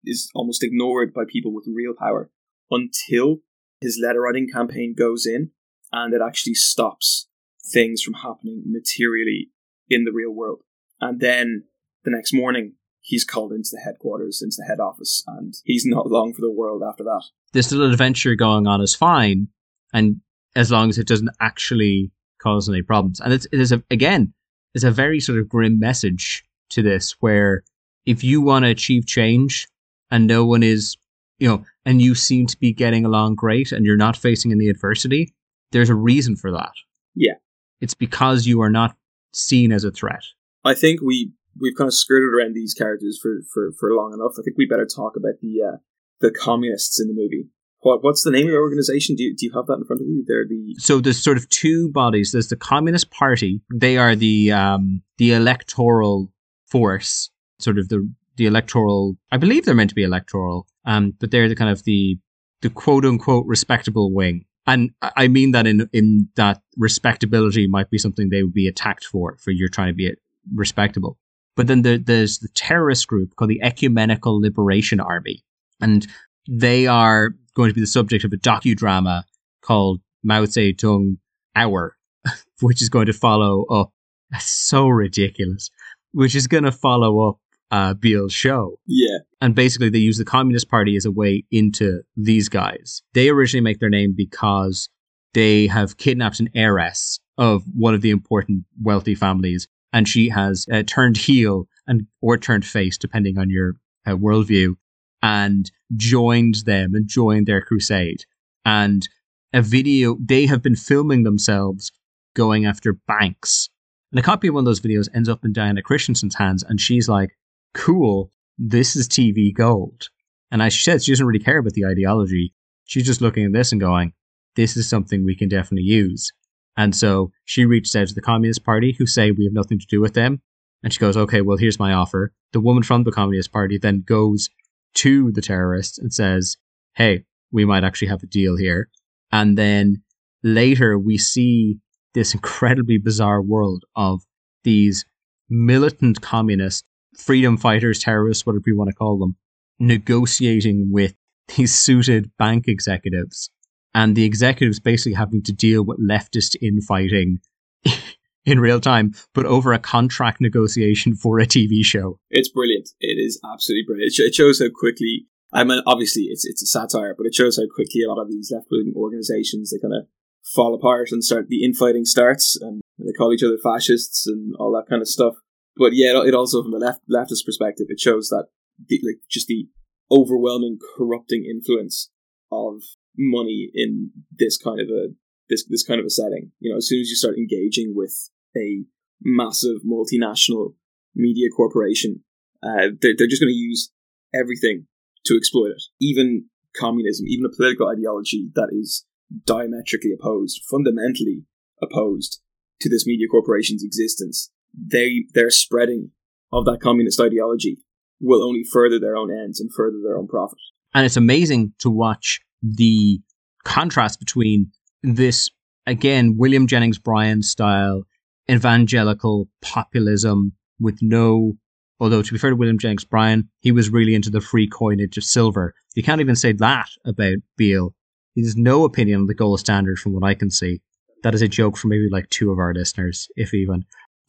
is 0.04 0.30
almost 0.34 0.64
ignored 0.64 1.14
by 1.14 1.22
people 1.28 1.54
with 1.54 1.68
real 1.72 1.94
power 1.96 2.30
until 2.70 3.38
his 3.82 4.00
letter 4.02 4.20
writing 4.20 4.48
campaign 4.48 4.94
goes 4.96 5.26
in 5.26 5.50
and 5.92 6.14
it 6.14 6.20
actually 6.26 6.54
stops 6.54 7.28
things 7.72 8.02
from 8.02 8.14
happening 8.14 8.62
materially 8.66 9.50
in 9.88 10.04
the 10.04 10.12
real 10.12 10.30
world. 10.30 10.60
And 11.00 11.20
then 11.20 11.64
the 12.04 12.10
next 12.10 12.32
morning, 12.32 12.74
he's 13.00 13.24
called 13.24 13.52
into 13.52 13.70
the 13.72 13.80
headquarters, 13.80 14.40
into 14.42 14.56
the 14.58 14.64
head 14.64 14.80
office, 14.80 15.22
and 15.26 15.54
he's 15.64 15.84
not 15.84 16.10
long 16.10 16.32
for 16.32 16.40
the 16.40 16.50
world 16.50 16.82
after 16.88 17.04
that. 17.04 17.24
This 17.52 17.70
little 17.70 17.90
adventure 17.90 18.34
going 18.34 18.66
on 18.66 18.80
is 18.80 18.94
fine, 18.94 19.48
and 19.92 20.20
as 20.56 20.70
long 20.70 20.88
as 20.88 20.98
it 20.98 21.06
doesn't 21.06 21.30
actually 21.40 22.12
cause 22.40 22.68
any 22.68 22.82
problems. 22.82 23.20
And 23.20 23.32
it's, 23.32 23.46
it 23.52 23.60
is 23.60 23.72
a, 23.72 23.82
again, 23.90 24.32
it's 24.74 24.84
a 24.84 24.90
very 24.90 25.20
sort 25.20 25.38
of 25.38 25.48
grim 25.48 25.78
message 25.78 26.44
to 26.70 26.82
this, 26.82 27.16
where 27.20 27.62
if 28.06 28.24
you 28.24 28.40
want 28.40 28.64
to 28.64 28.70
achieve 28.70 29.06
change 29.06 29.68
and 30.10 30.26
no 30.26 30.44
one 30.44 30.62
is, 30.62 30.96
you 31.42 31.48
know, 31.48 31.64
and 31.84 32.00
you 32.00 32.14
seem 32.14 32.46
to 32.46 32.56
be 32.56 32.72
getting 32.72 33.04
along 33.04 33.34
great 33.34 33.72
and 33.72 33.84
you're 33.84 33.96
not 33.96 34.16
facing 34.16 34.52
any 34.52 34.68
adversity, 34.68 35.34
there's 35.72 35.90
a 35.90 35.94
reason 35.94 36.36
for 36.36 36.52
that. 36.52 36.70
Yeah. 37.16 37.34
It's 37.80 37.94
because 37.94 38.46
you 38.46 38.60
are 38.60 38.70
not 38.70 38.94
seen 39.32 39.72
as 39.72 39.82
a 39.82 39.90
threat. 39.90 40.22
I 40.64 40.74
think 40.74 41.00
we 41.02 41.32
we've 41.60 41.74
kind 41.76 41.88
of 41.88 41.94
skirted 41.94 42.32
around 42.32 42.54
these 42.54 42.74
characters 42.74 43.18
for, 43.20 43.40
for, 43.52 43.72
for 43.80 43.92
long 43.92 44.14
enough. 44.14 44.36
I 44.38 44.42
think 44.44 44.56
we 44.56 44.66
better 44.66 44.86
talk 44.86 45.16
about 45.16 45.40
the 45.42 45.62
uh, 45.68 45.76
the 46.20 46.30
communists 46.30 47.00
in 47.00 47.08
the 47.08 47.14
movie. 47.14 47.48
What 47.80 48.04
what's 48.04 48.22
the 48.22 48.30
name 48.30 48.46
of 48.46 48.52
the 48.52 48.58
organization? 48.58 49.16
Do 49.16 49.24
you, 49.24 49.34
do 49.36 49.44
you 49.46 49.52
have 49.52 49.66
that 49.66 49.78
in 49.78 49.84
front 49.84 50.00
of 50.00 50.06
you? 50.06 50.24
They're 50.24 50.46
the 50.48 50.76
so 50.78 51.00
there's 51.00 51.20
sort 51.20 51.38
of 51.38 51.48
two 51.48 51.90
bodies. 51.90 52.30
There's 52.30 52.50
the 52.50 52.56
Communist 52.56 53.10
Party. 53.10 53.60
They 53.74 53.98
are 53.98 54.14
the 54.14 54.52
um, 54.52 55.02
the 55.18 55.32
electoral 55.32 56.30
force, 56.70 57.30
sort 57.58 57.78
of 57.78 57.88
the 57.88 58.08
the 58.36 58.46
electoral. 58.46 59.16
I 59.30 59.36
believe 59.36 59.64
they're 59.64 59.74
meant 59.74 59.90
to 59.90 59.94
be 59.94 60.04
electoral, 60.04 60.66
um, 60.84 61.14
but 61.20 61.30
they're 61.30 61.48
the 61.48 61.56
kind 61.56 61.70
of 61.70 61.84
the 61.84 62.18
the 62.62 62.70
quote 62.70 63.04
unquote 63.04 63.46
respectable 63.46 64.12
wing. 64.12 64.44
And 64.66 64.90
I 65.02 65.28
mean 65.28 65.50
that 65.52 65.66
in 65.66 65.88
in 65.92 66.28
that 66.36 66.62
respectability 66.76 67.66
might 67.66 67.90
be 67.90 67.98
something 67.98 68.28
they 68.28 68.42
would 68.42 68.54
be 68.54 68.68
attacked 68.68 69.04
for 69.04 69.36
for 69.38 69.50
you're 69.50 69.68
trying 69.68 69.88
to 69.88 69.94
be 69.94 70.14
respectable. 70.54 71.18
But 71.54 71.66
then 71.66 71.82
there, 71.82 71.98
there's 71.98 72.38
the 72.38 72.48
terrorist 72.54 73.06
group 73.08 73.36
called 73.36 73.50
the 73.50 73.62
Ecumenical 73.62 74.40
Liberation 74.40 75.00
Army, 75.00 75.44
and 75.80 76.06
they 76.48 76.86
are 76.86 77.34
going 77.54 77.68
to 77.68 77.74
be 77.74 77.80
the 77.80 77.86
subject 77.86 78.24
of 78.24 78.32
a 78.32 78.36
docudrama 78.36 79.24
called 79.60 80.00
Mao 80.22 80.44
Zedong 80.44 81.18
Hour, 81.54 81.96
which 82.60 82.80
is 82.80 82.88
going 82.88 83.06
to 83.06 83.12
follow 83.12 83.64
up. 83.66 83.92
That's 84.30 84.48
so 84.48 84.88
ridiculous. 84.88 85.70
Which 86.12 86.34
is 86.34 86.46
going 86.46 86.64
to 86.64 86.72
follow 86.72 87.28
up 87.28 87.38
uh, 87.72 87.94
Beale's 87.94 88.34
show. 88.34 88.78
Yeah. 88.86 89.18
And 89.40 89.54
basically, 89.54 89.88
they 89.88 89.98
use 89.98 90.18
the 90.18 90.24
Communist 90.24 90.68
Party 90.68 90.94
as 90.94 91.06
a 91.06 91.10
way 91.10 91.44
into 91.50 92.02
these 92.16 92.48
guys. 92.48 93.02
They 93.14 93.30
originally 93.30 93.64
make 93.64 93.80
their 93.80 93.88
name 93.88 94.14
because 94.16 94.88
they 95.32 95.66
have 95.66 95.96
kidnapped 95.96 96.38
an 96.38 96.50
heiress 96.54 97.18
of 97.38 97.64
one 97.74 97.94
of 97.94 98.02
the 98.02 98.10
important 98.10 98.64
wealthy 98.80 99.14
families, 99.14 99.66
and 99.92 100.06
she 100.06 100.28
has 100.28 100.66
uh, 100.70 100.82
turned 100.86 101.16
heel 101.16 101.66
and 101.86 102.06
or 102.20 102.36
turned 102.36 102.66
face, 102.66 102.98
depending 102.98 103.38
on 103.38 103.48
your 103.48 103.76
uh, 104.06 104.10
worldview, 104.10 104.74
and 105.22 105.70
joined 105.96 106.56
them 106.66 106.94
and 106.94 107.08
joined 107.08 107.46
their 107.46 107.62
crusade. 107.62 108.24
And 108.66 109.08
a 109.54 109.62
video, 109.62 110.18
they 110.22 110.44
have 110.46 110.62
been 110.62 110.76
filming 110.76 111.22
themselves 111.22 111.90
going 112.34 112.66
after 112.66 112.92
banks. 112.92 113.70
And 114.10 114.18
a 114.18 114.22
copy 114.22 114.48
of 114.48 114.54
one 114.54 114.62
of 114.62 114.66
those 114.66 114.80
videos 114.80 115.08
ends 115.14 115.28
up 115.28 115.42
in 115.42 115.54
Diana 115.54 115.80
Christensen's 115.82 116.34
hands, 116.34 116.62
and 116.62 116.78
she's 116.78 117.08
like, 117.08 117.30
cool, 117.74 118.30
this 118.58 118.96
is 118.96 119.08
TV 119.08 119.54
gold. 119.54 120.08
And 120.50 120.60
as 120.62 120.72
she 120.72 120.82
said, 120.82 121.02
she 121.02 121.12
doesn't 121.12 121.26
really 121.26 121.42
care 121.42 121.58
about 121.58 121.72
the 121.72 121.86
ideology. 121.86 122.52
She's 122.84 123.06
just 123.06 123.20
looking 123.20 123.44
at 123.46 123.52
this 123.52 123.72
and 123.72 123.80
going, 123.80 124.12
this 124.54 124.76
is 124.76 124.88
something 124.88 125.24
we 125.24 125.36
can 125.36 125.48
definitely 125.48 125.88
use. 125.88 126.30
And 126.76 126.94
so 126.94 127.32
she 127.44 127.64
reached 127.64 127.94
out 127.96 128.08
to 128.08 128.14
the 128.14 128.20
Communist 128.20 128.64
Party, 128.64 128.94
who 128.98 129.06
say 129.06 129.30
we 129.30 129.44
have 129.44 129.52
nothing 129.52 129.78
to 129.78 129.86
do 129.86 130.00
with 130.00 130.14
them. 130.14 130.40
And 130.82 130.92
she 130.92 130.98
goes, 130.98 131.16
okay, 131.16 131.40
well, 131.40 131.56
here's 131.56 131.78
my 131.78 131.92
offer. 131.92 132.32
The 132.52 132.60
woman 132.60 132.82
from 132.82 133.04
the 133.04 133.12
Communist 133.12 133.52
Party 133.52 133.78
then 133.78 134.02
goes 134.06 134.48
to 134.94 135.32
the 135.32 135.42
terrorists 135.42 135.98
and 135.98 136.12
says, 136.12 136.56
hey, 136.94 137.24
we 137.50 137.64
might 137.64 137.84
actually 137.84 138.08
have 138.08 138.22
a 138.22 138.26
deal 138.26 138.56
here. 138.56 138.90
And 139.30 139.56
then 139.56 140.02
later 140.42 140.98
we 140.98 141.18
see 141.18 141.78
this 142.14 142.34
incredibly 142.34 142.98
bizarre 142.98 143.40
world 143.40 143.84
of 143.96 144.22
these 144.64 145.04
militant 145.48 146.20
communists 146.20 146.86
freedom 147.16 147.56
fighters, 147.56 147.98
terrorists, 147.98 148.46
whatever 148.46 148.64
you 148.66 148.76
want 148.76 148.90
to 148.90 148.96
call 148.96 149.18
them, 149.18 149.36
negotiating 149.78 150.88
with 150.90 151.14
these 151.56 151.76
suited 151.76 152.30
bank 152.38 152.68
executives, 152.68 153.50
and 153.94 154.16
the 154.16 154.24
executives 154.24 154.80
basically 154.80 155.14
having 155.14 155.42
to 155.42 155.52
deal 155.52 155.84
with 155.84 156.00
leftist 156.00 156.56
infighting 156.62 157.40
in 158.44 158.60
real 158.60 158.80
time, 158.80 159.12
but 159.34 159.46
over 159.46 159.72
a 159.72 159.78
contract 159.78 160.40
negotiation 160.40 161.14
for 161.14 161.38
a 161.38 161.46
TV 161.46 161.84
show. 161.84 162.18
It's 162.30 162.48
brilliant. 162.48 162.90
It 163.00 163.18
is 163.18 163.40
absolutely 163.44 163.84
brilliant. 163.86 164.12
It 164.18 164.34
shows 164.34 164.60
how 164.60 164.68
quickly. 164.74 165.26
I 165.52 165.64
mean, 165.64 165.82
obviously, 165.86 166.24
it's 166.24 166.46
it's 166.46 166.62
a 166.62 166.66
satire, 166.66 167.14
but 167.16 167.26
it 167.26 167.34
shows 167.34 167.56
how 167.56 167.64
quickly 167.74 168.02
a 168.02 168.08
lot 168.08 168.22
of 168.22 168.30
these 168.30 168.50
left 168.50 168.68
wing 168.70 168.94
organizations 168.96 169.70
they 169.70 169.78
kind 169.78 169.94
of 169.94 170.06
fall 170.54 170.74
apart 170.74 171.12
and 171.12 171.22
start 171.22 171.48
the 171.48 171.62
infighting 171.62 172.04
starts, 172.04 172.56
and 172.60 172.80
they 172.98 173.12
call 173.12 173.32
each 173.32 173.42
other 173.42 173.58
fascists 173.62 174.26
and 174.26 174.54
all 174.58 174.72
that 174.72 174.88
kind 174.88 175.02
of 175.02 175.08
stuff 175.08 175.34
but 175.76 175.92
yeah, 175.92 176.22
it 176.24 176.34
also 176.34 176.62
from 176.62 176.74
a 176.74 176.78
left 176.78 177.00
leftist 177.10 177.44
perspective, 177.44 177.86
it 177.88 178.00
shows 178.00 178.28
that 178.28 178.46
the, 178.88 179.00
like 179.04 179.20
just 179.30 179.46
the 179.46 179.68
overwhelming 180.10 180.78
corrupting 180.96 181.44
influence 181.44 182.10
of 182.50 182.82
money 183.16 183.70
in 183.74 184.10
this 184.30 184.58
kind 184.58 184.80
of 184.80 184.88
a 184.88 185.08
this 185.48 185.64
this 185.68 185.84
kind 185.84 186.00
of 186.00 186.06
a 186.06 186.10
setting. 186.10 186.52
You 186.60 186.70
know, 186.72 186.76
as 186.78 186.88
soon 186.88 187.00
as 187.00 187.08
you 187.08 187.16
start 187.16 187.36
engaging 187.36 187.94
with 187.94 188.30
a 188.56 188.84
massive 189.22 189.82
multinational 189.86 190.74
media 191.14 191.48
corporation, 191.54 192.22
uh, 192.62 192.88
they're, 193.00 193.14
they're 193.16 193.26
just 193.26 193.42
going 193.42 193.52
to 193.52 193.58
use 193.58 193.90
everything 194.34 194.86
to 195.26 195.36
exploit 195.36 195.70
it. 195.70 195.82
Even 196.00 196.46
communism, 196.76 197.26
even 197.28 197.46
a 197.46 197.56
political 197.56 197.88
ideology 197.88 198.50
that 198.54 198.68
is 198.72 199.04
diametrically 199.46 200.12
opposed, 200.12 200.62
fundamentally 200.70 201.44
opposed 201.82 202.40
to 202.80 202.88
this 202.88 203.06
media 203.06 203.26
corporation's 203.28 203.84
existence, 203.84 204.50
they 204.74 205.24
their 205.34 205.50
spreading 205.50 206.10
of 206.52 206.64
that 206.66 206.80
communist 206.80 207.20
ideology 207.20 207.78
will 208.20 208.42
only 208.42 208.62
further 208.62 208.98
their 208.98 209.16
own 209.16 209.30
ends 209.30 209.60
and 209.60 209.70
further 209.74 209.98
their 210.02 210.16
own 210.16 210.28
profit. 210.28 210.58
And 210.94 211.04
it's 211.04 211.16
amazing 211.16 211.72
to 211.80 211.90
watch 211.90 212.40
the 212.62 213.20
contrast 213.64 214.20
between 214.20 214.70
this 215.02 215.50
again 215.86 216.36
William 216.38 216.66
Jennings 216.66 216.98
Bryan 216.98 217.42
style 217.42 218.04
evangelical 218.50 219.48
populism 219.60 220.52
with 220.80 220.98
no 221.00 221.54
although 222.00 222.22
to 222.22 222.32
be 222.32 222.38
fair 222.38 222.50
to 222.50 222.56
William 222.56 222.78
Jennings 222.78 223.04
Bryan, 223.04 223.48
he 223.60 223.70
was 223.70 223.90
really 223.90 224.14
into 224.14 224.30
the 224.30 224.40
free 224.40 224.66
coinage 224.66 225.16
of 225.16 225.24
silver. 225.24 225.72
You 225.94 226.02
can't 226.02 226.20
even 226.20 226.34
say 226.34 226.52
that 226.52 226.88
about 227.04 227.36
Beale. 227.56 227.94
He 228.34 228.42
has 228.42 228.56
no 228.56 228.84
opinion 228.84 229.20
on 229.20 229.26
the 229.26 229.34
gold 229.34 229.60
standard 229.60 229.98
from 229.98 230.12
what 230.12 230.24
I 230.24 230.34
can 230.34 230.50
see. 230.50 230.80
That 231.22 231.34
is 231.34 231.42
a 231.42 231.48
joke 231.48 231.76
for 231.76 231.86
maybe 231.86 232.08
like 232.10 232.28
two 232.30 232.50
of 232.50 232.58
our 232.58 232.74
listeners, 232.74 233.28
if 233.36 233.54
even. 233.54 233.84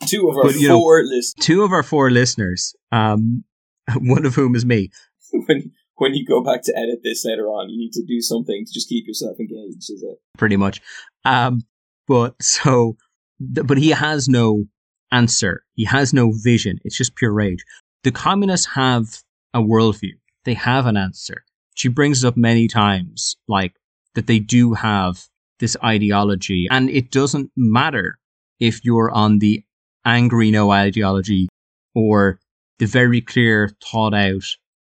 Two 0.05 0.29
of 0.29 0.37
our 0.37 0.43
but, 0.43 0.55
four 0.55 1.03
listeners. 1.03 1.33
Two 1.39 1.63
of 1.63 1.71
our 1.71 1.83
four 1.83 2.11
listeners. 2.11 2.75
Um, 2.91 3.43
one 3.97 4.25
of 4.25 4.35
whom 4.35 4.55
is 4.55 4.65
me. 4.65 4.91
when 5.31 5.71
when 5.95 6.13
you 6.13 6.25
go 6.25 6.43
back 6.43 6.63
to 6.63 6.75
edit 6.75 6.99
this 7.03 7.23
later 7.25 7.47
on, 7.47 7.69
you 7.69 7.77
need 7.77 7.93
to 7.93 8.03
do 8.03 8.21
something 8.21 8.65
to 8.65 8.73
just 8.73 8.89
keep 8.89 9.07
yourself 9.07 9.37
engaged. 9.39 9.89
Is 9.89 10.03
it 10.03 10.19
pretty 10.37 10.57
much? 10.57 10.81
Um, 11.25 11.61
but 12.07 12.41
so, 12.41 12.97
but 13.39 13.77
he 13.77 13.89
has 13.89 14.27
no 14.27 14.65
answer. 15.11 15.63
He 15.75 15.85
has 15.85 16.13
no 16.13 16.33
vision. 16.35 16.79
It's 16.83 16.97
just 16.97 17.15
pure 17.15 17.31
rage. 17.31 17.63
The 18.03 18.11
communists 18.11 18.67
have 18.67 19.21
a 19.53 19.59
worldview. 19.59 20.13
They 20.45 20.55
have 20.55 20.87
an 20.87 20.97
answer. 20.97 21.45
She 21.75 21.87
brings 21.87 22.23
it 22.23 22.27
up 22.27 22.37
many 22.37 22.67
times, 22.67 23.37
like 23.47 23.73
that 24.15 24.27
they 24.27 24.39
do 24.39 24.73
have 24.73 25.25
this 25.59 25.77
ideology, 25.83 26.67
and 26.69 26.89
it 26.89 27.11
doesn't 27.11 27.51
matter 27.55 28.19
if 28.59 28.83
you're 28.83 29.11
on 29.11 29.39
the 29.39 29.63
angry 30.05 30.51
no 30.51 30.71
ideology 30.71 31.47
or 31.95 32.39
the 32.79 32.85
very 32.85 33.21
clear, 33.21 33.71
thought 33.83 34.13
out, 34.13 34.45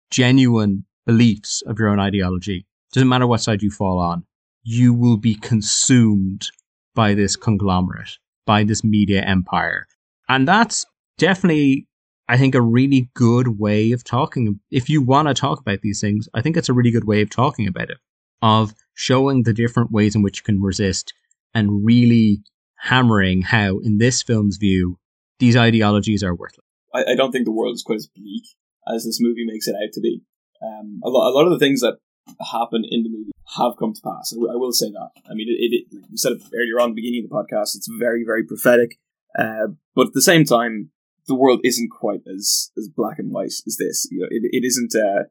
genuine 0.09 0.85
beliefs 1.05 1.61
of 1.65 1.79
your 1.79 1.89
own 1.89 1.99
ideology. 1.99 2.65
Doesn't 2.93 3.09
matter 3.09 3.27
what 3.27 3.41
side 3.41 3.61
you 3.61 3.71
fall 3.71 3.99
on, 3.99 4.25
you 4.63 4.93
will 4.93 5.17
be 5.17 5.35
consumed 5.35 6.49
by 6.95 7.13
this 7.13 7.35
conglomerate, 7.35 8.17
by 8.45 8.63
this 8.63 8.83
media 8.83 9.21
empire. 9.21 9.87
And 10.29 10.47
that's 10.47 10.85
definitely, 11.17 11.87
I 12.29 12.37
think, 12.37 12.55
a 12.55 12.61
really 12.61 13.09
good 13.13 13.59
way 13.59 13.91
of 13.91 14.03
talking. 14.03 14.59
If 14.71 14.89
you 14.89 15.01
want 15.01 15.27
to 15.27 15.33
talk 15.33 15.59
about 15.59 15.81
these 15.81 15.99
things, 15.99 16.29
I 16.33 16.41
think 16.41 16.55
it's 16.55 16.69
a 16.69 16.73
really 16.73 16.91
good 16.91 17.07
way 17.07 17.21
of 17.21 17.29
talking 17.29 17.67
about 17.67 17.89
it, 17.89 17.97
of 18.41 18.73
showing 18.93 19.43
the 19.43 19.53
different 19.53 19.91
ways 19.91 20.15
in 20.15 20.21
which 20.21 20.39
you 20.39 20.43
can 20.43 20.61
resist 20.61 21.13
and 21.53 21.83
really 21.85 22.43
hammering 22.77 23.41
how, 23.41 23.79
in 23.79 23.97
this 23.97 24.21
film's 24.21 24.57
view, 24.57 24.97
these 25.43 25.57
ideologies 25.57 26.23
are 26.23 26.33
worthless. 26.33 26.65
I, 26.93 27.11
I 27.11 27.15
don't 27.15 27.31
think 27.31 27.45
the 27.45 27.51
world 27.51 27.75
is 27.75 27.83
quite 27.83 28.01
as 28.03 28.07
bleak 28.07 28.45
as 28.87 29.03
this 29.03 29.19
movie 29.19 29.45
makes 29.45 29.67
it 29.67 29.75
out 29.75 29.91
to 29.93 30.01
be. 30.01 30.21
Um, 30.61 31.01
a, 31.03 31.09
lot, 31.09 31.29
a 31.29 31.33
lot 31.33 31.45
of 31.45 31.51
the 31.51 31.59
things 31.59 31.81
that 31.81 31.97
happen 32.51 32.83
in 32.89 33.03
the 33.03 33.09
movie 33.09 33.31
have 33.57 33.73
come 33.77 33.93
to 33.93 34.01
pass. 34.01 34.31
I, 34.31 34.35
w- 34.35 34.53
I 34.53 34.55
will 34.55 34.71
say 34.71 34.89
that. 34.91 35.09
I 35.29 35.33
mean, 35.33 35.47
it, 35.49 35.73
it, 35.75 35.85
like 35.91 36.09
we 36.09 36.17
said 36.17 36.33
earlier 36.55 36.79
on 36.79 36.91
the 36.91 36.95
beginning 36.95 37.23
of 37.23 37.29
the 37.29 37.35
podcast, 37.35 37.75
it's 37.75 37.89
very, 37.99 38.23
very 38.23 38.43
prophetic. 38.45 38.99
Uh, 39.37 39.75
but 39.95 40.07
at 40.07 40.13
the 40.13 40.21
same 40.21 40.45
time, 40.45 40.91
the 41.27 41.35
world 41.35 41.59
isn't 41.63 41.89
quite 41.89 42.21
as, 42.33 42.71
as 42.77 42.87
black 42.87 43.19
and 43.19 43.31
white 43.31 43.47
as 43.67 43.75
this. 43.77 44.07
You 44.11 44.21
know, 44.21 44.27
it, 44.29 44.43
it 44.51 44.65
isn't 44.65 44.93
uh, 44.95 45.23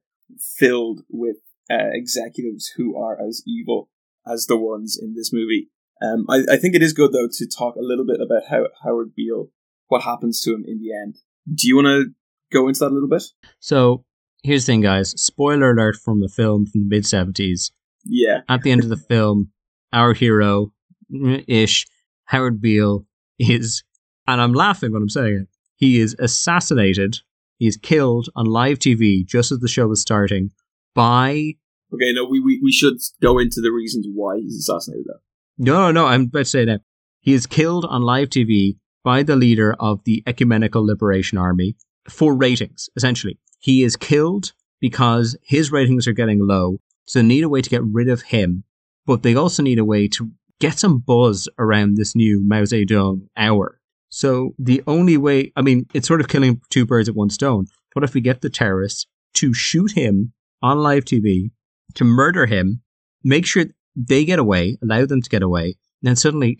filled 0.58 1.00
with 1.08 1.36
uh, 1.70 1.90
executives 1.92 2.72
who 2.76 2.96
are 2.96 3.16
as 3.20 3.42
evil 3.46 3.88
as 4.26 4.46
the 4.46 4.58
ones 4.58 4.98
in 5.00 5.14
this 5.14 5.32
movie. 5.32 5.70
Um, 6.02 6.26
I, 6.28 6.54
I 6.54 6.56
think 6.56 6.74
it 6.74 6.82
is 6.82 6.92
good 6.92 7.12
though 7.12 7.28
to 7.30 7.46
talk 7.46 7.76
a 7.76 7.82
little 7.82 8.04
bit 8.04 8.20
about 8.20 8.50
how 8.50 8.66
Howard 8.84 9.14
Beale 9.14 9.50
what 9.92 10.02
happens 10.02 10.40
to 10.40 10.54
him 10.54 10.64
in 10.66 10.80
the 10.80 10.90
end. 10.90 11.18
Do 11.54 11.68
you 11.68 11.76
want 11.76 11.86
to 11.86 12.06
go 12.50 12.66
into 12.66 12.80
that 12.80 12.90
a 12.90 12.94
little 12.94 13.08
bit? 13.08 13.22
So 13.60 14.04
here's 14.42 14.64
the 14.64 14.72
thing, 14.72 14.80
guys. 14.80 15.10
Spoiler 15.10 15.70
alert 15.70 15.96
from 15.96 16.20
the 16.20 16.28
film 16.28 16.64
from 16.66 16.88
the 16.88 16.96
mid 16.96 17.04
70s. 17.04 17.70
Yeah. 18.04 18.40
At 18.48 18.62
the 18.62 18.70
end 18.72 18.82
of 18.82 18.88
the 18.88 18.96
film, 19.08 19.52
our 19.92 20.14
hero 20.14 20.72
ish, 21.46 21.86
Howard 22.24 22.60
Beale, 22.60 23.04
is, 23.38 23.84
and 24.26 24.40
I'm 24.40 24.54
laughing 24.54 24.92
when 24.92 25.02
I'm 25.02 25.10
saying 25.10 25.42
it, 25.42 25.48
he 25.76 26.00
is 26.00 26.16
assassinated. 26.18 27.18
He 27.58 27.66
is 27.66 27.76
killed 27.76 28.28
on 28.34 28.46
live 28.46 28.78
TV 28.78 29.26
just 29.26 29.52
as 29.52 29.58
the 29.58 29.68
show 29.68 29.88
was 29.88 30.00
starting 30.00 30.52
by. 30.94 31.54
Okay, 31.92 32.12
no, 32.14 32.24
we, 32.24 32.40
we, 32.40 32.58
we 32.62 32.72
should 32.72 32.96
go 33.20 33.38
into 33.38 33.60
the 33.60 33.70
reasons 33.70 34.06
why 34.10 34.38
he's 34.38 34.56
assassinated, 34.56 35.04
though. 35.06 35.20
No, 35.58 35.92
no, 35.92 35.92
no, 35.92 36.06
I'm 36.06 36.22
about 36.22 36.38
to 36.38 36.44
say 36.46 36.64
that. 36.64 36.80
He 37.20 37.34
is 37.34 37.46
killed 37.46 37.84
on 37.84 38.00
live 38.00 38.30
TV 38.30 38.78
by 39.04 39.22
the 39.22 39.36
leader 39.36 39.74
of 39.78 40.04
the 40.04 40.22
Ecumenical 40.26 40.84
Liberation 40.84 41.38
Army 41.38 41.76
for 42.08 42.34
ratings, 42.34 42.88
essentially. 42.96 43.38
He 43.60 43.82
is 43.82 43.96
killed 43.96 44.52
because 44.80 45.36
his 45.44 45.70
ratings 45.70 46.06
are 46.06 46.12
getting 46.12 46.46
low, 46.46 46.78
so 47.06 47.18
they 47.18 47.26
need 47.26 47.44
a 47.44 47.48
way 47.48 47.62
to 47.62 47.70
get 47.70 47.82
rid 47.84 48.08
of 48.08 48.22
him, 48.22 48.64
but 49.06 49.22
they 49.22 49.34
also 49.34 49.62
need 49.62 49.78
a 49.78 49.84
way 49.84 50.08
to 50.08 50.30
get 50.60 50.78
some 50.78 50.98
buzz 50.98 51.48
around 51.58 51.96
this 51.96 52.14
new 52.14 52.42
Mao 52.44 52.62
Zedong 52.62 53.28
hour. 53.36 53.80
So 54.08 54.54
the 54.58 54.82
only 54.86 55.16
way, 55.16 55.52
I 55.56 55.62
mean, 55.62 55.86
it's 55.94 56.06
sort 56.06 56.20
of 56.20 56.28
killing 56.28 56.60
two 56.70 56.84
birds 56.84 57.08
at 57.08 57.14
one 57.14 57.30
stone. 57.30 57.66
What 57.94 58.04
if 58.04 58.14
we 58.14 58.20
get 58.20 58.40
the 58.40 58.50
terrorists 58.50 59.06
to 59.34 59.54
shoot 59.54 59.92
him 59.92 60.32
on 60.60 60.78
live 60.78 61.04
TV, 61.04 61.50
to 61.94 62.04
murder 62.04 62.46
him, 62.46 62.82
make 63.24 63.46
sure 63.46 63.66
they 63.96 64.24
get 64.24 64.38
away, 64.38 64.76
allow 64.82 65.06
them 65.06 65.22
to 65.22 65.30
get 65.30 65.42
away, 65.42 65.64
and 65.64 65.74
then 66.02 66.16
suddenly 66.16 66.58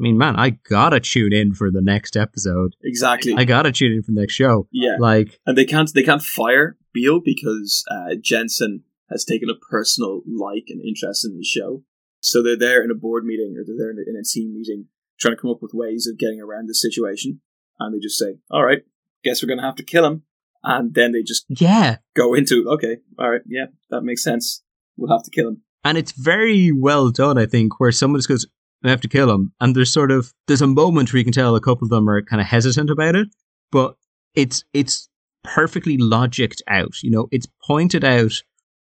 mean, 0.00 0.18
man, 0.18 0.36
I 0.36 0.50
gotta 0.50 1.00
tune 1.00 1.32
in 1.32 1.54
for 1.54 1.70
the 1.70 1.80
next 1.80 2.16
episode. 2.16 2.74
Exactly. 2.82 3.34
I 3.36 3.44
gotta 3.44 3.72
tune 3.72 3.92
in 3.92 4.02
for 4.02 4.12
the 4.12 4.20
next 4.20 4.34
show. 4.34 4.68
Yeah. 4.72 4.96
Like, 4.98 5.38
and 5.46 5.56
they 5.56 5.64
can't 5.64 5.92
they 5.92 6.02
can't 6.02 6.22
fire 6.22 6.76
Beale 6.92 7.20
because 7.24 7.84
uh, 7.90 8.14
Jensen 8.20 8.84
has 9.10 9.24
taken 9.24 9.50
a 9.50 9.54
personal 9.54 10.22
like 10.26 10.64
and 10.68 10.80
interest 10.80 11.24
in 11.24 11.36
the 11.36 11.44
show. 11.44 11.82
So 12.20 12.42
they're 12.42 12.58
there 12.58 12.82
in 12.82 12.90
a 12.90 12.94
board 12.94 13.24
meeting 13.24 13.56
or 13.58 13.64
they're 13.64 13.76
there 13.76 13.90
in 13.90 13.98
a, 13.98 14.08
in 14.08 14.16
a 14.16 14.24
team 14.24 14.54
meeting 14.54 14.86
trying 15.18 15.36
to 15.36 15.40
come 15.40 15.50
up 15.50 15.62
with 15.62 15.74
ways 15.74 16.06
of 16.06 16.18
getting 16.18 16.40
around 16.40 16.68
the 16.68 16.74
situation. 16.74 17.40
And 17.78 17.94
they 17.94 17.98
just 17.98 18.18
say, 18.18 18.38
all 18.50 18.64
right, 18.64 18.82
guess 19.24 19.42
we're 19.42 19.48
going 19.48 19.58
to 19.58 19.64
have 19.64 19.76
to 19.76 19.84
kill 19.84 20.04
him. 20.04 20.22
And 20.62 20.94
then 20.94 21.12
they 21.12 21.22
just 21.22 21.46
yeah, 21.48 21.96
go 22.14 22.34
into, 22.34 22.68
okay, 22.68 22.98
all 23.18 23.30
right, 23.30 23.40
yeah, 23.46 23.66
that 23.88 24.02
makes 24.02 24.22
sense. 24.22 24.62
We'll 24.96 25.10
have 25.10 25.24
to 25.24 25.30
kill 25.30 25.48
him. 25.48 25.62
And 25.84 25.96
it's 25.96 26.12
very 26.12 26.70
well 26.70 27.10
done, 27.10 27.38
I 27.38 27.46
think, 27.46 27.80
where 27.80 27.92
someone 27.92 28.18
just 28.18 28.28
goes, 28.28 28.46
we 28.82 28.90
have 28.90 29.00
to 29.02 29.08
kill 29.08 29.30
him. 29.30 29.52
And 29.60 29.74
there's 29.74 29.92
sort 29.92 30.10
of, 30.10 30.32
there's 30.46 30.62
a 30.62 30.66
moment 30.66 31.12
where 31.12 31.18
you 31.18 31.24
can 31.24 31.32
tell 31.32 31.54
a 31.54 31.60
couple 31.60 31.84
of 31.84 31.90
them 31.90 32.08
are 32.08 32.22
kind 32.22 32.40
of 32.40 32.46
hesitant 32.46 32.90
about 32.90 33.14
it, 33.14 33.28
but 33.70 33.96
it's, 34.34 34.64
it's 34.72 35.08
perfectly 35.44 35.98
logicked 35.98 36.60
out. 36.68 37.02
You 37.02 37.10
know, 37.10 37.28
it's 37.30 37.46
pointed 37.66 38.04
out. 38.04 38.32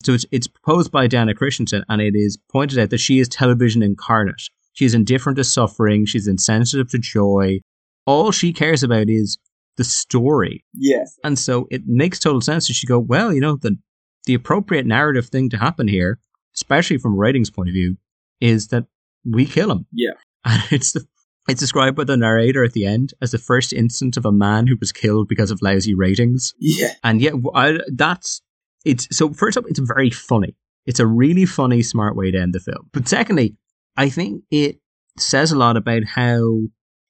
So 0.03 0.13
it's, 0.13 0.27
it's 0.31 0.47
proposed 0.47 0.93
by 0.93 1.07
Diana 1.07 1.35
Christensen 1.35 1.85
and 1.89 2.03
it 2.03 2.15
is 2.15 2.39
pointed 2.53 2.79
out 2.79 2.91
that 2.91 2.99
she 2.99 3.19
is 3.19 3.29
television 3.29 3.83
incarnate. 3.83 4.43
She's 4.75 4.95
indifferent 4.95 5.37
to 5.37 5.45
suffering. 5.45 6.05
She's 6.05 6.29
insensitive 6.29 6.91
to 6.91 6.99
joy. 6.99 7.61
All 8.05 8.31
she 8.31 8.53
cares 8.53 8.83
about 8.83 9.09
is 9.09 9.39
the 9.77 9.85
story. 9.85 10.65
Yes. 10.75 11.19
And 11.25 11.39
so 11.39 11.67
it 11.71 11.83
makes 11.87 12.19
total 12.19 12.41
sense. 12.41 12.69
that 12.69 12.75
she 12.75 12.87
go, 12.87 12.99
well, 12.99 13.33
you 13.33 13.41
know, 13.41 13.57
the, 13.57 13.79
the 14.27 14.35
appropriate 14.35 14.87
narrative 14.87 15.29
thing 15.29 15.49
to 15.51 15.57
happen 15.57 15.89
here, 15.89 16.19
especially 16.55 16.99
from 16.99 17.15
a 17.15 17.17
ratings 17.17 17.51
point 17.51 17.69
of 17.69 17.73
view, 17.73 17.97
is 18.41 18.69
that 18.69 18.85
we 19.31 19.47
kill 19.47 19.71
him. 19.71 19.87
Yeah. 19.93 20.13
And 20.49 20.63
it's 20.71 20.93
the, 20.93 21.05
it's 21.49 21.59
described 21.59 21.97
by 21.97 22.05
the 22.05 22.17
narrator 22.17 22.63
at 22.63 22.73
the 22.73 22.87
end 22.87 23.15
as 23.21 23.33
the 23.33 23.39
first 23.39 23.73
instance 23.73 24.17
of 24.17 24.25
a 24.25 24.31
man 24.31 24.69
who 24.69 24.77
was 24.79 24.93
killed 24.93 25.27
because 25.27 25.51
of 25.51 25.61
lousy 25.61 25.93
ratings. 25.93 26.55
Yeah. 26.61 26.93
And 27.03 27.21
yet, 27.21 27.35
I, 27.53 27.79
that's 27.93 28.43
it's 28.85 29.09
so. 29.11 29.33
First 29.33 29.59
up, 29.59 29.65
it's 29.67 29.81
very 29.81 30.11
funny. 30.11 30.55
It's 30.87 31.01
a 31.01 31.07
really 31.07 31.47
funny, 31.47 31.83
smart 31.83 32.15
way 32.15 32.31
to 32.31 32.39
end 32.39 32.55
the 32.55 32.61
film. 32.61 32.89
But 32.93 33.09
secondly, 33.09 33.57
I 33.97 34.09
think 34.09 34.45
it 34.51 34.79
says 35.19 35.51
a 35.51 35.59
lot 35.59 35.77
about 35.77 36.05
how 36.05 36.61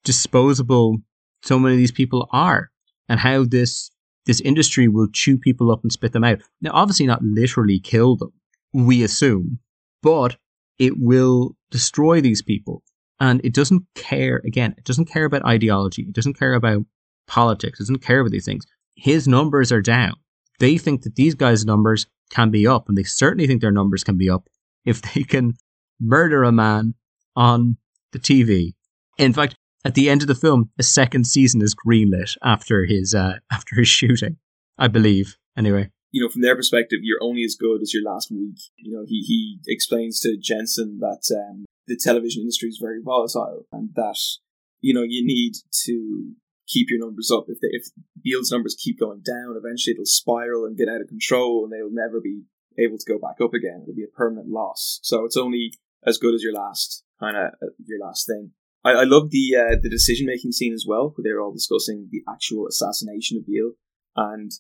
disposable 0.05 0.99
so 1.43 1.59
many 1.59 1.75
of 1.75 1.79
these 1.79 1.93
people 1.93 2.29
are, 2.33 2.71
and 3.09 3.21
how 3.21 3.45
this 3.45 3.91
this 4.25 4.41
industry 4.41 4.89
will 4.89 5.09
chew 5.13 5.37
people 5.37 5.71
up 5.71 5.83
and 5.83 5.93
spit 5.93 6.13
them 6.13 6.25
out. 6.25 6.41
Now, 6.61 6.71
obviously, 6.73 7.07
not 7.07 7.23
literally 7.23 7.79
kill 7.79 8.17
them, 8.17 8.33
we 8.73 9.03
assume, 9.03 9.59
but 10.03 10.37
it 10.79 10.95
will 10.99 11.57
destroy 11.71 12.21
these 12.21 12.43
people. 12.43 12.83
And 13.19 13.41
it 13.45 13.55
doesn't 13.55 13.83
care, 13.95 14.43
again, 14.45 14.75
it 14.77 14.85
doesn't 14.85 15.07
care 15.07 15.25
about 15.25 15.45
ideology. 15.45 16.03
It 16.03 16.13
doesn't 16.13 16.39
care 16.39 16.55
about 16.55 16.85
politics. 17.27 17.81
It 17.81 17.85
doesn't 17.85 18.03
care 18.03 18.21
about 18.21 18.33
these 18.33 18.45
things. 18.45 18.67
His 18.95 19.27
numbers 19.27 19.73
are 19.73 19.81
down. 19.81 20.15
They 20.59 20.79
think 20.79 21.03
that 21.03 21.17
these 21.17 21.35
guys' 21.35 21.65
numbers 21.65 22.07
can 22.31 22.51
be 22.51 22.67
up, 22.67 22.89
and 22.89 22.97
they 22.97 23.03
certainly 23.03 23.47
think 23.47 23.61
their 23.61 23.71
numbers 23.71 24.05
can 24.05 24.17
be 24.17 24.31
up 24.31 24.49
if 24.85 25.03
they 25.03 25.23
can 25.23 25.55
murder 26.01 26.45
a 26.45 26.53
man 26.53 26.95
on 27.35 27.77
the 28.13 28.19
TV. 28.19 28.75
In 29.19 29.33
fact, 29.33 29.55
at 29.85 29.95
the 29.95 30.11
end 30.11 30.23
of 30.23 30.29
the 30.29 30.35
film, 30.35 30.71
a 30.79 30.83
second 30.83 31.27
season 31.27 31.63
is 31.63 31.75
greenlit 31.75 32.37
after 32.43 32.85
his 32.85 33.15
uh, 33.15 33.35
after 33.53 33.77
his 33.77 33.89
shooting, 33.89 34.37
I 34.79 34.89
believe. 34.89 35.37
Anyway, 35.57 35.91
you 36.17 36.23
know, 36.23 36.31
from 36.31 36.41
their 36.41 36.57
perspective, 36.57 37.01
you're 37.03 37.23
only 37.23 37.45
as 37.45 37.55
good 37.55 37.83
as 37.83 37.93
your 37.93 38.03
last 38.03 38.31
week. 38.31 38.57
You 38.79 38.97
know, 38.97 39.05
he 39.07 39.21
he 39.21 39.59
explains 39.67 40.19
to 40.21 40.39
Jensen 40.39 40.99
that 41.01 41.21
um, 41.37 41.67
the 41.87 42.01
television 42.03 42.41
industry 42.41 42.71
is 42.71 42.79
very 42.81 43.03
volatile 43.05 43.67
and 43.71 43.91
that 43.97 44.17
you 44.81 44.95
know 44.95 45.03
you 45.03 45.27
need 45.27 45.57
to 45.85 46.33
keep 46.67 46.89
your 46.89 47.01
numbers 47.01 47.31
up. 47.31 47.45
If 47.49 47.61
they, 47.61 47.69
if 47.71 47.89
Beale's 48.25 48.51
numbers 48.51 48.75
keep 48.83 48.99
going 48.99 49.21
down, 49.21 49.57
eventually 49.59 49.93
it'll 49.93 50.07
spiral 50.07 50.65
and 50.65 50.75
get 50.75 50.89
out 50.89 51.03
of 51.03 51.09
control, 51.09 51.65
and 51.65 51.71
they'll 51.71 51.93
never 51.93 52.19
be 52.19 52.45
able 52.79 52.97
to 52.97 53.05
go 53.07 53.19
back 53.19 53.43
up 53.43 53.53
again. 53.53 53.81
It'll 53.83 53.95
be 53.95 54.05
a 54.05 54.17
permanent 54.17 54.49
loss. 54.49 55.01
So 55.03 55.27
it's 55.27 55.37
only 55.37 55.75
as 56.07 56.17
good 56.17 56.35
as 56.35 56.43
your 56.43 56.55
last 56.55 57.05
kind 57.21 57.37
of 57.37 57.53
uh, 57.63 57.73
your 57.85 58.01
last 58.01 58.27
thing. 58.27 58.53
I, 58.87 58.93
I 58.93 59.05
love 59.05 59.29
the 59.29 59.55
uh, 59.55 59.77
the 59.83 59.91
decision 59.91 60.25
making 60.25 60.53
scene 60.53 60.73
as 60.73 60.87
well, 60.89 61.13
where 61.15 61.23
they're 61.23 61.43
all 61.43 61.53
discussing 61.53 62.09
the 62.11 62.23
actual 62.27 62.67
assassination 62.67 63.37
of 63.37 63.47
Beale, 63.47 63.73
and 64.17 64.51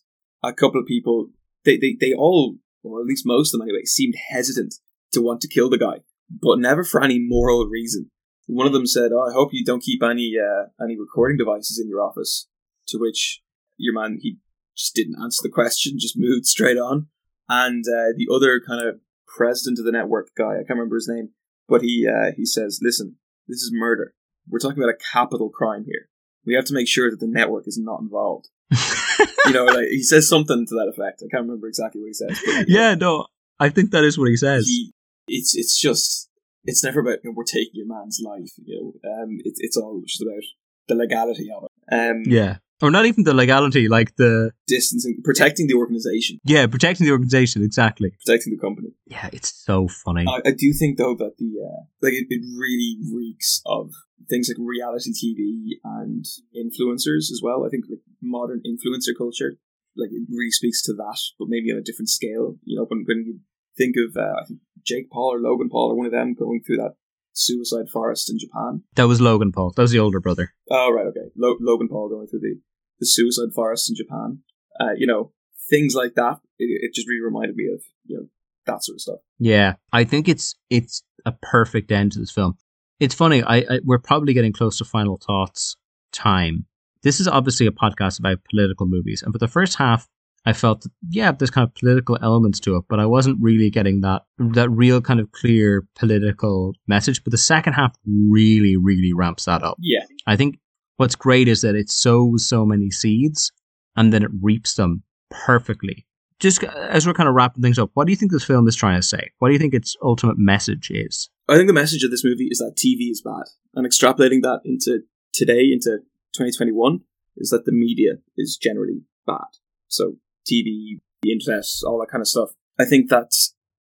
a 0.42 0.52
couple 0.52 0.80
of 0.80 0.86
people 0.86 1.30
they, 1.66 1.76
they, 1.76 1.96
they 2.00 2.14
all, 2.14 2.56
or 2.82 3.00
at 3.00 3.06
least 3.06 3.26
most 3.26 3.52
of 3.52 3.60
them 3.60 3.68
anyway, 3.68 3.84
seemed 3.84 4.14
hesitant 4.30 4.76
to 5.12 5.20
want 5.20 5.42
to 5.42 5.48
kill 5.48 5.68
the 5.68 5.76
guy, 5.76 6.00
but 6.30 6.58
never 6.58 6.84
for 6.84 7.02
any 7.02 7.18
moral 7.18 7.66
reason. 7.66 8.10
One 8.46 8.66
of 8.66 8.72
them 8.72 8.86
said, 8.86 9.10
"Oh, 9.12 9.28
I 9.28 9.32
hope 9.32 9.50
you 9.52 9.64
don't 9.64 9.82
keep 9.82 10.02
any 10.02 10.34
uh, 10.38 10.66
any 10.82 10.96
recording 10.98 11.36
devices 11.36 11.80
in 11.82 11.88
your 11.88 12.00
office." 12.00 12.48
To 12.88 12.98
which 12.98 13.42
your 13.76 13.92
man 13.92 14.18
he 14.22 14.38
just 14.76 14.94
didn't 14.94 15.20
answer 15.20 15.40
the 15.42 15.50
question, 15.50 15.98
just 15.98 16.16
moved 16.16 16.46
straight 16.46 16.78
on. 16.78 17.08
And 17.48 17.84
uh, 17.88 18.14
the 18.16 18.28
other 18.32 18.60
kind 18.60 18.86
of 18.86 19.00
president 19.26 19.80
of 19.80 19.84
the 19.84 19.92
network 19.92 20.28
guy, 20.36 20.52
I 20.52 20.58
can't 20.58 20.78
remember 20.78 20.94
his 20.94 21.08
name, 21.08 21.30
but 21.68 21.82
he 21.82 22.06
uh, 22.06 22.32
he 22.36 22.46
says, 22.46 22.78
"Listen, 22.80 23.16
this 23.48 23.62
is 23.62 23.72
murder. 23.72 24.14
We're 24.48 24.60
talking 24.60 24.78
about 24.78 24.94
a 24.94 25.12
capital 25.12 25.50
crime 25.50 25.84
here. 25.84 26.08
We 26.44 26.54
have 26.54 26.66
to 26.66 26.74
make 26.74 26.86
sure 26.86 27.10
that 27.10 27.18
the 27.18 27.26
network 27.26 27.66
is 27.66 27.78
not 27.78 28.00
involved." 28.00 28.48
you 29.46 29.52
know, 29.52 29.64
like 29.64 29.88
he 29.88 30.02
says 30.02 30.28
something 30.28 30.66
to 30.66 30.74
that 30.74 30.88
effect. 30.88 31.22
I 31.22 31.28
can't 31.30 31.44
remember 31.44 31.68
exactly 31.68 32.00
what 32.00 32.08
he 32.08 32.14
says. 32.14 32.40
But, 32.44 32.68
yeah, 32.68 32.94
no, 32.94 33.26
I 33.58 33.68
think 33.68 33.90
that 33.92 34.04
is 34.04 34.18
what 34.18 34.28
he 34.28 34.36
says. 34.36 34.66
He, 34.66 34.92
it's 35.28 35.56
it's 35.56 35.80
just 35.80 36.28
it's 36.64 36.84
never 36.84 37.00
about 37.00 37.24
you 37.24 37.30
know, 37.30 37.34
we're 37.36 37.44
taking 37.44 37.82
a 37.82 37.86
man's 37.86 38.20
life. 38.24 38.50
You 38.64 38.94
know, 39.04 39.10
um, 39.10 39.38
it's 39.44 39.60
it's 39.60 39.76
all 39.76 40.02
just 40.06 40.22
about 40.22 40.42
the 40.88 40.94
legality 40.94 41.48
of 41.54 41.64
it. 41.64 41.94
Um, 41.94 42.22
yeah, 42.26 42.58
or 42.82 42.90
not 42.90 43.06
even 43.06 43.24
the 43.24 43.34
legality, 43.34 43.88
like 43.88 44.16
the 44.16 44.52
distancing, 44.66 45.18
protecting 45.24 45.66
the 45.66 45.74
organization. 45.74 46.38
Yeah, 46.44 46.66
protecting 46.66 47.06
the 47.06 47.12
organization 47.12 47.62
exactly. 47.62 48.12
Protecting 48.24 48.54
the 48.54 48.60
company. 48.60 48.88
Yeah, 49.06 49.28
it's 49.32 49.54
so 49.64 49.88
funny. 49.88 50.24
I, 50.28 50.48
I 50.48 50.52
do 50.52 50.72
think 50.72 50.98
though 50.98 51.14
that 51.14 51.36
the 51.38 51.52
uh, 51.64 51.84
like 52.02 52.12
it, 52.12 52.26
it 52.28 52.42
really 52.58 52.98
reeks 53.12 53.62
of 53.66 53.90
things 54.28 54.48
like 54.48 54.58
reality 54.58 55.12
TV 55.12 55.78
and 55.84 56.24
influencers 56.54 57.30
as 57.30 57.40
well. 57.42 57.64
I 57.64 57.68
think 57.68 57.84
like 57.88 58.00
modern 58.22 58.62
influencer 58.66 59.16
culture, 59.16 59.56
like 59.96 60.10
it 60.10 60.26
really 60.30 60.50
speaks 60.50 60.82
to 60.82 60.92
that, 60.94 61.18
but 61.38 61.48
maybe 61.48 61.70
on 61.70 61.78
a 61.78 61.82
different 61.82 62.10
scale. 62.10 62.56
You 62.64 62.78
know, 62.78 62.86
when 62.86 63.04
when 63.06 63.24
you 63.26 63.40
think 63.76 63.96
of 63.96 64.16
uh, 64.16 64.40
I 64.42 64.44
think 64.46 64.60
Jake 64.84 65.10
Paul 65.10 65.34
or 65.34 65.40
Logan 65.40 65.68
Paul 65.70 65.92
or 65.92 65.96
one 65.96 66.06
of 66.06 66.12
them 66.12 66.34
going 66.34 66.62
through 66.64 66.76
that 66.78 66.94
suicide 67.32 67.88
forest 67.92 68.30
in 68.30 68.38
Japan. 68.38 68.82
That 68.94 69.08
was 69.08 69.20
Logan 69.20 69.52
Paul. 69.52 69.72
That 69.76 69.82
was 69.82 69.90
the 69.90 69.98
older 69.98 70.20
brother. 70.20 70.52
Oh 70.70 70.90
right, 70.90 71.06
okay. 71.06 71.28
Lo- 71.36 71.58
Logan 71.60 71.88
Paul 71.88 72.08
going 72.08 72.26
through 72.26 72.40
the 72.40 72.60
the 72.98 73.06
suicide 73.06 73.54
forest 73.54 73.90
in 73.90 73.96
Japan. 73.96 74.40
Uh, 74.78 74.92
you 74.96 75.06
know, 75.06 75.32
things 75.70 75.94
like 75.94 76.14
that. 76.14 76.40
It, 76.58 76.68
it 76.82 76.94
just 76.94 77.08
really 77.08 77.22
reminded 77.22 77.56
me 77.56 77.66
of 77.72 77.82
you 78.04 78.16
know 78.16 78.26
that 78.66 78.84
sort 78.84 78.96
of 78.96 79.00
stuff. 79.00 79.18
Yeah, 79.38 79.74
I 79.92 80.04
think 80.04 80.28
it's 80.28 80.54
it's 80.70 81.02
a 81.24 81.32
perfect 81.32 81.90
end 81.92 82.12
to 82.12 82.18
this 82.18 82.30
film. 82.30 82.56
It's 83.00 83.14
funny. 83.14 83.42
I, 83.42 83.58
I 83.58 83.80
we're 83.84 83.98
probably 83.98 84.34
getting 84.34 84.52
close 84.52 84.78
to 84.78 84.84
final 84.84 85.18
thoughts 85.18 85.76
time. 86.12 86.66
This 87.02 87.20
is 87.20 87.28
obviously 87.28 87.66
a 87.66 87.70
podcast 87.70 88.18
about 88.18 88.38
political 88.50 88.86
movies, 88.86 89.22
and 89.22 89.32
for 89.32 89.38
the 89.38 89.48
first 89.48 89.76
half, 89.76 90.08
I 90.46 90.52
felt 90.52 90.82
that, 90.82 90.92
yeah, 91.10 91.32
there's 91.32 91.50
kind 91.50 91.66
of 91.68 91.74
political 91.74 92.16
elements 92.22 92.60
to 92.60 92.76
it, 92.76 92.84
but 92.88 93.00
I 93.00 93.06
wasn't 93.06 93.38
really 93.40 93.68
getting 93.68 94.00
that 94.02 94.22
that 94.38 94.70
real 94.70 95.00
kind 95.00 95.20
of 95.20 95.32
clear 95.32 95.86
political 95.96 96.72
message. 96.86 97.22
But 97.22 97.32
the 97.32 97.38
second 97.38 97.74
half 97.74 97.94
really, 98.06 98.76
really 98.76 99.12
ramps 99.12 99.44
that 99.44 99.62
up. 99.62 99.76
Yeah, 99.80 100.04
I 100.26 100.36
think 100.36 100.58
what's 100.96 101.14
great 101.14 101.48
is 101.48 101.62
that 101.62 101.74
it 101.74 101.90
sows 101.90 102.48
so 102.48 102.64
many 102.64 102.90
seeds, 102.90 103.52
and 103.96 104.12
then 104.12 104.22
it 104.22 104.30
reaps 104.40 104.74
them 104.74 105.02
perfectly. 105.30 106.06
Just 106.38 106.62
uh, 106.62 106.68
as 106.68 107.06
we're 107.06 107.14
kind 107.14 107.28
of 107.28 107.34
wrapping 107.34 107.62
things 107.62 107.78
up, 107.78 107.90
what 107.94 108.06
do 108.06 108.12
you 108.12 108.16
think 108.16 108.32
this 108.32 108.44
film 108.44 108.68
is 108.68 108.76
trying 108.76 108.98
to 108.98 109.06
say? 109.06 109.30
What 109.38 109.48
do 109.48 109.54
you 109.54 109.58
think 109.58 109.74
its 109.74 109.96
ultimate 110.02 110.38
message 110.38 110.90
is? 110.90 111.30
I 111.48 111.56
think 111.56 111.66
the 111.68 111.72
message 111.72 112.02
of 112.02 112.10
this 112.10 112.24
movie 112.24 112.48
is 112.50 112.58
that 112.58 112.76
TV 112.76 113.10
is 113.10 113.22
bad, 113.22 113.44
and 113.74 113.86
extrapolating 113.86 114.42
that 114.42 114.60
into 114.64 115.00
today, 115.32 115.70
into 115.72 115.98
2021, 116.34 117.00
is 117.36 117.50
that 117.50 117.64
the 117.64 117.72
media 117.72 118.18
is 118.36 118.58
generally 118.60 119.02
bad. 119.26 119.46
So 119.88 120.16
TV, 120.50 121.00
the 121.22 121.32
internet, 121.32 121.64
all 121.84 122.00
that 122.00 122.10
kind 122.10 122.20
of 122.20 122.28
stuff. 122.28 122.50
I 122.78 122.84
think 122.84 123.08
that 123.10 123.32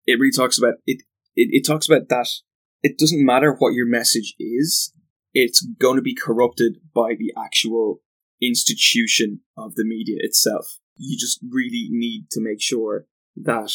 it 0.07 0.19
really 0.19 0.33
talks 0.33 0.59
about 0.59 0.75
it. 0.87 1.03
It, 1.37 1.49
it 1.53 1.67
talks 1.67 1.87
about 1.87 2.09
that 2.09 2.29
it 2.83 2.99
doesn't 2.99 3.25
matter 3.25 3.53
what 3.53 3.75
your 3.75 3.87
message 3.87 4.35
is; 4.39 4.93
it's 5.41 5.64
going 5.80 5.95
to 5.95 6.03
be 6.03 6.16
corrupted 6.16 6.78
by 6.93 7.14
the 7.16 7.32
actual 7.39 8.01
institution 8.43 9.41
of 9.57 9.76
the 9.76 9.84
media 9.84 10.16
itself. 10.18 10.66
You 10.97 11.16
just 11.16 11.39
really 11.49 11.86
need 11.91 12.26
to 12.32 12.41
make 12.41 12.61
sure 12.61 13.07
that 13.36 13.72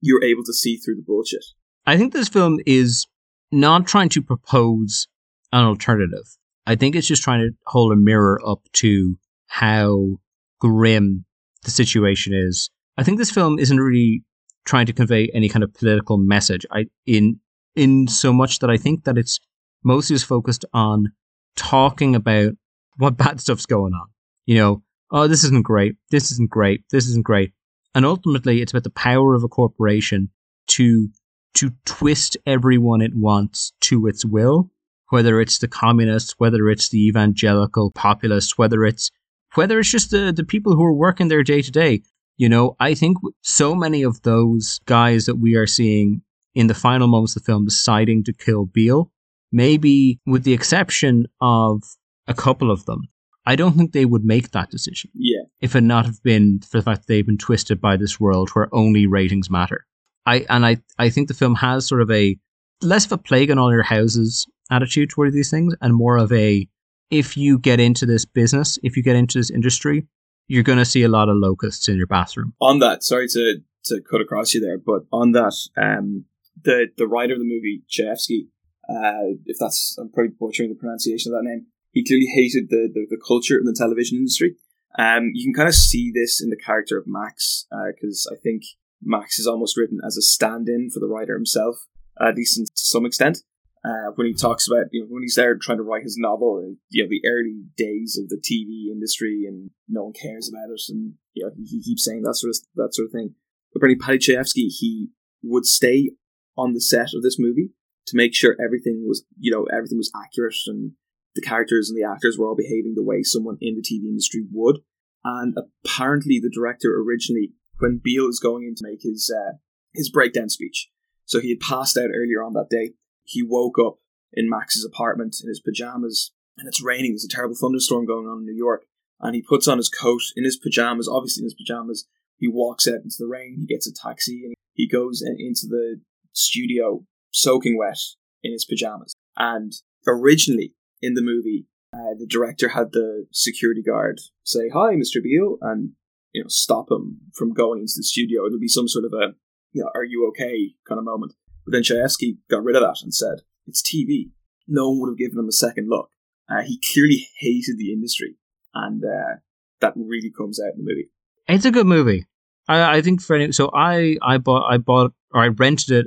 you're 0.00 0.24
able 0.24 0.42
to 0.44 0.52
see 0.52 0.76
through 0.76 0.96
the 0.96 1.04
bullshit. 1.06 1.44
I 1.86 1.96
think 1.96 2.12
this 2.12 2.28
film 2.28 2.58
is 2.66 3.06
not 3.52 3.86
trying 3.86 4.08
to 4.10 4.22
propose 4.22 5.06
an 5.52 5.64
alternative. 5.64 6.26
I 6.66 6.74
think 6.74 6.96
it's 6.96 7.06
just 7.06 7.22
trying 7.22 7.40
to 7.40 7.56
hold 7.66 7.92
a 7.92 7.96
mirror 7.96 8.40
up 8.44 8.62
to 8.74 9.16
how 9.46 10.16
grim 10.60 11.24
the 11.62 11.70
situation 11.70 12.34
is. 12.34 12.68
I 12.96 13.04
think 13.04 13.18
this 13.18 13.30
film 13.30 13.60
isn't 13.60 13.78
really 13.78 14.24
trying 14.64 14.86
to 14.86 14.92
convey 14.92 15.30
any 15.32 15.48
kind 15.48 15.62
of 15.62 15.72
political 15.72 16.18
message. 16.18 16.66
I 16.72 16.86
in 17.06 17.38
in 17.76 18.08
so 18.08 18.32
much 18.32 18.58
that 18.58 18.70
I 18.70 18.76
think 18.76 19.04
that 19.04 19.16
it's 19.16 19.38
mostly 19.86 20.14
just 20.14 20.26
focused 20.26 20.64
on 20.74 21.12
talking 21.54 22.14
about 22.14 22.52
what 22.98 23.16
bad 23.16 23.40
stuff's 23.40 23.66
going 23.66 23.94
on. 23.94 24.08
You 24.44 24.56
know, 24.56 24.82
oh, 25.10 25.28
this 25.28 25.44
isn't 25.44 25.64
great. 25.64 25.96
This 26.10 26.30
isn't 26.32 26.50
great. 26.50 26.84
This 26.90 27.08
isn't 27.08 27.24
great. 27.24 27.52
And 27.94 28.04
ultimately, 28.04 28.60
it's 28.60 28.72
about 28.72 28.84
the 28.84 28.90
power 28.90 29.34
of 29.34 29.44
a 29.44 29.48
corporation 29.48 30.30
to 30.68 31.08
to 31.54 31.70
twist 31.86 32.36
everyone 32.44 33.00
it 33.00 33.14
wants 33.14 33.72
to 33.80 34.06
its 34.06 34.26
will, 34.26 34.70
whether 35.08 35.40
it's 35.40 35.58
the 35.58 35.68
communists, 35.68 36.34
whether 36.36 36.68
it's 36.68 36.90
the 36.90 37.06
evangelical 37.06 37.90
populists, 37.90 38.58
whether 38.58 38.84
it's 38.84 39.10
whether 39.54 39.78
it's 39.78 39.90
just 39.90 40.10
the, 40.10 40.32
the 40.32 40.44
people 40.44 40.74
who 40.76 40.84
are 40.84 40.92
working 40.92 41.28
there 41.28 41.42
day 41.42 41.62
to 41.62 41.70
day. 41.70 42.02
You 42.36 42.50
know, 42.50 42.76
I 42.78 42.92
think 42.92 43.16
so 43.40 43.74
many 43.74 44.02
of 44.02 44.20
those 44.22 44.80
guys 44.84 45.24
that 45.24 45.36
we 45.36 45.54
are 45.54 45.66
seeing 45.66 46.20
in 46.54 46.66
the 46.66 46.74
final 46.74 47.08
moments 47.08 47.34
of 47.34 47.42
the 47.42 47.46
film 47.46 47.64
deciding 47.64 48.24
to 48.24 48.34
kill 48.34 48.66
Beale, 48.66 49.10
maybe 49.56 50.20
with 50.26 50.44
the 50.44 50.52
exception 50.52 51.26
of 51.40 51.82
a 52.28 52.34
couple 52.34 52.70
of 52.70 52.84
them, 52.84 53.08
I 53.46 53.56
don't 53.56 53.74
think 53.76 53.92
they 53.92 54.04
would 54.04 54.24
make 54.24 54.50
that 54.50 54.70
decision. 54.70 55.10
Yeah. 55.14 55.44
If 55.60 55.74
it 55.74 55.80
not 55.80 56.04
have 56.04 56.22
been 56.22 56.60
for 56.60 56.78
the 56.78 56.84
fact 56.84 57.02
that 57.02 57.06
they've 57.08 57.26
been 57.26 57.38
twisted 57.38 57.80
by 57.80 57.96
this 57.96 58.20
world 58.20 58.50
where 58.50 58.68
only 58.72 59.06
ratings 59.06 59.48
matter. 59.48 59.86
I 60.26 60.44
and 60.50 60.66
I 60.66 60.76
I 60.98 61.08
think 61.08 61.28
the 61.28 61.34
film 61.34 61.54
has 61.54 61.88
sort 61.88 62.02
of 62.02 62.10
a 62.10 62.36
less 62.82 63.06
of 63.06 63.12
a 63.12 63.18
plague 63.18 63.50
on 63.50 63.58
all 63.58 63.72
your 63.72 63.82
houses 63.82 64.46
attitude 64.70 65.10
toward 65.10 65.32
these 65.32 65.50
things 65.50 65.74
and 65.80 65.94
more 65.94 66.18
of 66.18 66.30
a 66.32 66.68
if 67.10 67.36
you 67.36 67.58
get 67.58 67.80
into 67.80 68.04
this 68.04 68.24
business, 68.24 68.78
if 68.82 68.96
you 68.96 69.02
get 69.02 69.16
into 69.16 69.38
this 69.38 69.50
industry, 69.50 70.04
you're 70.48 70.64
going 70.64 70.78
to 70.78 70.84
see 70.84 71.04
a 71.04 71.08
lot 71.08 71.28
of 71.28 71.36
locusts 71.36 71.88
in 71.88 71.96
your 71.96 72.08
bathroom. 72.08 72.52
On 72.60 72.80
that, 72.80 73.04
sorry 73.04 73.28
to 73.28 73.62
to 73.84 74.02
cut 74.10 74.20
across 74.20 74.52
you 74.52 74.60
there, 74.60 74.78
but 74.78 75.02
on 75.12 75.32
that, 75.32 75.54
um, 75.80 76.24
the 76.62 76.88
the 76.98 77.06
writer 77.06 77.34
of 77.34 77.38
the 77.38 77.44
movie 77.44 77.84
Chayefsky, 77.88 78.48
uh, 78.88 79.34
if 79.46 79.58
that's 79.58 79.96
I'm 79.98 80.10
probably 80.10 80.32
butchering 80.38 80.68
the 80.68 80.76
pronunciation 80.76 81.32
of 81.32 81.38
that 81.38 81.48
name, 81.48 81.66
he 81.92 82.04
clearly 82.04 82.26
hated 82.26 82.68
the 82.70 82.88
the, 82.92 83.06
the 83.10 83.20
culture 83.26 83.58
in 83.58 83.64
the 83.64 83.74
television 83.76 84.18
industry. 84.18 84.56
Um, 84.98 85.32
you 85.34 85.46
can 85.46 85.54
kind 85.54 85.68
of 85.68 85.74
see 85.74 86.10
this 86.14 86.40
in 86.40 86.50
the 86.50 86.56
character 86.56 86.96
of 86.96 87.04
Max, 87.06 87.66
because 87.94 88.26
uh, 88.30 88.34
I 88.34 88.38
think 88.38 88.62
Max 89.02 89.38
is 89.38 89.46
almost 89.46 89.76
written 89.76 90.00
as 90.06 90.16
a 90.16 90.22
stand-in 90.22 90.90
for 90.90 91.00
the 91.00 91.06
writer 91.06 91.34
himself, 91.34 91.86
at 92.20 92.36
least 92.36 92.56
to 92.56 92.66
some 92.74 93.04
extent. 93.04 93.38
Uh, 93.84 94.10
when 94.16 94.26
he 94.26 94.34
talks 94.34 94.66
about 94.66 94.86
you 94.90 95.02
know 95.02 95.06
when 95.08 95.22
he's 95.22 95.36
there 95.36 95.56
trying 95.56 95.78
to 95.78 95.84
write 95.84 96.02
his 96.02 96.16
novel, 96.18 96.62
uh, 96.64 96.74
you 96.88 97.02
know 97.02 97.08
the 97.08 97.22
early 97.28 97.64
days 97.76 98.18
of 98.18 98.28
the 98.28 98.36
TV 98.36 98.90
industry, 98.90 99.44
and 99.46 99.70
no 99.88 100.04
one 100.04 100.12
cares 100.12 100.48
about 100.48 100.70
it, 100.70 100.80
and 100.88 101.14
you 101.34 101.44
know 101.44 101.52
he, 101.56 101.82
keeps 101.82 102.04
saying 102.04 102.22
that 102.22 102.34
sort 102.34 102.50
of 102.50 102.56
that 102.76 102.94
sort 102.94 103.06
of 103.06 103.12
thing. 103.12 103.34
Bernie 103.74 103.94
Paddy 103.94 104.18
Chayefsky, 104.18 104.68
he 104.70 105.10
would 105.42 105.66
stay 105.66 106.10
on 106.56 106.72
the 106.72 106.80
set 106.80 107.10
of 107.14 107.22
this 107.22 107.38
movie 107.38 107.70
to 108.06 108.16
make 108.16 108.34
sure 108.34 108.56
everything 108.64 109.04
was 109.06 109.24
you 109.38 109.50
know 109.50 109.66
everything 109.72 109.98
was 109.98 110.12
accurate 110.14 110.56
and 110.66 110.92
the 111.34 111.42
characters 111.42 111.90
and 111.90 111.98
the 111.98 112.08
actors 112.08 112.38
were 112.38 112.48
all 112.48 112.56
behaving 112.56 112.94
the 112.94 113.02
way 113.02 113.22
someone 113.22 113.58
in 113.60 113.74
the 113.74 113.82
TV 113.82 114.08
industry 114.08 114.42
would. 114.50 114.78
And 115.22 115.54
apparently, 115.84 116.40
the 116.40 116.48
director 116.48 116.96
originally, 116.96 117.52
when 117.78 118.00
Beale 118.02 118.26
was 118.26 118.40
going 118.40 118.64
in 118.64 118.74
to 118.76 118.84
make 118.86 119.02
his 119.02 119.30
uh, 119.34 119.56
his 119.92 120.10
breakdown 120.10 120.48
speech, 120.48 120.88
so 121.24 121.40
he 121.40 121.50
had 121.50 121.60
passed 121.60 121.96
out 121.96 122.10
earlier 122.14 122.42
on 122.42 122.52
that 122.54 122.70
day 122.70 122.94
he 123.26 123.42
woke 123.42 123.78
up 123.78 123.98
in 124.32 124.48
Max's 124.48 124.84
apartment 124.84 125.36
in 125.42 125.48
his 125.48 125.60
pajamas, 125.60 126.32
and 126.56 126.66
it's 126.66 126.82
raining. 126.82 127.12
There's 127.12 127.24
a 127.24 127.28
terrible 127.28 127.56
thunderstorm 127.56 128.06
going 128.06 128.26
on 128.26 128.38
in 128.38 128.46
New 128.46 128.56
York, 128.56 128.84
and 129.20 129.34
he 129.34 129.42
puts 129.42 129.68
on 129.68 129.78
his 129.78 129.88
coat 129.88 130.22
in 130.36 130.44
his 130.44 130.56
pajamas, 130.56 131.08
obviously 131.08 131.42
in 131.42 131.46
his 131.46 131.54
pajamas. 131.54 132.06
He 132.38 132.48
walks 132.48 132.86
out 132.86 133.02
into 133.02 133.16
the 133.18 133.26
rain. 133.26 133.56
He 133.58 133.66
gets 133.66 133.86
a 133.86 133.92
taxi, 133.92 134.44
and 134.44 134.54
he 134.72 134.88
goes 134.88 135.22
into 135.22 135.66
the 135.66 136.00
studio 136.32 137.04
soaking 137.36 137.76
wet 137.78 137.98
in 138.42 138.52
his 138.52 138.64
pajamas. 138.64 139.14
And 139.36 139.72
originally 140.06 140.74
in 141.02 141.14
the 141.14 141.22
movie, 141.22 141.66
uh, 141.92 142.14
the 142.18 142.26
director 142.26 142.70
had 142.70 142.92
the 142.92 143.26
security 143.32 143.82
guard 143.82 144.20
say, 144.42 144.68
"Hi, 144.70 144.94
Mr. 144.94 145.22
Beale," 145.22 145.58
and 145.60 145.92
you 146.32 146.42
know 146.42 146.48
stop 146.48 146.90
him 146.90 147.20
from 147.34 147.52
going 147.52 147.80
into 147.80 147.94
the 147.96 148.02
studio. 148.02 148.46
It'll 148.46 148.58
be 148.58 148.68
some 148.68 148.88
sort 148.88 149.04
of 149.04 149.12
a, 149.12 149.34
you 149.72 149.82
know, 149.82 149.90
"Are 149.94 150.04
you 150.04 150.26
okay?" 150.28 150.74
kind 150.88 150.98
of 150.98 151.04
moment. 151.04 151.34
But 151.64 151.72
then 151.72 151.82
Chayefsky 151.82 152.38
got 152.48 152.64
rid 152.64 152.76
of 152.76 152.82
that 152.82 153.02
and 153.02 153.12
said, 153.12 153.40
it's 153.66 153.82
TV. 153.82 154.30
No 154.68 154.90
one 154.90 155.00
would 155.00 155.10
have 155.10 155.18
given 155.18 155.38
him 155.38 155.48
a 155.48 155.52
second 155.52 155.88
look. 155.88 156.10
Uh, 156.48 156.62
he 156.62 156.80
clearly 156.92 157.28
hated 157.38 157.76
the 157.76 157.92
industry, 157.92 158.36
and 158.72 159.02
uh, 159.04 159.36
that 159.80 159.94
really 159.96 160.30
comes 160.30 160.60
out 160.60 160.72
in 160.74 160.84
the 160.84 160.90
movie. 160.90 161.10
It's 161.48 161.64
a 161.64 161.72
good 161.72 161.86
movie. 161.86 162.26
I, 162.68 162.98
I 162.98 163.02
think 163.02 163.20
for 163.20 163.34
any, 163.34 163.52
so 163.52 163.70
I 163.74 164.16
I 164.22 164.38
bought 164.38 164.70
I 164.70 164.78
bought 164.78 165.12
or 165.32 165.42
I 165.42 165.48
rented 165.48 165.90
it 165.90 166.06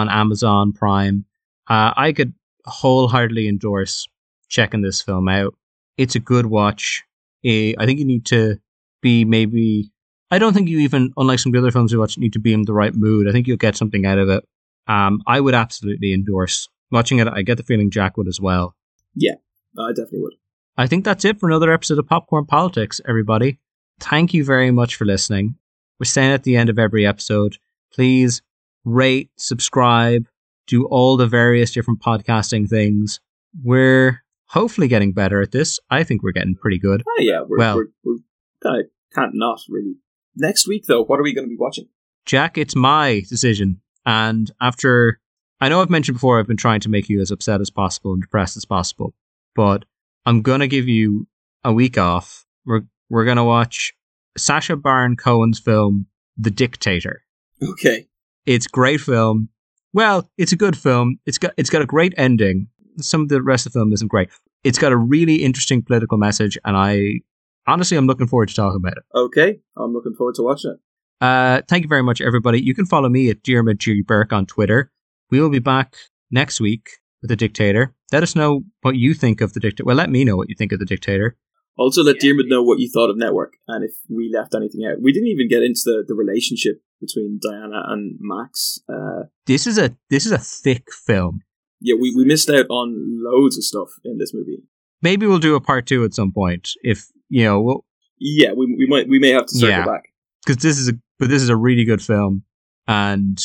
on 0.00 0.08
Amazon 0.08 0.72
Prime. 0.72 1.24
Uh, 1.68 1.92
I 1.96 2.12
could 2.12 2.34
wholeheartedly 2.64 3.48
endorse 3.48 4.06
checking 4.48 4.82
this 4.82 5.00
film 5.00 5.28
out. 5.28 5.54
It's 5.96 6.14
a 6.14 6.20
good 6.20 6.46
watch. 6.46 7.04
I 7.44 7.74
think 7.84 7.98
you 7.98 8.04
need 8.04 8.26
to 8.26 8.58
be 9.00 9.24
maybe. 9.24 9.90
I 10.30 10.38
don't 10.38 10.52
think 10.52 10.68
you 10.68 10.78
even, 10.80 11.12
unlike 11.16 11.38
some 11.38 11.50
of 11.50 11.54
the 11.54 11.58
other 11.58 11.72
films 11.72 11.92
you 11.92 11.98
watch, 11.98 12.18
need 12.18 12.32
to 12.34 12.38
be 12.38 12.52
in 12.52 12.62
the 12.62 12.72
right 12.72 12.94
mood. 12.94 13.28
I 13.28 13.32
think 13.32 13.46
you'll 13.46 13.56
get 13.56 13.76
something 13.76 14.06
out 14.06 14.18
of 14.18 14.28
it. 14.28 14.44
Um, 14.86 15.22
I 15.26 15.40
would 15.40 15.54
absolutely 15.54 16.12
endorse 16.12 16.68
watching 16.90 17.18
it. 17.18 17.28
I 17.28 17.42
get 17.42 17.56
the 17.56 17.62
feeling 17.62 17.90
Jack 17.90 18.16
would 18.16 18.28
as 18.28 18.40
well. 18.40 18.74
Yeah, 19.14 19.34
I 19.78 19.90
definitely 19.90 20.20
would. 20.20 20.34
I 20.76 20.86
think 20.86 21.04
that's 21.04 21.24
it 21.24 21.38
for 21.40 21.48
another 21.48 21.72
episode 21.72 21.98
of 21.98 22.08
Popcorn 22.08 22.46
Politics, 22.46 23.00
everybody. 23.08 23.58
Thank 23.98 24.32
you 24.32 24.44
very 24.44 24.70
much 24.70 24.96
for 24.96 25.04
listening. 25.04 25.56
We're 25.98 26.06
saying 26.06 26.32
at 26.32 26.44
the 26.44 26.56
end 26.56 26.70
of 26.70 26.78
every 26.78 27.06
episode, 27.06 27.58
please 27.92 28.40
rate, 28.84 29.30
subscribe, 29.36 30.26
do 30.66 30.86
all 30.86 31.16
the 31.16 31.26
various 31.26 31.72
different 31.72 32.00
podcasting 32.00 32.68
things. 32.68 33.20
We're 33.62 34.22
hopefully 34.46 34.88
getting 34.88 35.12
better 35.12 35.40
at 35.40 35.52
this. 35.52 35.78
I 35.90 36.04
think 36.04 36.22
we're 36.22 36.32
getting 36.32 36.54
pretty 36.54 36.78
good. 36.78 37.02
Oh, 37.06 37.22
yeah. 37.22 37.42
We're, 37.46 37.58
well, 37.58 37.76
we're, 37.76 37.86
we're 38.04 38.18
kind 38.62 38.80
of 38.80 38.86
can't 39.14 39.34
not 39.34 39.60
really. 39.68 39.96
Next 40.36 40.68
week, 40.68 40.86
though, 40.86 41.02
what 41.02 41.18
are 41.18 41.22
we 41.22 41.34
going 41.34 41.46
to 41.46 41.50
be 41.50 41.56
watching? 41.58 41.88
Jack, 42.24 42.56
it's 42.56 42.76
my 42.76 43.22
decision. 43.28 43.80
And 44.06 44.50
after, 44.60 45.20
I 45.60 45.68
know 45.68 45.82
I've 45.82 45.90
mentioned 45.90 46.16
before, 46.16 46.38
I've 46.38 46.46
been 46.46 46.56
trying 46.56 46.80
to 46.80 46.88
make 46.88 47.08
you 47.08 47.20
as 47.20 47.30
upset 47.30 47.60
as 47.60 47.70
possible 47.70 48.12
and 48.12 48.22
depressed 48.22 48.56
as 48.56 48.64
possible, 48.64 49.14
but 49.54 49.84
I'm 50.24 50.42
going 50.42 50.60
to 50.60 50.68
give 50.68 50.88
you 50.88 51.26
a 51.64 51.72
week 51.72 51.98
off. 51.98 52.46
We're, 52.64 52.82
we're 53.08 53.24
going 53.24 53.36
to 53.36 53.44
watch 53.44 53.92
Sacha 54.36 54.76
Baron 54.76 55.16
Cohen's 55.16 55.58
film, 55.58 56.06
The 56.38 56.50
Dictator. 56.50 57.22
Okay. 57.62 58.06
It's 58.46 58.66
great 58.66 59.00
film. 59.00 59.48
Well, 59.92 60.30
it's 60.38 60.52
a 60.52 60.56
good 60.56 60.76
film. 60.76 61.18
It's 61.26 61.38
got, 61.38 61.52
it's 61.56 61.70
got 61.70 61.82
a 61.82 61.86
great 61.86 62.14
ending. 62.16 62.68
Some 62.98 63.22
of 63.22 63.28
the 63.28 63.42
rest 63.42 63.66
of 63.66 63.72
the 63.72 63.78
film 63.78 63.92
isn't 63.92 64.08
great. 64.08 64.30
It's 64.62 64.78
got 64.78 64.92
a 64.92 64.96
really 64.96 65.36
interesting 65.36 65.82
political 65.82 66.18
message, 66.18 66.58
and 66.64 66.76
I 66.76 67.20
honestly, 67.66 67.96
I'm 67.96 68.06
looking 68.06 68.26
forward 68.26 68.48
to 68.48 68.54
talking 68.54 68.76
about 68.76 68.98
it. 68.98 69.04
Okay, 69.14 69.60
I'm 69.76 69.92
looking 69.92 70.14
forward 70.14 70.34
to 70.36 70.42
watching 70.42 70.72
it. 70.72 71.24
Uh, 71.24 71.62
thank 71.68 71.82
you 71.82 71.88
very 71.88 72.02
much, 72.02 72.20
everybody. 72.20 72.60
You 72.62 72.74
can 72.74 72.86
follow 72.86 73.08
me 73.08 73.30
at 73.30 73.42
Diarmuid 73.42 73.78
G. 73.78 74.02
Burke 74.02 74.32
on 74.32 74.46
Twitter. 74.46 74.90
We 75.30 75.40
will 75.40 75.50
be 75.50 75.58
back 75.58 75.96
next 76.30 76.60
week 76.60 76.90
with 77.22 77.28
the 77.28 77.36
Dictator. 77.36 77.94
Let 78.12 78.22
us 78.22 78.34
know 78.34 78.62
what 78.82 78.96
you 78.96 79.14
think 79.14 79.40
of 79.40 79.52
the 79.52 79.60
Dictator. 79.60 79.84
Well, 79.84 79.96
let 79.96 80.10
me 80.10 80.24
know 80.24 80.36
what 80.36 80.48
you 80.48 80.54
think 80.56 80.72
of 80.72 80.78
the 80.78 80.86
Dictator. 80.86 81.36
Also, 81.76 82.02
let 82.02 82.20
Diarmuid 82.20 82.46
know 82.48 82.62
what 82.62 82.78
you 82.78 82.90
thought 82.90 83.10
of 83.10 83.16
Network 83.16 83.54
and 83.68 83.84
if 83.84 83.92
we 84.08 84.30
left 84.34 84.54
anything 84.54 84.84
out. 84.84 85.00
We 85.00 85.12
didn't 85.12 85.28
even 85.28 85.48
get 85.48 85.62
into 85.62 85.80
the, 85.84 86.04
the 86.06 86.14
relationship 86.14 86.82
between 87.00 87.38
Diana 87.42 87.82
and 87.88 88.18
Max. 88.20 88.78
Uh, 88.88 89.24
this 89.46 89.66
is 89.66 89.78
a 89.78 89.96
this 90.10 90.26
is 90.26 90.32
a 90.32 90.38
thick 90.38 90.92
film. 90.92 91.40
Yeah, 91.80 91.94
we, 91.98 92.14
we 92.14 92.24
missed 92.24 92.50
out 92.50 92.66
on 92.68 92.94
loads 93.24 93.56
of 93.56 93.64
stuff 93.64 93.88
in 94.04 94.18
this 94.18 94.34
movie. 94.34 94.62
Maybe 95.02 95.26
we'll 95.26 95.38
do 95.38 95.54
a 95.54 95.60
part 95.60 95.86
two 95.86 96.04
at 96.04 96.14
some 96.14 96.30
point. 96.30 96.70
If 96.82 97.06
you 97.28 97.44
know, 97.44 97.60
we'll, 97.62 97.84
yeah, 98.18 98.52
we, 98.52 98.66
we 98.66 98.86
might 98.86 99.08
we 99.08 99.18
may 99.18 99.30
have 99.30 99.46
to 99.46 99.54
circle 99.54 99.70
yeah, 99.70 99.86
back 99.86 100.02
because 100.44 100.62
this 100.62 100.78
is 100.78 100.88
a 100.88 100.92
but 101.18 101.28
this 101.28 101.42
is 101.42 101.48
a 101.48 101.56
really 101.56 101.84
good 101.84 102.02
film, 102.02 102.44
and 102.86 103.38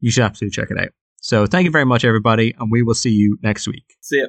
you 0.00 0.10
should 0.10 0.24
absolutely 0.24 0.54
check 0.54 0.70
it 0.70 0.78
out. 0.78 0.90
So 1.20 1.46
thank 1.46 1.64
you 1.64 1.70
very 1.70 1.86
much, 1.86 2.04
everybody, 2.04 2.54
and 2.58 2.70
we 2.70 2.82
will 2.82 2.94
see 2.94 3.10
you 3.10 3.38
next 3.42 3.66
week. 3.66 3.96
See 4.00 4.20
ya. 4.20 4.26